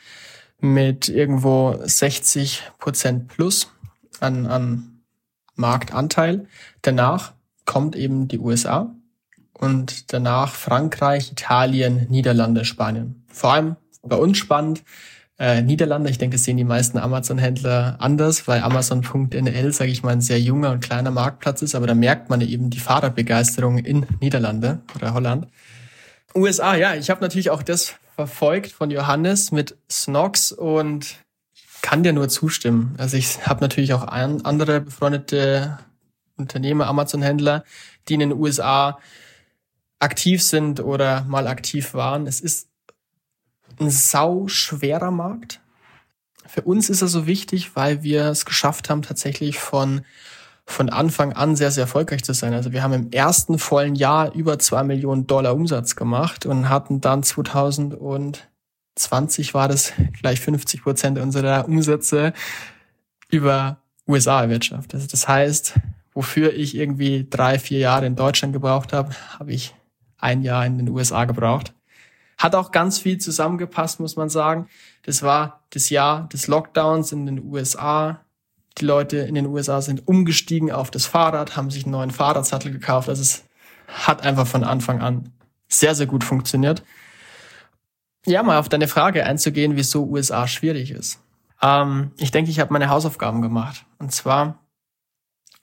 mit 0.60 1.08
irgendwo 1.08 1.78
60 1.82 2.62
Prozent 2.78 3.28
plus 3.28 3.72
an, 4.20 4.46
an 4.46 5.02
Marktanteil. 5.54 6.46
Danach 6.82 7.34
kommt 7.64 7.96
eben 7.96 8.28
die 8.28 8.38
USA 8.38 8.94
und 9.52 10.12
danach 10.12 10.54
Frankreich, 10.54 11.32
Italien, 11.32 12.06
Niederlande, 12.08 12.64
Spanien. 12.64 13.24
Vor 13.28 13.52
allem 13.52 13.76
bei 14.08 14.16
uns 14.16 14.38
spannend, 14.38 14.82
äh, 15.38 15.62
Niederlande. 15.62 16.10
Ich 16.10 16.18
denke, 16.18 16.36
das 16.36 16.44
sehen 16.44 16.56
die 16.56 16.64
meisten 16.64 16.98
Amazon-Händler 16.98 17.96
anders, 17.98 18.48
weil 18.48 18.62
Amazon.nl, 18.62 19.72
sage 19.72 19.90
ich 19.90 20.02
mal, 20.02 20.12
ein 20.12 20.20
sehr 20.20 20.40
junger 20.40 20.70
und 20.72 20.80
kleiner 20.80 21.10
Marktplatz 21.10 21.62
ist, 21.62 21.74
aber 21.74 21.86
da 21.86 21.94
merkt 21.94 22.30
man 22.30 22.40
eben 22.40 22.70
die 22.70 22.80
Fahrradbegeisterung 22.80 23.78
in 23.78 24.06
Niederlande 24.20 24.80
oder 24.94 25.12
Holland. 25.12 25.46
USA, 26.34 26.74
ja, 26.74 26.94
ich 26.94 27.10
habe 27.10 27.20
natürlich 27.20 27.50
auch 27.50 27.62
das 27.62 27.94
verfolgt 28.14 28.72
von 28.72 28.90
Johannes 28.90 29.52
mit 29.52 29.76
Snox 29.90 30.52
und 30.52 31.16
kann 31.82 32.02
dir 32.02 32.12
nur 32.12 32.28
zustimmen. 32.28 32.94
Also 32.98 33.16
ich 33.16 33.46
habe 33.46 33.60
natürlich 33.60 33.92
auch 33.92 34.02
ein, 34.02 34.44
andere 34.44 34.80
befreundete 34.80 35.78
Unternehmer, 36.36 36.86
Amazon-Händler, 36.86 37.64
die 38.08 38.14
in 38.14 38.20
den 38.20 38.32
USA 38.32 38.98
aktiv 39.98 40.42
sind 40.42 40.80
oder 40.80 41.24
mal 41.24 41.46
aktiv 41.46 41.94
waren. 41.94 42.26
Es 42.26 42.40
ist 42.40 42.68
ein 43.80 43.90
sau 43.90 44.48
schwerer 44.48 45.10
Markt. 45.10 45.60
Für 46.46 46.62
uns 46.62 46.88
ist 46.88 47.02
er 47.02 47.08
so 47.08 47.26
wichtig, 47.26 47.76
weil 47.76 48.02
wir 48.02 48.26
es 48.26 48.44
geschafft 48.44 48.88
haben, 48.88 49.02
tatsächlich 49.02 49.58
von, 49.58 50.02
von 50.64 50.90
Anfang 50.90 51.32
an 51.32 51.56
sehr, 51.56 51.70
sehr 51.70 51.82
erfolgreich 51.82 52.24
zu 52.24 52.34
sein. 52.34 52.54
Also 52.54 52.72
wir 52.72 52.82
haben 52.82 52.92
im 52.92 53.12
ersten 53.12 53.58
vollen 53.58 53.94
Jahr 53.94 54.34
über 54.34 54.58
zwei 54.58 54.84
Millionen 54.84 55.26
Dollar 55.26 55.54
Umsatz 55.54 55.96
gemacht 55.96 56.46
und 56.46 56.68
hatten 56.68 57.00
dann 57.00 57.22
2020 57.22 59.54
war 59.54 59.68
das 59.68 59.92
gleich 60.20 60.40
50 60.40 60.82
Prozent 60.82 61.18
unserer 61.18 61.66
Umsätze 61.66 62.32
über 63.28 63.78
USA 64.08 64.42
erwirtschaftet. 64.42 64.94
Also 64.94 65.08
das 65.08 65.26
heißt, 65.26 65.74
wofür 66.14 66.54
ich 66.54 66.76
irgendwie 66.76 67.26
drei, 67.28 67.58
vier 67.58 67.78
Jahre 67.78 68.06
in 68.06 68.16
Deutschland 68.16 68.52
gebraucht 68.52 68.92
habe, 68.92 69.10
habe 69.38 69.52
ich 69.52 69.74
ein 70.18 70.42
Jahr 70.42 70.64
in 70.64 70.78
den 70.78 70.88
USA 70.88 71.26
gebraucht. 71.26 71.75
Hat 72.36 72.54
auch 72.54 72.70
ganz 72.70 72.98
viel 72.98 73.18
zusammengepasst, 73.18 74.00
muss 74.00 74.16
man 74.16 74.28
sagen. 74.28 74.68
Das 75.02 75.22
war 75.22 75.64
das 75.70 75.90
Jahr 75.90 76.28
des 76.28 76.48
Lockdowns 76.48 77.12
in 77.12 77.26
den 77.26 77.42
USA. 77.42 78.20
Die 78.78 78.84
Leute 78.84 79.18
in 79.18 79.34
den 79.34 79.46
USA 79.46 79.80
sind 79.80 80.06
umgestiegen 80.06 80.70
auf 80.70 80.90
das 80.90 81.06
Fahrrad, 81.06 81.56
haben 81.56 81.70
sich 81.70 81.84
einen 81.84 81.92
neuen 81.92 82.10
Fahrradsattel 82.10 82.72
gekauft. 82.72 83.08
Also 83.08 83.22
es 83.22 83.44
hat 83.88 84.22
einfach 84.22 84.46
von 84.46 84.64
Anfang 84.64 85.00
an 85.00 85.32
sehr, 85.68 85.94
sehr 85.94 86.06
gut 86.06 86.24
funktioniert. 86.24 86.82
Ja, 88.26 88.42
mal 88.42 88.58
auf 88.58 88.68
deine 88.68 88.88
Frage 88.88 89.24
einzugehen, 89.24 89.76
wieso 89.76 90.04
USA 90.04 90.46
schwierig 90.46 90.90
ist. 90.90 91.20
Ähm, 91.62 92.10
ich 92.18 92.32
denke, 92.32 92.50
ich 92.50 92.60
habe 92.60 92.72
meine 92.72 92.90
Hausaufgaben 92.90 93.40
gemacht. 93.40 93.86
Und 93.98 94.12
zwar, 94.12 94.58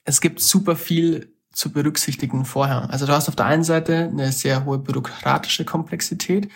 es 0.06 0.22
gibt 0.22 0.40
super 0.40 0.76
viel 0.76 1.33
zu 1.54 1.72
berücksichtigen 1.72 2.46
vorher. 2.46 2.90
Also 2.90 3.06
du 3.06 3.14
hast 3.14 3.30
auf 3.30 3.36
der 3.36 3.46
einen 3.46 3.64
Seite 3.64 4.10
eine 4.12 4.32
sehr 4.32 4.66
hohe 4.66 4.80
bürokratische 4.80 5.66
Komplexität. 5.66 6.50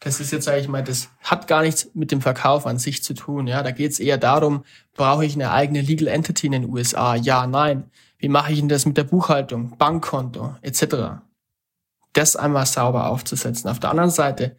Das 0.00 0.18
ist 0.18 0.32
jetzt, 0.32 0.46
sage 0.46 0.60
ich 0.60 0.68
mal, 0.68 0.82
das 0.82 1.08
hat 1.22 1.46
gar 1.46 1.62
nichts 1.62 1.90
mit 1.94 2.10
dem 2.10 2.20
Verkauf 2.20 2.66
an 2.66 2.78
sich 2.78 3.02
zu 3.02 3.14
tun. 3.14 3.46
Ja, 3.46 3.62
da 3.62 3.70
geht 3.70 3.92
es 3.92 4.00
eher 4.00 4.18
darum, 4.18 4.64
brauche 4.94 5.24
ich 5.24 5.34
eine 5.34 5.50
eigene 5.50 5.82
Legal 5.82 6.08
Entity 6.08 6.46
in 6.46 6.52
den 6.52 6.68
USA? 6.68 7.14
Ja, 7.14 7.46
nein. 7.46 7.90
Wie 8.18 8.28
mache 8.28 8.52
ich 8.52 8.58
denn 8.58 8.68
das 8.68 8.86
mit 8.86 8.96
der 8.96 9.04
Buchhaltung, 9.04 9.76
Bankkonto 9.78 10.56
etc. 10.62 11.20
Das 12.12 12.34
einmal 12.34 12.66
sauber 12.66 13.08
aufzusetzen. 13.08 13.70
Auf 13.70 13.78
der 13.78 13.90
anderen 13.90 14.10
Seite 14.10 14.56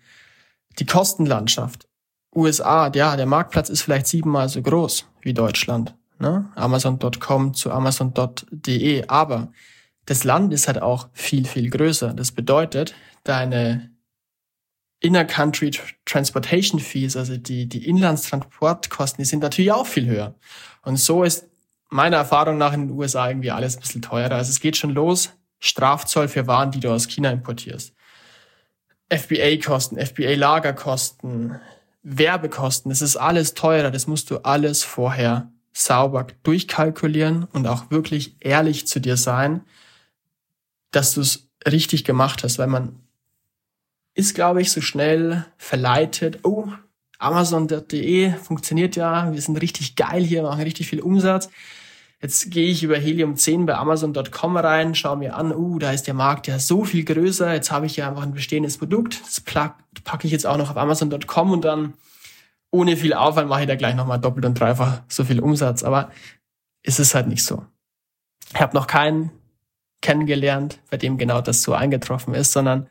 die 0.80 0.86
Kostenlandschaft. 0.86 1.88
USA, 2.34 2.90
ja, 2.94 3.18
der 3.18 3.26
Marktplatz 3.26 3.70
ist 3.70 3.82
vielleicht 3.82 4.08
siebenmal 4.08 4.48
so 4.48 4.62
groß 4.62 5.06
wie 5.22 5.34
Deutschland. 5.34 5.96
Ne? 6.20 6.50
Amazon.com 6.56 7.54
zu 7.54 7.72
Amazon.de. 7.72 9.08
Aber 9.08 9.52
das 10.12 10.26
Land 10.26 10.52
ist 10.52 10.68
halt 10.68 10.82
auch 10.82 11.08
viel, 11.14 11.46
viel 11.46 11.70
größer. 11.70 12.14
Das 12.14 12.34
bedeutet, 12.34 12.94
deine 13.24 13.92
Inner-Country 15.00 15.72
Transportation 16.04 16.82
Fees, 16.82 17.16
also 17.16 17.38
die, 17.38 17.70
die 17.70 17.88
Inlandstransportkosten, 17.88 19.24
die 19.24 19.30
sind 19.30 19.40
natürlich 19.40 19.72
auch 19.72 19.88
viel 19.88 20.08
höher. 20.08 20.36
Und 20.82 20.98
so 20.98 21.24
ist 21.24 21.48
meiner 21.90 22.18
Erfahrung 22.18 22.58
nach 22.58 22.74
in 22.74 22.90
den 22.90 22.98
USA 22.98 23.30
irgendwie 23.30 23.52
alles 23.52 23.78
ein 23.78 23.80
bisschen 23.80 24.02
teurer. 24.02 24.36
Also 24.36 24.50
es 24.50 24.60
geht 24.60 24.76
schon 24.76 24.90
los, 24.90 25.30
Strafzoll 25.60 26.28
für 26.28 26.46
Waren, 26.46 26.72
die 26.72 26.82
du 26.82 26.92
aus 26.92 27.08
China 27.08 27.32
importierst. 27.32 27.94
FBA-Kosten, 29.08 29.98
FBA-Lagerkosten, 29.98 31.62
Werbekosten, 32.04 32.90
das 32.90 33.02
ist 33.02 33.16
alles 33.16 33.54
teurer, 33.54 33.92
das 33.92 34.08
musst 34.08 34.30
du 34.30 34.40
alles 34.40 34.84
vorher 34.84 35.54
sauber 35.72 36.28
durchkalkulieren 36.44 37.46
und 37.54 37.66
auch 37.66 37.92
wirklich 37.92 38.36
ehrlich 38.42 38.88
zu 38.88 39.00
dir 39.00 39.16
sein 39.16 39.62
dass 40.92 41.14
du 41.14 41.22
es 41.22 41.50
richtig 41.68 42.04
gemacht 42.04 42.44
hast, 42.44 42.60
weil 42.60 42.68
man 42.68 43.00
ist, 44.14 44.36
glaube 44.36 44.62
ich, 44.62 44.72
so 44.72 44.82
schnell 44.82 45.46
verleitet, 45.58 46.40
oh, 46.44 46.68
Amazon.de 47.18 48.34
funktioniert 48.34 48.96
ja, 48.96 49.32
wir 49.32 49.42
sind 49.42 49.62
richtig 49.62 49.96
geil 49.96 50.24
hier, 50.24 50.44
machen 50.44 50.62
richtig 50.62 50.88
viel 50.88 51.02
Umsatz. 51.02 51.50
Jetzt 52.20 52.52
gehe 52.52 52.68
ich 52.68 52.84
über 52.84 52.98
Helium 52.98 53.36
10 53.36 53.66
bei 53.66 53.76
Amazon.com 53.76 54.58
rein, 54.58 54.96
schaue 54.96 55.18
mir 55.18 55.36
an, 55.36 55.54
uh, 55.54 55.80
da 55.80 55.92
ist 55.92 56.08
der 56.08 56.14
Markt 56.14 56.48
ja 56.48 56.60
so 56.60 56.84
viel 56.84 57.04
größer, 57.04 57.54
jetzt 57.54 57.72
habe 57.72 57.86
ich 57.86 57.96
ja 57.96 58.10
einfach 58.10 58.24
ein 58.24 58.34
bestehendes 58.34 58.78
Produkt, 58.78 59.22
das 59.26 59.42
packe 59.42 60.28
ich 60.28 60.32
jetzt 60.32 60.46
auch 60.46 60.58
noch 60.58 60.70
auf 60.70 60.78
Amazon.com 60.78 61.52
und 61.52 61.66
dann 61.66 61.94
ohne 62.72 62.96
viel 62.96 63.14
Aufwand 63.14 63.50
mache 63.50 63.62
ich 63.62 63.68
da 63.68 63.76
gleich 63.76 63.96
nochmal 63.96 64.20
doppelt 64.20 64.46
und 64.46 64.60
dreifach 64.60 65.02
so 65.08 65.24
viel 65.24 65.42
Umsatz. 65.42 65.84
Aber 65.84 66.10
es 66.84 67.00
ist 67.00 67.14
halt 67.14 67.28
nicht 67.28 67.44
so. 67.44 67.66
Ich 68.54 68.62
habe 68.62 68.76
noch 68.76 68.88
keinen 68.88 69.32
kennengelernt, 70.02 70.80
bei 70.90 70.98
dem 70.98 71.18
genau 71.18 71.42
das 71.42 71.62
so 71.62 71.74
eingetroffen 71.74 72.34
ist, 72.34 72.52
sondern 72.52 72.88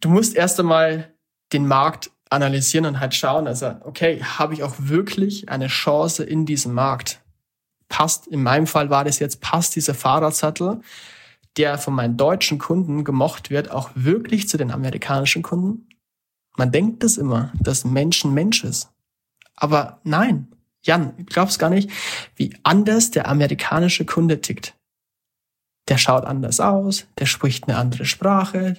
du 0.00 0.08
musst 0.08 0.34
erst 0.36 0.60
einmal 0.60 1.14
den 1.52 1.66
Markt 1.66 2.10
analysieren 2.28 2.86
und 2.86 3.00
halt 3.00 3.14
schauen, 3.14 3.46
also 3.46 3.76
okay, 3.82 4.22
habe 4.22 4.54
ich 4.54 4.62
auch 4.62 4.74
wirklich 4.78 5.48
eine 5.48 5.68
Chance 5.68 6.24
in 6.24 6.44
diesem 6.44 6.74
Markt? 6.74 7.20
Passt, 7.88 8.26
in 8.26 8.42
meinem 8.42 8.66
Fall 8.66 8.90
war 8.90 9.04
das 9.04 9.20
jetzt, 9.20 9.40
passt 9.40 9.76
dieser 9.76 9.94
Fahrradsattel, 9.94 10.80
der 11.56 11.78
von 11.78 11.94
meinen 11.94 12.16
deutschen 12.16 12.58
Kunden 12.58 13.04
gemocht 13.04 13.50
wird, 13.50 13.70
auch 13.70 13.90
wirklich 13.94 14.48
zu 14.48 14.56
den 14.56 14.72
amerikanischen 14.72 15.42
Kunden? 15.42 15.88
Man 16.56 16.72
denkt 16.72 17.04
das 17.04 17.16
immer, 17.16 17.52
dass 17.60 17.84
Menschen 17.84 18.34
Mensch 18.34 18.64
ist. 18.64 18.90
Aber 19.54 20.00
nein, 20.02 20.48
Jan, 20.82 21.16
du 21.16 21.24
glaubst 21.24 21.58
gar 21.58 21.70
nicht, 21.70 21.90
wie 22.34 22.54
anders 22.64 23.10
der 23.12 23.28
amerikanische 23.28 24.04
Kunde 24.04 24.40
tickt 24.40 24.75
der 25.88 25.98
schaut 25.98 26.24
anders 26.24 26.60
aus, 26.60 27.06
der 27.18 27.26
spricht 27.26 27.68
eine 27.68 27.78
andere 27.78 28.04
Sprache, 28.04 28.76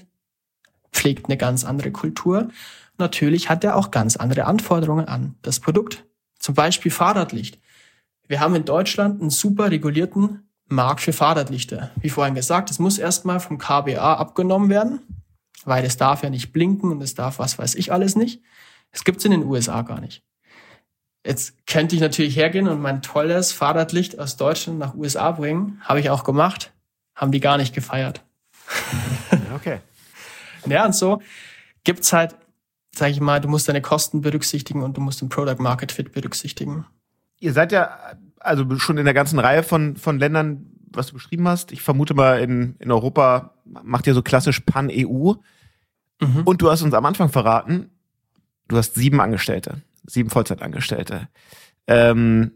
pflegt 0.92 1.28
eine 1.28 1.38
ganz 1.38 1.64
andere 1.64 1.92
Kultur. 1.92 2.50
Natürlich 2.98 3.50
hat 3.50 3.64
er 3.64 3.76
auch 3.76 3.92
ganz 3.92 4.18
andere 4.18 4.46
Anforderungen 4.46 5.08
an 5.08 5.36
das 5.42 5.60
Produkt. 5.60 6.06
Zum 6.40 6.56
Beispiel 6.56 6.92
Fahrradlicht. 6.92 7.60
Wir 8.28 8.40
haben 8.40 8.56
in 8.56 8.66
Deutschland 8.66 9.22
einen 9.22 9.30
super 9.30 9.72
regulierten 9.72 10.50
Markt 10.68 11.02
für 11.02 11.14
Fahrradlichter. 11.14 11.92
Wie 12.02 12.10
vorhin 12.10 12.36
gesagt, 12.36 12.70
es 12.70 12.80
muss 12.80 12.98
erstmal 12.98 13.40
vom 13.40 13.58
KBA 13.58 14.16
abgenommen 14.16 14.70
werden, 14.70 15.00
weil 15.64 15.86
es 15.86 15.98
darf 15.98 16.24
ja 16.24 16.30
nicht 16.30 16.52
blinken 16.52 16.92
und 16.92 17.02
es 17.02 17.16
darf 17.16 17.40
was 17.40 17.58
weiß 17.58 17.76
ich 17.76 17.92
alles 17.94 18.16
nicht. 18.16 18.42
Es 18.92 19.04
gibt's 19.04 19.26
in 19.26 19.32
den 19.32 19.46
USA 19.46 19.82
gar 19.84 20.02
nicht. 20.02 20.24
Jetzt 21.26 21.66
könnte 21.68 21.96
ich 21.96 22.02
natürlich 22.02 22.36
hergehen 22.36 22.68
und 22.68 22.82
mein 22.82 23.02
tolles 23.02 23.52
Fahrradlicht 23.52 24.18
aus 24.20 24.38
Deutschland 24.38 24.80
nach 24.80 24.96
USA 24.96 25.32
bringen. 25.32 25.82
Habe 25.84 26.00
ich 26.00 26.10
auch 26.10 26.24
gemacht. 26.24 26.74
Haben 27.18 27.34
die 27.34 27.42
gar 27.42 27.58
nicht 27.58 27.76
gefeiert. 27.76 28.24
Okay. 29.56 29.80
ja, 30.68 30.86
und 30.86 30.94
so 30.94 31.22
gibt's 31.84 32.14
halt, 32.14 32.36
sag 32.94 33.10
ich 33.10 33.20
mal, 33.20 33.42
du 33.42 33.48
musst 33.48 33.68
deine 33.68 33.82
Kosten 33.82 34.22
berücksichtigen 34.22 34.84
und 34.84 34.96
du 34.96 35.02
musst 35.02 35.20
den 35.20 35.30
Product 35.30 35.58
Market 35.58 35.92
Fit 35.92 36.12
berücksichtigen. 36.12 36.86
Ihr 37.40 37.54
seid 37.54 37.72
ja 37.72 37.98
also 38.40 38.78
schon 38.78 38.98
in 38.98 39.06
der 39.06 39.16
ganzen 39.16 39.40
Reihe 39.40 39.64
von, 39.64 39.98
von 39.98 40.20
Ländern, 40.20 40.68
was 40.92 41.08
du 41.08 41.14
beschrieben 41.14 41.48
hast. 41.48 41.72
Ich 41.72 41.82
vermute 41.82 42.14
mal, 42.14 42.40
in, 42.40 42.76
in 42.80 42.92
Europa 42.92 43.56
macht 43.66 44.06
ihr 44.06 44.14
so 44.14 44.22
klassisch 44.22 44.60
Pan-EU. 44.60 45.34
Mhm. 46.22 46.42
Und 46.46 46.62
du 46.62 46.70
hast 46.70 46.84
uns 46.84 46.94
am 46.94 47.06
Anfang 47.06 47.30
verraten, 47.30 47.90
du 48.68 48.78
hast 48.78 48.94
sieben 48.96 49.20
Angestellte, 49.20 49.82
sieben 50.06 50.30
Vollzeitangestellte. 50.30 51.30
Ähm, 51.88 52.52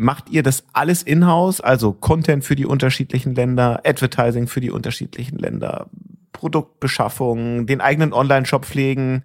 macht 0.00 0.30
ihr 0.30 0.42
das 0.42 0.64
alles 0.72 1.02
in-house, 1.02 1.60
also 1.60 1.92
Content 1.92 2.42
für 2.42 2.56
die 2.56 2.64
unterschiedlichen 2.64 3.34
Länder, 3.34 3.82
Advertising 3.84 4.46
für 4.46 4.62
die 4.62 4.70
unterschiedlichen 4.70 5.38
Länder, 5.38 5.90
Produktbeschaffung, 6.32 7.66
den 7.66 7.82
eigenen 7.82 8.14
Online-Shop 8.14 8.64
pflegen? 8.64 9.24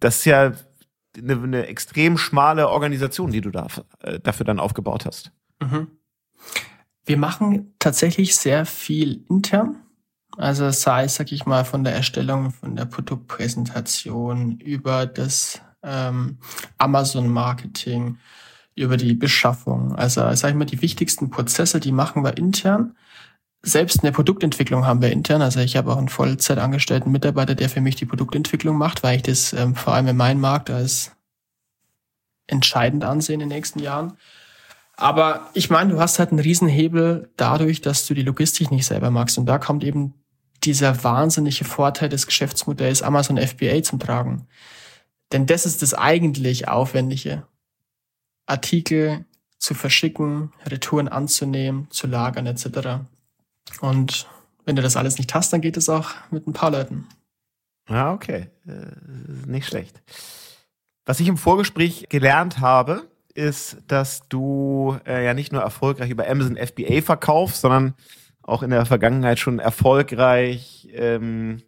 Das 0.00 0.18
ist 0.18 0.24
ja 0.24 0.52
eine, 1.16 1.34
eine 1.34 1.66
extrem 1.66 2.16
schmale 2.16 2.70
Organisation, 2.70 3.32
die 3.32 3.42
du 3.42 3.50
da, 3.50 3.66
äh, 4.00 4.18
dafür 4.18 4.46
dann 4.46 4.60
aufgebaut 4.60 5.04
hast. 5.04 5.30
Mhm. 5.60 5.88
Wir 7.04 7.18
machen 7.18 7.74
tatsächlich 7.78 8.34
sehr 8.34 8.64
viel 8.64 9.26
intern. 9.28 9.76
Also 10.38 10.70
sei 10.70 11.04
es, 11.04 11.16
sag 11.16 11.32
ich 11.32 11.44
mal, 11.44 11.66
von 11.66 11.84
der 11.84 11.94
Erstellung 11.94 12.50
von 12.50 12.76
der 12.76 12.86
Produktpräsentation 12.86 14.58
über 14.58 15.04
das 15.04 15.60
ähm, 15.82 16.38
Amazon-Marketing, 16.78 18.16
über 18.74 18.96
die 18.96 19.14
Beschaffung. 19.14 19.94
Also 19.94 20.20
sag 20.34 20.50
ich 20.50 20.56
mal, 20.56 20.64
die 20.64 20.82
wichtigsten 20.82 21.30
Prozesse, 21.30 21.80
die 21.80 21.92
machen 21.92 22.24
wir 22.24 22.36
intern. 22.36 22.96
Selbst 23.62 24.02
eine 24.02 24.12
Produktentwicklung 24.12 24.86
haben 24.86 25.02
wir 25.02 25.12
intern. 25.12 25.42
Also 25.42 25.60
ich 25.60 25.76
habe 25.76 25.92
auch 25.92 25.98
einen 25.98 26.08
Vollzeitangestellten 26.08 27.12
Mitarbeiter, 27.12 27.54
der 27.54 27.68
für 27.68 27.80
mich 27.80 27.96
die 27.96 28.06
Produktentwicklung 28.06 28.76
macht, 28.76 29.02
weil 29.02 29.16
ich 29.16 29.22
das 29.22 29.52
ähm, 29.52 29.74
vor 29.74 29.94
allem 29.94 30.08
in 30.08 30.16
meinem 30.16 30.40
Markt 30.40 30.70
als 30.70 31.12
entscheidend 32.46 33.04
ansehe 33.04 33.34
in 33.34 33.40
den 33.40 33.48
nächsten 33.48 33.78
Jahren. 33.78 34.14
Aber 34.96 35.48
ich 35.54 35.70
meine, 35.70 35.92
du 35.92 36.00
hast 36.00 36.18
halt 36.18 36.30
einen 36.30 36.40
Riesenhebel 36.40 37.30
dadurch, 37.36 37.80
dass 37.80 38.06
du 38.06 38.14
die 38.14 38.22
Logistik 38.22 38.70
nicht 38.70 38.86
selber 38.86 39.10
magst. 39.10 39.38
Und 39.38 39.46
da 39.46 39.58
kommt 39.58 39.84
eben 39.84 40.14
dieser 40.64 41.02
wahnsinnige 41.02 41.64
Vorteil 41.64 42.08
des 42.08 42.26
Geschäftsmodells 42.26 43.02
Amazon 43.02 43.38
FBA 43.38 43.82
zum 43.82 43.98
Tragen. 43.98 44.46
Denn 45.32 45.46
das 45.46 45.66
ist 45.66 45.82
das 45.82 45.94
eigentlich 45.94 46.68
Aufwendige. 46.68 47.46
Artikel 48.52 49.24
zu 49.58 49.74
verschicken, 49.74 50.52
Retouren 50.66 51.08
anzunehmen, 51.08 51.88
zu 51.90 52.06
lagern 52.06 52.46
etc. 52.46 53.00
Und 53.80 54.28
wenn 54.64 54.76
du 54.76 54.82
das 54.82 54.96
alles 54.96 55.18
nicht 55.18 55.34
hast, 55.34 55.52
dann 55.52 55.60
geht 55.60 55.76
es 55.76 55.88
auch 55.88 56.10
mit 56.30 56.46
ein 56.46 56.52
paar 56.52 56.70
Leuten. 56.70 57.06
Ja, 57.88 58.12
okay. 58.12 58.48
Äh, 58.66 59.46
nicht 59.46 59.66
schlecht. 59.66 60.02
Was 61.04 61.20
ich 61.20 61.28
im 61.28 61.36
Vorgespräch 61.36 62.06
gelernt 62.08 62.60
habe, 62.60 63.08
ist, 63.34 63.78
dass 63.88 64.28
du 64.28 64.98
äh, 65.06 65.24
ja 65.24 65.34
nicht 65.34 65.52
nur 65.52 65.62
erfolgreich 65.62 66.10
über 66.10 66.28
Amazon 66.28 66.56
FBA 66.56 67.00
verkaufst, 67.02 67.60
sondern 67.60 67.94
auch 68.42 68.62
in 68.62 68.70
der 68.70 68.86
Vergangenheit 68.86 69.38
schon 69.38 69.58
erfolgreich 69.58 70.88
ähm, 70.92 71.62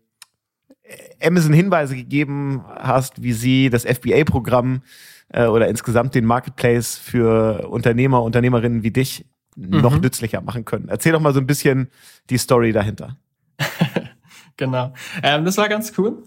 Amazon 1.22 1.52
Hinweise 1.52 1.96
gegeben 1.96 2.64
hast, 2.68 3.22
wie 3.22 3.32
sie 3.32 3.70
das 3.70 3.84
FBA-Programm 3.84 4.82
äh, 5.28 5.46
oder 5.46 5.68
insgesamt 5.68 6.14
den 6.14 6.24
Marketplace 6.24 6.96
für 6.96 7.68
Unternehmer, 7.68 8.22
Unternehmerinnen 8.22 8.82
wie 8.82 8.90
dich 8.90 9.26
mhm. 9.56 9.80
noch 9.80 9.98
nützlicher 9.98 10.40
machen 10.40 10.64
können. 10.64 10.88
Erzähl 10.88 11.12
doch 11.12 11.20
mal 11.20 11.32
so 11.32 11.40
ein 11.40 11.46
bisschen 11.46 11.88
die 12.30 12.38
Story 12.38 12.72
dahinter. 12.72 13.16
genau. 14.56 14.92
Ähm, 15.22 15.44
das 15.44 15.56
war 15.56 15.68
ganz 15.68 15.92
cool. 15.98 16.22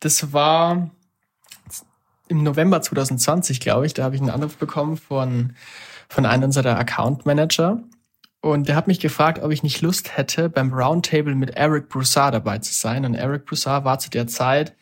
Das 0.00 0.32
war 0.32 0.90
im 2.28 2.42
November 2.42 2.80
2020, 2.80 3.60
glaube 3.60 3.86
ich, 3.86 3.94
da 3.94 4.04
habe 4.04 4.14
ich 4.14 4.20
einen 4.20 4.30
Anruf 4.30 4.56
bekommen 4.56 4.96
von, 4.96 5.54
von 6.08 6.26
einem 6.26 6.44
unserer 6.44 6.78
Account 6.78 7.24
Manager. 7.24 7.82
Und 8.46 8.68
der 8.68 8.76
hat 8.76 8.86
mich 8.86 9.00
gefragt, 9.00 9.42
ob 9.42 9.50
ich 9.50 9.64
nicht 9.64 9.80
Lust 9.80 10.16
hätte, 10.16 10.48
beim 10.48 10.72
Roundtable 10.72 11.34
mit 11.34 11.56
Eric 11.56 11.88
Broussard 11.88 12.32
dabei 12.32 12.58
zu 12.58 12.72
sein. 12.72 13.04
Und 13.04 13.14
Eric 13.14 13.44
Broussard 13.44 13.84
war 13.84 13.98
zu 13.98 14.08
der 14.08 14.28
Zeit 14.28 14.76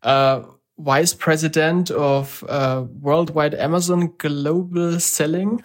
äh, 0.00 0.40
Vice 0.78 1.14
President 1.16 1.90
of 1.90 2.42
uh, 2.44 2.88
Worldwide 3.02 3.62
Amazon 3.62 4.16
Global 4.16 4.98
Selling 4.98 5.62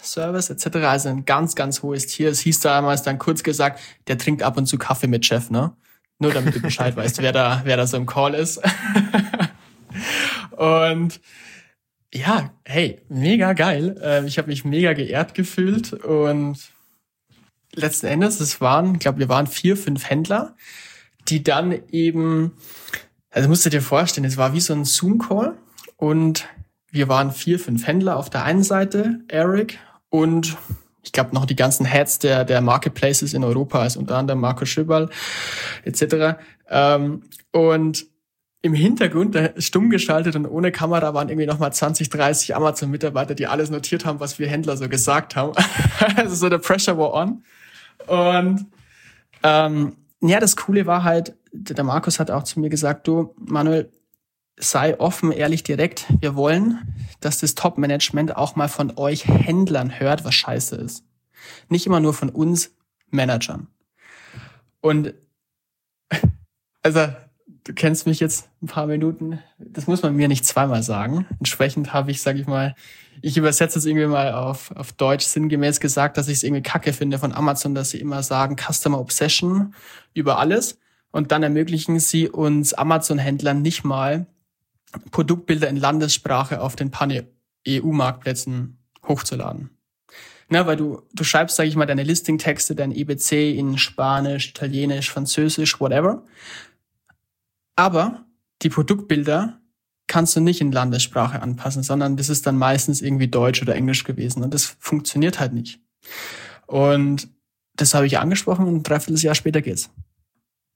Service 0.00 0.48
etc. 0.48 0.76
Also 0.78 1.10
ein 1.10 1.26
ganz, 1.26 1.54
ganz 1.54 1.82
hohes 1.82 2.06
Tier. 2.06 2.30
Es 2.30 2.40
hieß 2.40 2.60
damals 2.60 3.02
dann 3.02 3.18
kurz 3.18 3.42
gesagt, 3.42 3.78
der 4.06 4.16
trinkt 4.16 4.42
ab 4.42 4.56
und 4.56 4.64
zu 4.64 4.78
Kaffee 4.78 5.08
mit 5.08 5.26
Chef, 5.26 5.50
ne? 5.50 5.76
Nur 6.18 6.32
damit 6.32 6.54
du 6.54 6.60
Bescheid 6.60 6.96
weißt, 6.96 7.20
wer 7.20 7.32
da, 7.32 7.60
wer 7.64 7.76
da 7.76 7.86
so 7.86 7.98
im 7.98 8.06
Call 8.06 8.32
ist. 8.32 8.62
und 10.56 11.20
ja, 12.12 12.52
hey, 12.64 13.00
mega 13.08 13.52
geil. 13.52 14.00
Ähm, 14.02 14.26
ich 14.26 14.38
habe 14.38 14.48
mich 14.48 14.64
mega 14.64 14.92
geehrt 14.92 15.34
gefühlt 15.34 15.92
und 15.92 16.58
letzten 17.74 18.06
Endes, 18.06 18.40
es 18.40 18.60
waren, 18.60 18.94
ich 18.94 19.00
glaube, 19.00 19.18
wir 19.18 19.28
waren 19.28 19.46
vier, 19.46 19.76
fünf 19.76 20.08
Händler, 20.08 20.56
die 21.28 21.42
dann 21.42 21.72
eben 21.90 22.52
also 23.32 23.48
musst 23.48 23.64
du 23.64 23.70
dir 23.70 23.82
vorstellen, 23.82 24.26
es 24.26 24.36
war 24.36 24.52
wie 24.52 24.60
so 24.60 24.74
ein 24.74 24.84
Zoom-Call 24.84 25.56
und 25.96 26.46
wir 26.90 27.08
waren 27.08 27.32
vier, 27.32 27.58
fünf 27.58 27.86
Händler 27.86 28.18
auf 28.18 28.28
der 28.28 28.44
einen 28.44 28.62
Seite, 28.62 29.20
Eric 29.28 29.78
und 30.10 30.56
ich 31.02 31.12
glaube 31.12 31.34
noch 31.34 31.46
die 31.46 31.56
ganzen 31.56 31.86
Heads 31.86 32.18
der, 32.18 32.44
der 32.44 32.60
Marketplaces 32.60 33.32
in 33.32 33.42
Europa, 33.42 33.80
also 33.80 33.98
unter 33.98 34.18
anderem 34.18 34.40
Marco 34.40 34.66
Schibal 34.66 35.08
etc. 35.84 36.38
Ähm, 36.68 37.22
und 37.52 38.06
im 38.62 38.74
Hintergrund, 38.74 39.36
stumm 39.58 39.90
geschaltet 39.90 40.36
und 40.36 40.46
ohne 40.46 40.70
Kamera, 40.70 41.14
waren 41.14 41.28
irgendwie 41.28 41.46
nochmal 41.46 41.72
20, 41.72 42.08
30 42.08 42.54
Amazon-Mitarbeiter, 42.54 43.34
die 43.34 43.48
alles 43.48 43.70
notiert 43.70 44.04
haben, 44.04 44.20
was 44.20 44.38
wir 44.38 44.48
Händler 44.48 44.76
so 44.76 44.88
gesagt 44.88 45.34
haben. 45.34 45.52
also 46.16 46.36
so 46.36 46.48
der 46.48 46.58
Pressure 46.58 46.96
war 46.96 47.12
on. 47.12 47.44
Und 48.06 48.66
ähm, 49.42 49.96
ja, 50.20 50.38
das 50.38 50.56
Coole 50.56 50.86
war 50.86 51.02
halt, 51.02 51.34
der 51.52 51.82
Markus 51.82 52.20
hat 52.20 52.30
auch 52.30 52.44
zu 52.44 52.60
mir 52.60 52.70
gesagt, 52.70 53.08
du, 53.08 53.34
Manuel, 53.36 53.90
sei 54.56 54.98
offen, 55.00 55.32
ehrlich, 55.32 55.64
direkt. 55.64 56.06
Wir 56.20 56.36
wollen, 56.36 56.78
dass 57.20 57.38
das 57.38 57.56
Top-Management 57.56 58.36
auch 58.36 58.54
mal 58.54 58.68
von 58.68 58.96
euch 58.96 59.26
Händlern 59.26 59.98
hört, 59.98 60.24
was 60.24 60.34
scheiße 60.36 60.76
ist. 60.76 61.04
Nicht 61.68 61.86
immer 61.86 61.98
nur 61.98 62.14
von 62.14 62.28
uns 62.28 62.76
Managern. 63.10 63.66
Und 64.80 65.14
also, 66.82 67.08
du 67.64 67.72
kennst 67.72 68.06
mich 68.06 68.20
jetzt 68.20 68.48
ein 68.62 68.66
paar 68.66 68.86
Minuten. 68.86 69.38
Das 69.58 69.86
muss 69.86 70.02
man 70.02 70.16
mir 70.16 70.28
nicht 70.28 70.44
zweimal 70.44 70.82
sagen. 70.82 71.26
Entsprechend 71.38 71.92
habe 71.92 72.10
ich, 72.10 72.22
sage 72.22 72.40
ich 72.40 72.46
mal, 72.46 72.74
ich 73.20 73.36
übersetze 73.36 73.78
es 73.78 73.86
irgendwie 73.86 74.06
mal 74.06 74.32
auf, 74.32 74.72
auf 74.72 74.92
Deutsch 74.92 75.24
sinngemäß 75.24 75.80
gesagt, 75.80 76.16
dass 76.16 76.28
ich 76.28 76.38
es 76.38 76.42
irgendwie 76.42 76.62
kacke 76.62 76.92
finde 76.92 77.18
von 77.18 77.32
Amazon, 77.32 77.74
dass 77.74 77.90
sie 77.90 78.00
immer 78.00 78.22
sagen 78.22 78.56
Customer 78.56 78.98
Obsession 78.98 79.74
über 80.14 80.38
alles. 80.38 80.78
Und 81.10 81.30
dann 81.30 81.42
ermöglichen 81.42 82.00
sie 82.00 82.28
uns 82.28 82.72
Amazon-Händlern 82.74 83.60
nicht 83.62 83.84
mal 83.84 84.26
Produktbilder 85.10 85.68
in 85.68 85.76
Landessprache 85.76 86.60
auf 86.60 86.74
den 86.74 86.90
Pan-EU-Marktplätzen 86.90 88.78
hochzuladen. 89.06 89.70
Na, 90.48 90.66
weil 90.66 90.76
du, 90.76 91.02
du 91.14 91.24
schreibst, 91.24 91.56
sage 91.56 91.68
ich 91.68 91.76
mal, 91.76 91.86
deine 91.86 92.02
Listing-Texte, 92.02 92.74
dein 92.74 92.92
EBC 92.92 93.56
in 93.56 93.78
Spanisch, 93.78 94.50
Italienisch, 94.50 95.10
Französisch, 95.10 95.80
whatever. 95.80 96.24
Aber 97.76 98.24
die 98.62 98.68
Produktbilder 98.68 99.58
kannst 100.06 100.36
du 100.36 100.40
nicht 100.40 100.60
in 100.60 100.72
Landessprache 100.72 101.40
anpassen, 101.40 101.82
sondern 101.82 102.16
das 102.16 102.28
ist 102.28 102.46
dann 102.46 102.58
meistens 102.58 103.00
irgendwie 103.00 103.28
Deutsch 103.28 103.62
oder 103.62 103.74
Englisch 103.74 104.04
gewesen 104.04 104.42
und 104.42 104.52
das 104.52 104.76
funktioniert 104.78 105.40
halt 105.40 105.52
nicht. 105.52 105.80
Und 106.66 107.28
das 107.74 107.94
habe 107.94 108.06
ich 108.06 108.18
angesprochen 108.18 108.66
und 108.66 108.76
ein 108.76 108.82
Dreivierteljahr 108.82 109.34
später 109.34 109.62
geht's. 109.62 109.90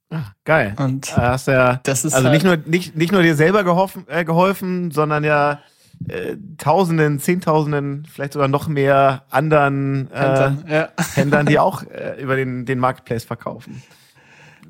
Ach, 0.08 0.32
geil. 0.44 0.74
Und 0.78 1.10
da 1.16 1.32
hast 1.32 1.48
ja, 1.48 1.80
das 1.82 2.04
ist 2.04 2.14
also 2.14 2.28
halt 2.28 2.34
nicht 2.34 2.44
nur 2.44 2.56
nicht, 2.56 2.96
nicht 2.96 3.12
nur 3.12 3.22
dir 3.22 3.34
selber 3.34 3.64
geholfen, 3.64 4.04
äh, 4.08 4.24
geholfen 4.24 4.90
sondern 4.92 5.24
ja 5.24 5.60
äh, 6.08 6.36
Tausenden, 6.58 7.18
Zehntausenden, 7.18 8.06
vielleicht 8.10 8.34
sogar 8.34 8.48
noch 8.48 8.68
mehr 8.68 9.24
anderen 9.30 10.10
äh, 10.12 10.18
Händlern, 10.18 10.64
ja. 10.68 10.88
Händlern 11.14 11.46
die 11.46 11.58
auch 11.58 11.82
äh, 11.82 12.20
über 12.22 12.36
den, 12.36 12.66
den 12.66 12.78
Marketplace 12.78 13.24
verkaufen. 13.24 13.82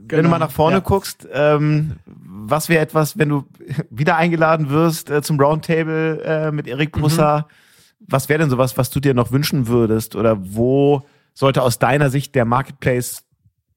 Wenn 0.08 0.24
du 0.24 0.28
mal 0.30 0.38
nach 0.38 0.50
vorne 0.50 0.76
ja. 0.76 0.80
guckst, 0.80 1.26
ähm, 1.32 1.96
was 2.06 2.68
wäre 2.68 2.82
etwas, 2.82 3.18
wenn 3.18 3.28
du 3.28 3.44
wieder 3.90 4.16
eingeladen 4.16 4.70
wirst 4.70 5.10
äh, 5.10 5.22
zum 5.22 5.40
Roundtable 5.40 6.22
äh, 6.22 6.52
mit 6.52 6.66
Erik 6.66 6.92
Brusser? 6.92 7.46
Mhm. 7.48 8.06
Was 8.08 8.28
wäre 8.28 8.40
denn 8.40 8.50
sowas, 8.50 8.76
was 8.76 8.90
du 8.90 9.00
dir 9.00 9.14
noch 9.14 9.32
wünschen 9.32 9.66
würdest? 9.66 10.16
Oder 10.16 10.36
wo 10.54 11.06
sollte 11.34 11.62
aus 11.62 11.78
deiner 11.78 12.10
Sicht 12.10 12.34
der 12.34 12.44
Marketplace 12.44 13.24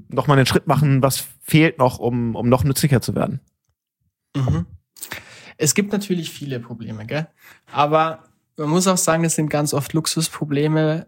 noch 0.10 0.28
mal 0.28 0.36
einen 0.36 0.46
Schritt 0.46 0.68
machen? 0.68 1.02
Was 1.02 1.26
fehlt 1.42 1.78
noch, 1.78 2.00
um, 2.00 2.36
um 2.36 2.50
noch 2.50 2.64
nützlicher 2.64 3.02
zu 3.02 3.16
werden? 3.16 3.40
Mhm. 4.36 4.66
Es 5.58 5.74
gibt 5.74 5.92
natürlich 5.92 6.32
viele 6.32 6.60
Probleme, 6.60 7.06
gell? 7.06 7.28
Aber 7.72 8.24
man 8.58 8.70
muss 8.70 8.88
auch 8.88 8.98
sagen, 8.98 9.24
das 9.24 9.36
sind 9.36 9.50
ganz 9.50 9.74
oft 9.74 9.94
Luxusprobleme, 9.94 11.08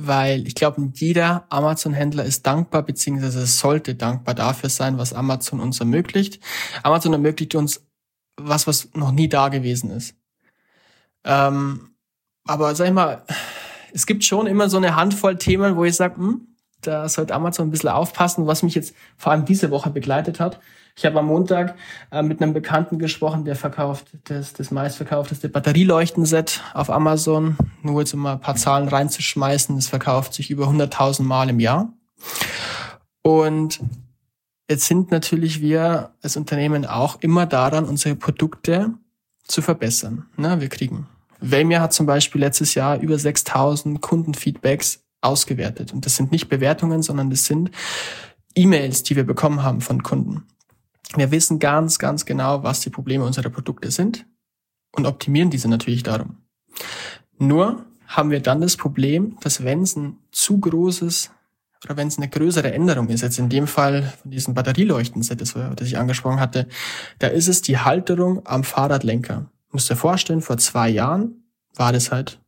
weil 0.00 0.46
ich 0.46 0.54
glaube, 0.54 0.90
jeder 0.94 1.44
Amazon-Händler 1.48 2.24
ist 2.24 2.46
dankbar, 2.46 2.84
beziehungsweise 2.84 3.44
sollte 3.46 3.96
dankbar 3.96 4.36
dafür 4.36 4.70
sein, 4.70 4.96
was 4.96 5.12
Amazon 5.12 5.58
uns 5.58 5.80
ermöglicht. 5.80 6.38
Amazon 6.84 7.12
ermöglicht 7.12 7.56
uns 7.56 7.84
was, 8.36 8.68
was 8.68 8.90
noch 8.94 9.10
nie 9.10 9.28
da 9.28 9.48
gewesen 9.48 9.90
ist. 9.90 10.14
Ähm, 11.24 11.90
aber 12.44 12.76
sag 12.76 12.86
ich 12.86 12.92
mal, 12.92 13.24
es 13.92 14.06
gibt 14.06 14.22
schon 14.22 14.46
immer 14.46 14.70
so 14.70 14.76
eine 14.76 14.94
Handvoll 14.94 15.36
Themen, 15.36 15.74
wo 15.74 15.84
ich 15.84 15.96
sage, 15.96 16.16
hm, 16.16 16.46
da 16.80 17.08
sollte 17.08 17.34
Amazon 17.34 17.66
ein 17.66 17.70
bisschen 17.72 17.88
aufpassen, 17.88 18.46
was 18.46 18.62
mich 18.62 18.76
jetzt 18.76 18.94
vor 19.16 19.32
allem 19.32 19.46
diese 19.46 19.72
Woche 19.72 19.90
begleitet 19.90 20.38
hat. 20.38 20.60
Ich 20.98 21.06
habe 21.06 21.20
am 21.20 21.26
Montag 21.26 21.76
äh, 22.10 22.22
mit 22.24 22.42
einem 22.42 22.52
Bekannten 22.52 22.98
gesprochen, 22.98 23.44
der 23.44 23.54
verkauft 23.54 24.08
das, 24.24 24.52
das 24.52 24.72
meistverkaufteste 24.72 25.48
Batterieleuchtenset 25.48 26.60
auf 26.74 26.90
Amazon. 26.90 27.56
Nur 27.82 28.00
jetzt 28.00 28.14
um 28.14 28.20
mal 28.20 28.32
ein 28.32 28.40
paar 28.40 28.56
Zahlen 28.56 28.88
reinzuschmeißen, 28.88 29.78
es 29.78 29.86
verkauft 29.86 30.34
sich 30.34 30.50
über 30.50 30.66
100.000 30.66 31.22
Mal 31.22 31.50
im 31.50 31.60
Jahr. 31.60 31.92
Und 33.22 33.78
jetzt 34.68 34.86
sind 34.86 35.12
natürlich 35.12 35.60
wir 35.60 36.10
als 36.20 36.36
Unternehmen 36.36 36.84
auch 36.84 37.18
immer 37.20 37.46
daran, 37.46 37.84
unsere 37.84 38.16
Produkte 38.16 38.92
zu 39.44 39.62
verbessern. 39.62 40.26
Na, 40.36 40.60
wir 40.60 40.68
kriegen. 40.68 41.06
Velmia 41.38 41.80
hat 41.80 41.92
zum 41.92 42.06
Beispiel 42.06 42.40
letztes 42.40 42.74
Jahr 42.74 42.98
über 42.98 43.16
6000 43.16 44.02
Kundenfeedbacks 44.02 45.04
ausgewertet. 45.20 45.92
Und 45.92 46.06
das 46.06 46.16
sind 46.16 46.32
nicht 46.32 46.48
Bewertungen, 46.48 47.04
sondern 47.04 47.30
das 47.30 47.44
sind 47.44 47.70
E-Mails, 48.56 49.04
die 49.04 49.14
wir 49.14 49.24
bekommen 49.24 49.62
haben 49.62 49.80
von 49.80 50.02
Kunden. 50.02 50.42
Wir 51.14 51.30
wissen 51.30 51.58
ganz, 51.58 51.98
ganz 51.98 52.26
genau, 52.26 52.62
was 52.62 52.80
die 52.80 52.90
Probleme 52.90 53.24
unserer 53.24 53.50
Produkte 53.50 53.90
sind 53.90 54.26
und 54.92 55.06
optimieren 55.06 55.50
diese 55.50 55.68
natürlich 55.68 56.02
darum. 56.02 56.38
Nur 57.38 57.86
haben 58.06 58.30
wir 58.30 58.40
dann 58.40 58.60
das 58.60 58.76
Problem, 58.76 59.36
dass 59.40 59.64
wenn 59.64 59.82
es 59.82 59.96
ein 59.96 60.18
zu 60.32 60.58
großes 60.58 61.30
oder 61.84 61.96
wenn 61.96 62.08
es 62.08 62.18
eine 62.18 62.28
größere 62.28 62.72
Änderung 62.72 63.08
ist, 63.08 63.20
jetzt 63.20 63.38
in 63.38 63.48
dem 63.48 63.66
Fall 63.66 64.12
von 64.20 64.30
diesem 64.30 64.54
Batterieleuchtenset, 64.54 65.40
das, 65.40 65.52
das 65.52 65.86
ich 65.86 65.96
angesprochen 65.96 66.40
hatte, 66.40 66.66
da 67.20 67.28
ist 67.28 67.48
es 67.48 67.62
die 67.62 67.78
Halterung 67.78 68.44
am 68.46 68.64
Fahrradlenker. 68.64 69.50
Musst 69.70 69.88
dir 69.88 69.96
vorstellen, 69.96 70.40
vor 70.40 70.58
zwei 70.58 70.88
Jahren 70.88 71.44
war 71.76 71.92
das 71.92 72.10
halt 72.10 72.40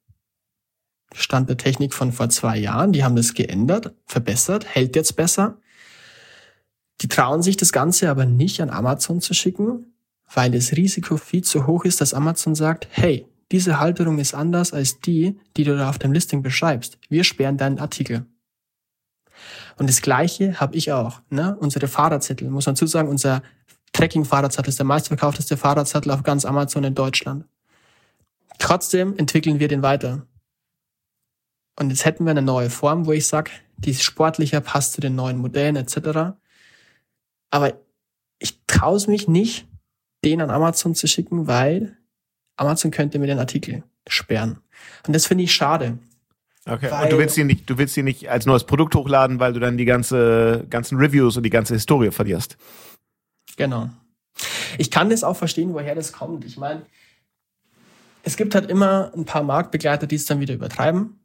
Stand 1.15 1.49
der 1.49 1.57
Technik 1.57 1.95
von 1.95 2.13
vor 2.13 2.29
zwei 2.29 2.57
Jahren. 2.57 2.93
Die 2.93 3.05
haben 3.05 3.17
das 3.17 3.35
geändert, 3.35 3.95
verbessert, 4.07 4.67
hält 4.67 4.97
jetzt 4.97 5.17
besser. 5.17 5.59
Die 7.01 7.09
trauen 7.09 7.43
sich 7.43 7.57
das 7.57 7.73
Ganze 7.73 8.11
aber 8.11 8.27
nicht 8.27 8.61
an 8.61 8.71
Amazon 8.71 9.21
zu 9.21 9.35
schicken, 9.35 9.95
weil 10.33 10.51
das 10.51 10.73
Risiko 10.73 11.17
viel 11.17 11.43
zu 11.43 11.67
hoch 11.67 11.85
ist, 11.85 12.01
dass 12.01 12.15
Amazon 12.15 12.55
sagt, 12.55 12.87
hey, 12.91 13.27
diese 13.51 13.81
Halterung 13.81 14.19
ist 14.19 14.35
anders 14.35 14.73
als 14.73 15.01
die, 15.01 15.41
die 15.57 15.65
du 15.65 15.77
da 15.77 15.89
auf 15.89 15.99
dem 15.99 16.13
Listing 16.13 16.43
beschreibst. 16.43 16.99
Wir 17.09 17.25
sperren 17.25 17.57
deinen 17.57 17.81
Artikel. 17.81 18.27
Und 19.77 19.89
das 19.89 20.03
Gleiche 20.03 20.61
habe 20.61 20.77
ich 20.77 20.93
auch. 20.93 21.21
Ne? 21.31 21.57
Unsere 21.59 21.89
Fahrradzettel, 21.89 22.49
muss 22.51 22.67
man 22.67 22.77
zusagen, 22.77 23.09
unser 23.09 23.43
Tracking-Fahrradzettel 23.93 24.69
ist 24.69 24.79
der 24.79 24.87
meistverkaufteste 24.87 25.57
Fahrradzettel 25.57 26.13
auf 26.13 26.23
ganz 26.23 26.45
Amazon 26.45 26.85
in 26.85 26.95
Deutschland. 26.95 27.47
Trotzdem 28.59 29.17
entwickeln 29.17 29.59
wir 29.59 29.69
den 29.69 29.83
weiter. 29.83 30.27
Und 31.79 31.91
jetzt 31.91 32.05
hätten 32.05 32.25
wir 32.25 32.31
eine 32.31 32.43
neue 32.43 32.71
Form, 32.71 33.07
wo 33.07 33.13
ich 33.13 33.27
sage, 33.27 33.51
die 33.79 33.93
ist 33.93 34.03
sportlicher, 34.03 34.61
passt 34.61 34.93
zu 34.93 35.01
den 35.01 35.15
neuen 35.15 35.39
Modellen 35.39 35.77
etc. 35.77 36.37
Aber 37.51 37.75
ich 38.39 38.65
traue 38.67 38.97
es 38.97 39.07
mich 39.07 39.29
nicht, 39.29 39.67
den 40.25 40.41
an 40.41 40.51
Amazon 40.51 40.95
zu 40.95 41.07
schicken, 41.07 41.47
weil 41.47 41.97
Amazon 42.57 42.91
könnte 42.91 43.19
mir 43.19 43.27
den 43.27 43.39
Artikel 43.39 43.83
sperren. 44.07 44.59
Und 45.07 45.15
das 45.15 45.27
finde 45.27 45.45
ich 45.45 45.53
schade. 45.53 45.99
Okay. 46.67 46.91
und 47.03 47.11
du 47.11 47.19
willst 47.19 47.39
ihn 47.39 47.47
nicht, 47.47 47.69
du 47.69 47.79
willst 47.79 47.97
ihn 47.97 48.05
nicht 48.05 48.29
als 48.29 48.45
neues 48.45 48.65
Produkt 48.65 48.95
hochladen, 48.95 49.41
weil 49.41 49.55
du 49.55 49.61
dann 49.61 49.79
die 49.79 49.87
ganze, 49.87 50.67
ganzen 50.69 50.99
Reviews 50.99 51.37
und 51.37 51.43
die 51.43 51.51
ganze 51.51 51.75
Historie 51.75 52.11
verlierst. 52.11 52.59
Genau. 53.57 53.89
Ich 54.79 54.91
kann 54.91 55.11
das 55.11 55.25
auch 55.25 55.37
verstehen, 55.37 55.73
woher 55.73 55.95
das 55.95 56.13
kommt. 56.13 56.45
Ich 56.45 56.59
meine, 56.59 56.83
es 58.23 58.37
gibt 58.37 58.55
halt 58.55 58.71
immer 58.71 59.11
ein 59.17 59.25
paar 59.25 59.43
Marktbegleiter, 59.43 60.07
die 60.07 60.17
es 60.17 60.27
dann 60.27 60.41
wieder 60.41 60.55
übertreiben. 60.55 61.21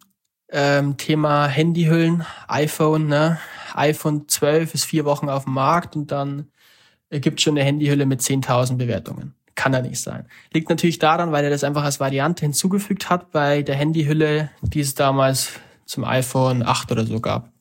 Ähm, 0.49 0.97
Thema 0.97 1.47
Handyhüllen, 1.47 2.25
iPhone, 2.47 3.07
ne? 3.07 3.39
iPhone 3.77 4.27
12 4.27 4.73
ist 4.73 4.85
vier 4.85 5.05
Wochen 5.05 5.29
auf 5.29 5.45
dem 5.45 5.53
Markt 5.53 5.95
und 5.95 6.11
dann 6.11 6.49
gibt 7.09 7.41
schon 7.41 7.57
eine 7.57 7.65
Handyhülle 7.65 8.05
mit 8.05 8.21
10.000 8.21 8.77
Bewertungen. 8.77 9.35
Kann 9.55 9.73
er 9.73 9.81
nicht 9.81 10.01
sein. 10.01 10.27
Liegt 10.53 10.69
natürlich 10.69 10.99
daran, 10.99 11.31
weil 11.31 11.45
er 11.45 11.49
das 11.49 11.63
einfach 11.63 11.83
als 11.83 11.99
Variante 11.99 12.43
hinzugefügt 12.45 13.09
hat 13.09 13.31
bei 13.31 13.61
der 13.61 13.75
Handyhülle, 13.75 14.51
die 14.61 14.81
es 14.81 14.95
damals 14.95 15.51
zum 15.85 16.03
iPhone 16.03 16.63
8 16.63 16.91
oder 16.91 17.05
so 17.05 17.19
gab. 17.21 17.51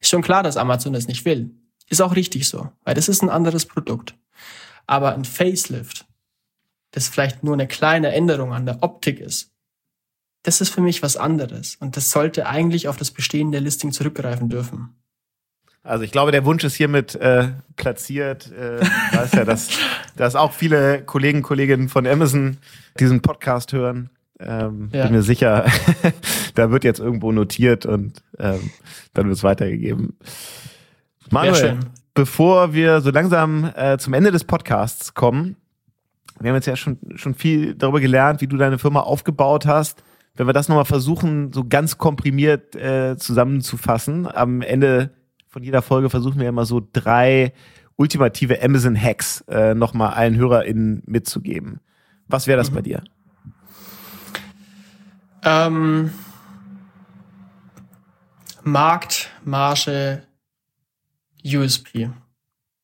Ist 0.00 0.10
schon 0.10 0.22
klar, 0.22 0.42
dass 0.42 0.56
Amazon 0.56 0.92
das 0.92 1.06
nicht 1.06 1.24
will. 1.24 1.50
Ist 1.88 2.02
auch 2.02 2.16
richtig 2.16 2.48
so, 2.48 2.70
weil 2.84 2.94
das 2.94 3.08
ist 3.08 3.22
ein 3.22 3.30
anderes 3.30 3.66
Produkt. 3.66 4.16
Aber 4.86 5.14
ein 5.14 5.24
Facelift, 5.24 6.06
das 6.90 7.08
vielleicht 7.08 7.44
nur 7.44 7.54
eine 7.54 7.68
kleine 7.68 8.12
Änderung 8.12 8.52
an 8.52 8.66
der 8.66 8.82
Optik 8.82 9.20
ist, 9.20 9.52
das 10.42 10.60
ist 10.60 10.70
für 10.70 10.80
mich 10.80 11.02
was 11.02 11.16
anderes. 11.16 11.76
Und 11.76 11.96
das 11.96 12.10
sollte 12.10 12.46
eigentlich 12.46 12.88
auf 12.88 12.96
das 12.96 13.10
bestehende 13.10 13.58
Listing 13.58 13.92
zurückgreifen 13.92 14.48
dürfen. 14.48 14.96
Also 15.86 16.02
ich 16.02 16.10
glaube, 16.10 16.32
der 16.32 16.44
Wunsch 16.44 16.64
ist 16.64 16.74
hiermit 16.74 17.14
äh, 17.14 17.48
platziert. 17.76 18.50
Äh, 18.52 18.80
ich 18.80 19.18
weiß 19.18 19.32
ja, 19.32 19.44
dass, 19.44 19.68
dass 20.16 20.34
auch 20.34 20.52
viele 20.52 21.02
Kollegen, 21.02 21.42
Kolleginnen 21.42 21.88
von 21.88 22.06
Amazon 22.08 22.56
diesen 22.98 23.22
Podcast 23.22 23.72
hören. 23.72 24.10
Ähm, 24.40 24.90
ja. 24.92 25.04
Bin 25.04 25.14
mir 25.14 25.22
sicher, 25.22 25.64
da 26.56 26.72
wird 26.72 26.82
jetzt 26.82 26.98
irgendwo 26.98 27.30
notiert 27.30 27.86
und 27.86 28.20
ähm, 28.38 28.70
dann 29.14 29.26
wird 29.26 29.36
es 29.36 29.44
weitergegeben. 29.44 30.18
Manuel, 31.30 31.78
bevor 32.14 32.74
wir 32.74 33.00
so 33.00 33.10
langsam 33.10 33.70
äh, 33.76 33.96
zum 33.96 34.12
Ende 34.12 34.32
des 34.32 34.42
Podcasts 34.42 35.14
kommen, 35.14 35.56
wir 36.40 36.50
haben 36.50 36.56
jetzt 36.56 36.66
ja 36.66 36.76
schon, 36.76 36.98
schon 37.14 37.34
viel 37.34 37.74
darüber 37.76 38.00
gelernt, 38.00 38.40
wie 38.40 38.48
du 38.48 38.56
deine 38.56 38.78
Firma 38.78 39.00
aufgebaut 39.00 39.66
hast. 39.66 40.02
Wenn 40.34 40.46
wir 40.48 40.52
das 40.52 40.68
nochmal 40.68 40.84
versuchen, 40.84 41.52
so 41.52 41.64
ganz 41.66 41.96
komprimiert 41.96 42.74
äh, 42.74 43.16
zusammenzufassen, 43.16 44.26
am 44.26 44.60
Ende 44.60 45.12
von 45.56 45.62
jeder 45.62 45.80
Folge 45.80 46.10
versuchen 46.10 46.38
wir 46.38 46.50
immer 46.50 46.66
so 46.66 46.86
drei 46.92 47.54
ultimative 47.96 48.62
Amazon-Hacks 48.62 49.40
äh, 49.48 49.72
nochmal 49.74 50.12
allen 50.12 50.36
HörerInnen 50.36 51.02
mitzugeben. 51.06 51.80
Was 52.28 52.46
wäre 52.46 52.58
das 52.58 52.70
mhm. 52.70 52.74
bei 52.74 52.82
dir? 52.82 53.02
Ähm, 55.42 56.12
Markt, 58.64 59.30
Marge, 59.44 60.24
USP. 61.42 62.10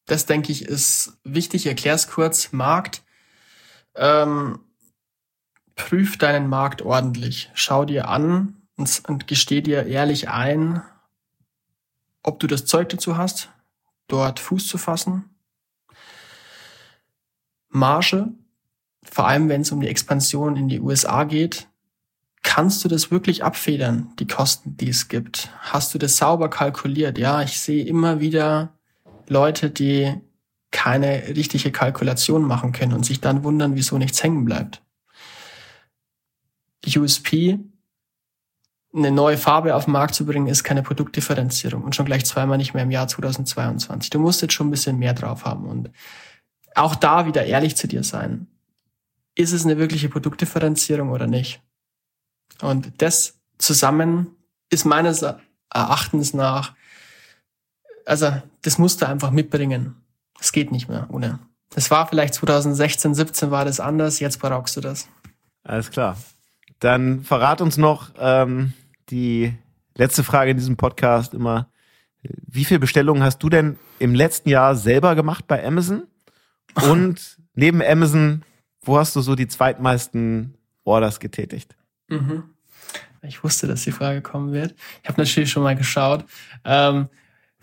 Das 0.07 0.25
denke 0.25 0.51
ich 0.51 0.65
ist 0.65 1.19
wichtig. 1.25 1.67
Ich 1.67 1.73
erklär's 1.73 2.07
es 2.07 2.11
kurz. 2.11 2.53
Markt. 2.53 3.03
Ähm, 3.97 4.61
prüf 5.75 6.17
deinen 6.17 6.49
Markt 6.49 6.81
ordentlich. 6.81 7.51
Schau 7.53 7.85
dir 7.85 8.09
an 8.09 8.63
und, 8.79 9.03
und 9.09 9.27
gesteh 9.27 9.61
dir 9.61 9.85
ehrlich 9.85 10.31
ein, 10.31 10.81
ob 12.23 12.41
du 12.41 12.47
das 12.47 12.65
Zeug 12.67 12.89
dazu 12.89 13.17
hast, 13.17 13.51
dort 14.09 14.41
Fuß 14.41 14.69
zu 14.69 14.79
fassen. 14.79 15.25
Marge, 17.69 18.29
vor 19.03 19.27
allem 19.27 19.49
wenn 19.49 19.63
es 19.63 19.73
um 19.73 19.81
die 19.81 19.89
Expansion 19.89 20.57
in 20.57 20.69
die 20.69 20.81
USA 20.81 21.25
geht, 21.25 21.69
kannst 22.43 22.85
du 22.85 22.89
das 22.89 23.11
wirklich 23.11 23.45
abfedern, 23.45 24.13
die 24.19 24.27
Kosten, 24.27 24.77
die 24.77 24.89
es 24.89 25.09
gibt? 25.09 25.51
Hast 25.61 25.95
du 25.95 25.99
das 25.99 26.17
sauber 26.17 26.51
kalkuliert? 26.51 27.19
Ja, 27.19 27.43
ich 27.43 27.61
sehe 27.61 27.85
immer 27.85 28.21
wieder 28.21 28.75
Leute, 29.29 29.71
die 29.71 30.21
keine 30.71 31.29
richtige 31.29 31.71
Kalkulation 31.71 32.43
machen 32.43 32.73
können 32.73 32.95
und 32.95 33.05
sich 33.05 33.21
dann 33.21 33.45
wundern, 33.45 33.77
wieso 33.77 33.99
nichts 33.99 34.23
hängen 34.23 34.45
bleibt. 34.45 34.83
USP 36.85 37.59
eine 38.95 39.11
neue 39.11 39.39
Farbe 39.39 39.75
auf 39.75 39.85
den 39.87 39.93
Markt 39.93 40.15
zu 40.15 40.27
bringen, 40.27 40.47
ist 40.47 40.65
keine 40.65 40.83
Produktdifferenzierung 40.83 41.83
und 41.83 41.97
schon 41.97 42.07
gleich 42.07 42.25
zweimal 42.27 42.59
nicht 42.59 42.75
mehr 42.75 42.83
im 42.83 42.91
Jahr 42.91 43.09
2022. 43.09 44.11
Du 44.11 44.19
musst 44.19 44.43
jetzt 44.43 44.53
schon 44.53 44.69
ein 44.69 44.71
bisschen 44.73 44.99
mehr 44.99 45.15
drauf 45.15 45.45
haben 45.45 45.67
und 45.67 45.91
auch 46.75 46.95
da 46.95 47.27
wieder 47.27 47.45
ehrlich 47.45 47.77
zu 47.77 47.89
dir 47.89 48.05
sein. 48.05 48.47
Ist 49.35 49.53
es 49.53 49.65
eine 49.65 49.79
wirkliche 49.79 50.09
Produktdifferenzierung 50.09 51.11
oder 51.11 51.27
nicht? 51.27 51.63
Und 52.61 52.93
das 52.99 53.41
zusammen 53.59 54.37
ist 54.69 54.85
meines 54.85 55.25
Erachtens 55.71 56.35
nach 56.35 56.75
also 58.07 58.33
das 58.63 58.79
musst 58.79 59.03
du 59.03 59.09
einfach 59.09 59.31
mitbringen. 59.31 59.97
Das 60.39 60.53
geht 60.53 60.73
nicht 60.73 60.89
mehr 60.89 61.07
ohne. 61.11 61.39
Das 61.71 61.91
war 61.91 62.07
vielleicht 62.07 62.35
2016, 62.35 63.15
17 63.15 63.51
war 63.51 63.65
das 63.65 63.81
anders, 63.81 64.21
jetzt 64.21 64.41
brauchst 64.41 64.77
du 64.77 64.81
das. 64.81 65.09
Alles 65.65 65.91
klar. 65.91 66.17
Dann 66.81 67.23
verrat 67.23 67.61
uns 67.61 67.77
noch 67.77 68.11
ähm, 68.19 68.73
die 69.13 69.55
letzte 69.95 70.25
Frage 70.25 70.51
in 70.51 70.57
diesem 70.57 70.77
Podcast 70.77 71.35
immer. 71.35 71.69
Wie 72.23 72.65
viele 72.65 72.81
Bestellungen 72.81 73.23
hast 73.23 73.43
du 73.43 73.49
denn 73.49 73.79
im 73.99 74.15
letzten 74.15 74.49
Jahr 74.49 74.75
selber 74.75 75.15
gemacht 75.15 75.47
bei 75.47 75.65
Amazon? 75.65 76.05
Und 76.75 77.39
neben 77.55 77.83
Amazon, 77.83 78.43
wo 78.81 78.99
hast 78.99 79.15
du 79.15 79.21
so 79.21 79.35
die 79.35 79.49
zweitmeisten 79.49 80.55
Orders 80.85 81.21
getätigt? 81.21 81.77
Mhm. 82.09 82.45
Ich 83.23 83.45
wusste, 83.45 83.69
dass 83.69 83.85
die 83.85 83.93
Frage 83.93 84.21
kommen 84.21 84.53
wird. 84.53 84.75
Ich 85.03 85.09
habe 85.09 85.21
natürlich 85.21 85.51
schon 85.51 85.63
mal 85.63 85.77
geschaut. 85.77 86.25
Ähm, 86.65 87.09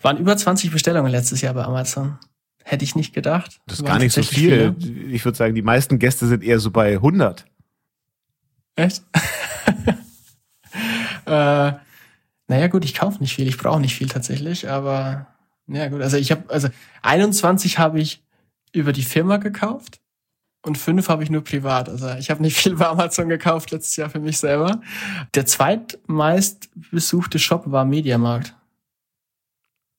waren 0.00 0.16
über 0.16 0.36
20 0.36 0.70
Bestellungen 0.70 1.12
letztes 1.12 1.42
Jahr 1.42 1.52
bei 1.52 1.64
Amazon. 1.64 2.18
Hätte 2.64 2.84
ich 2.84 2.94
nicht 2.94 3.12
gedacht. 3.12 3.60
Das 3.66 3.80
ist 3.80 3.84
gar 3.84 3.98
nicht 3.98 4.12
so 4.12 4.22
viel. 4.22 4.74
Viele. 4.78 5.08
Ich 5.12 5.24
würde 5.24 5.36
sagen, 5.36 5.54
die 5.54 5.62
meisten 5.62 5.98
Gäste 5.98 6.26
sind 6.26 6.42
eher 6.42 6.60
so 6.60 6.70
bei 6.70 6.94
100. 6.94 7.44
Echt? 8.76 9.02
äh, 11.30 11.78
naja 12.48 12.66
gut, 12.68 12.84
ich 12.84 12.94
kaufe 12.94 13.20
nicht 13.20 13.34
viel, 13.34 13.46
ich 13.46 13.58
brauche 13.58 13.80
nicht 13.80 13.94
viel 13.94 14.08
tatsächlich, 14.08 14.68
aber 14.68 15.26
naja 15.66 15.88
gut, 15.88 16.02
also 16.02 16.16
ich 16.16 16.32
habe, 16.32 16.50
also 16.50 16.68
21 17.02 17.78
habe 17.78 18.00
ich 18.00 18.22
über 18.72 18.92
die 18.92 19.04
Firma 19.04 19.36
gekauft 19.36 20.00
und 20.62 20.76
fünf 20.76 21.08
habe 21.08 21.22
ich 21.22 21.30
nur 21.30 21.44
privat. 21.44 21.88
Also 21.88 22.10
ich 22.14 22.30
habe 22.30 22.42
nicht 22.42 22.56
viel 22.56 22.76
bei 22.76 22.86
Amazon 22.86 23.28
gekauft 23.28 23.70
letztes 23.70 23.96
Jahr 23.96 24.10
für 24.10 24.20
mich 24.20 24.38
selber. 24.38 24.80
Der 25.34 25.46
zweitmeist 25.46 26.70
besuchte 26.90 27.38
Shop 27.38 27.70
war 27.70 27.84
Mediamarkt. 27.84 28.54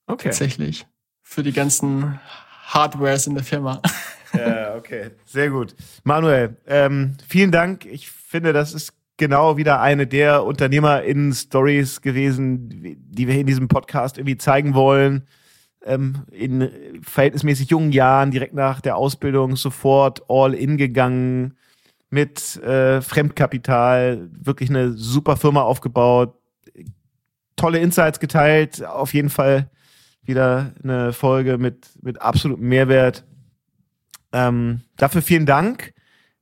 Okay. 0.07 0.29
Tatsächlich. 0.29 0.85
Für 1.23 1.43
die 1.43 1.53
ganzen 1.53 2.19
Hardwares 2.65 3.27
in 3.27 3.35
der 3.35 3.43
Firma. 3.43 3.81
Ja, 4.33 4.75
okay. 4.75 5.11
Sehr 5.25 5.49
gut. 5.49 5.75
Manuel, 6.03 6.57
ähm, 6.67 7.15
vielen 7.27 7.51
Dank. 7.51 7.85
Ich 7.85 8.09
finde, 8.09 8.53
das 8.53 8.73
ist 8.73 8.93
genau 9.21 9.55
wieder 9.55 9.79
eine 9.81 10.07
der 10.07 10.43
UnternehmerInnen-Stories 10.45 12.01
gewesen, 12.01 12.97
die 12.97 13.27
wir 13.27 13.35
in 13.35 13.45
diesem 13.45 13.67
Podcast 13.67 14.17
irgendwie 14.17 14.37
zeigen 14.37 14.73
wollen. 14.73 15.27
Ähm, 15.85 16.23
in 16.31 16.69
verhältnismäßig 17.03 17.69
jungen 17.69 17.91
Jahren, 17.91 18.31
direkt 18.31 18.55
nach 18.55 18.81
der 18.81 18.97
Ausbildung, 18.97 19.55
sofort 19.55 20.23
all 20.27 20.55
in 20.55 20.77
gegangen, 20.77 21.55
mit 22.09 22.57
äh, 22.63 22.99
Fremdkapital, 23.01 24.27
wirklich 24.31 24.71
eine 24.71 24.93
super 24.93 25.37
Firma 25.37 25.61
aufgebaut, 25.61 26.33
tolle 27.55 27.77
Insights 27.77 28.19
geteilt, 28.19 28.83
auf 28.83 29.13
jeden 29.13 29.29
Fall 29.29 29.69
wieder 30.23 30.73
eine 30.83 31.13
Folge 31.13 31.59
mit, 31.59 31.89
mit 32.01 32.19
absolutem 32.19 32.67
Mehrwert. 32.67 33.23
Ähm, 34.33 34.81
dafür 34.97 35.21
vielen 35.21 35.45
Dank. 35.45 35.93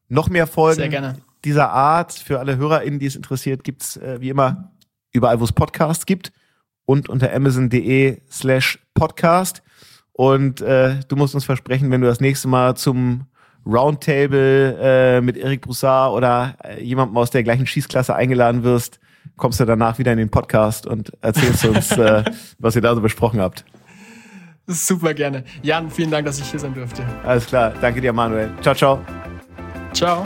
Noch 0.07 0.29
mehr 0.29 0.47
Folgen 0.47 1.28
dieser 1.45 1.71
Art 1.71 2.13
für 2.13 2.39
alle 2.39 2.57
HörerInnen, 2.57 2.99
die 2.99 3.05
es 3.05 3.15
interessiert, 3.15 3.63
gibt's 3.63 3.97
äh, 3.97 4.17
wie 4.19 4.29
immer 4.29 4.71
überall, 5.11 5.39
wo 5.39 5.43
es 5.43 5.53
Podcasts 5.53 6.05
gibt 6.05 6.31
und 6.85 7.09
unter 7.09 7.33
amazon.de 7.33 8.21
slash 8.29 8.79
podcast. 8.93 9.63
Und 10.11 10.61
äh, 10.61 10.99
du 11.07 11.15
musst 11.15 11.35
uns 11.35 11.45
versprechen, 11.45 11.91
wenn 11.91 12.01
du 12.01 12.07
das 12.07 12.19
nächste 12.19 12.47
Mal 12.47 12.75
zum 12.75 13.25
Roundtable 13.65 14.77
äh, 14.81 15.21
mit 15.21 15.37
Eric 15.37 15.61
Broussard 15.61 16.13
oder 16.13 16.55
äh, 16.63 16.83
jemandem 16.83 17.17
aus 17.17 17.31
der 17.31 17.43
gleichen 17.43 17.67
Schießklasse 17.67 18.15
eingeladen 18.15 18.63
wirst, 18.63 18.99
kommst 19.37 19.59
du 19.59 19.65
danach 19.65 19.99
wieder 19.99 20.11
in 20.11 20.17
den 20.17 20.29
Podcast 20.29 20.85
und 20.87 21.11
erzählst 21.21 21.65
uns, 21.65 21.91
äh, 21.91 22.23
was 22.59 22.75
ihr 22.75 22.81
da 22.81 22.95
so 22.95 23.01
besprochen 23.01 23.39
habt. 23.39 23.65
Super 24.67 25.13
gerne. 25.13 25.43
Jan, 25.63 25.89
vielen 25.89 26.11
Dank, 26.11 26.25
dass 26.25 26.39
ich 26.39 26.51
hier 26.51 26.59
sein 26.59 26.73
durfte. 26.73 27.03
Alles 27.23 27.45
klar. 27.47 27.73
Danke 27.81 28.01
dir, 28.01 28.13
Manuel. 28.13 28.51
Ciao, 28.61 28.75
ciao. 28.75 29.01
Ciao. 29.93 30.25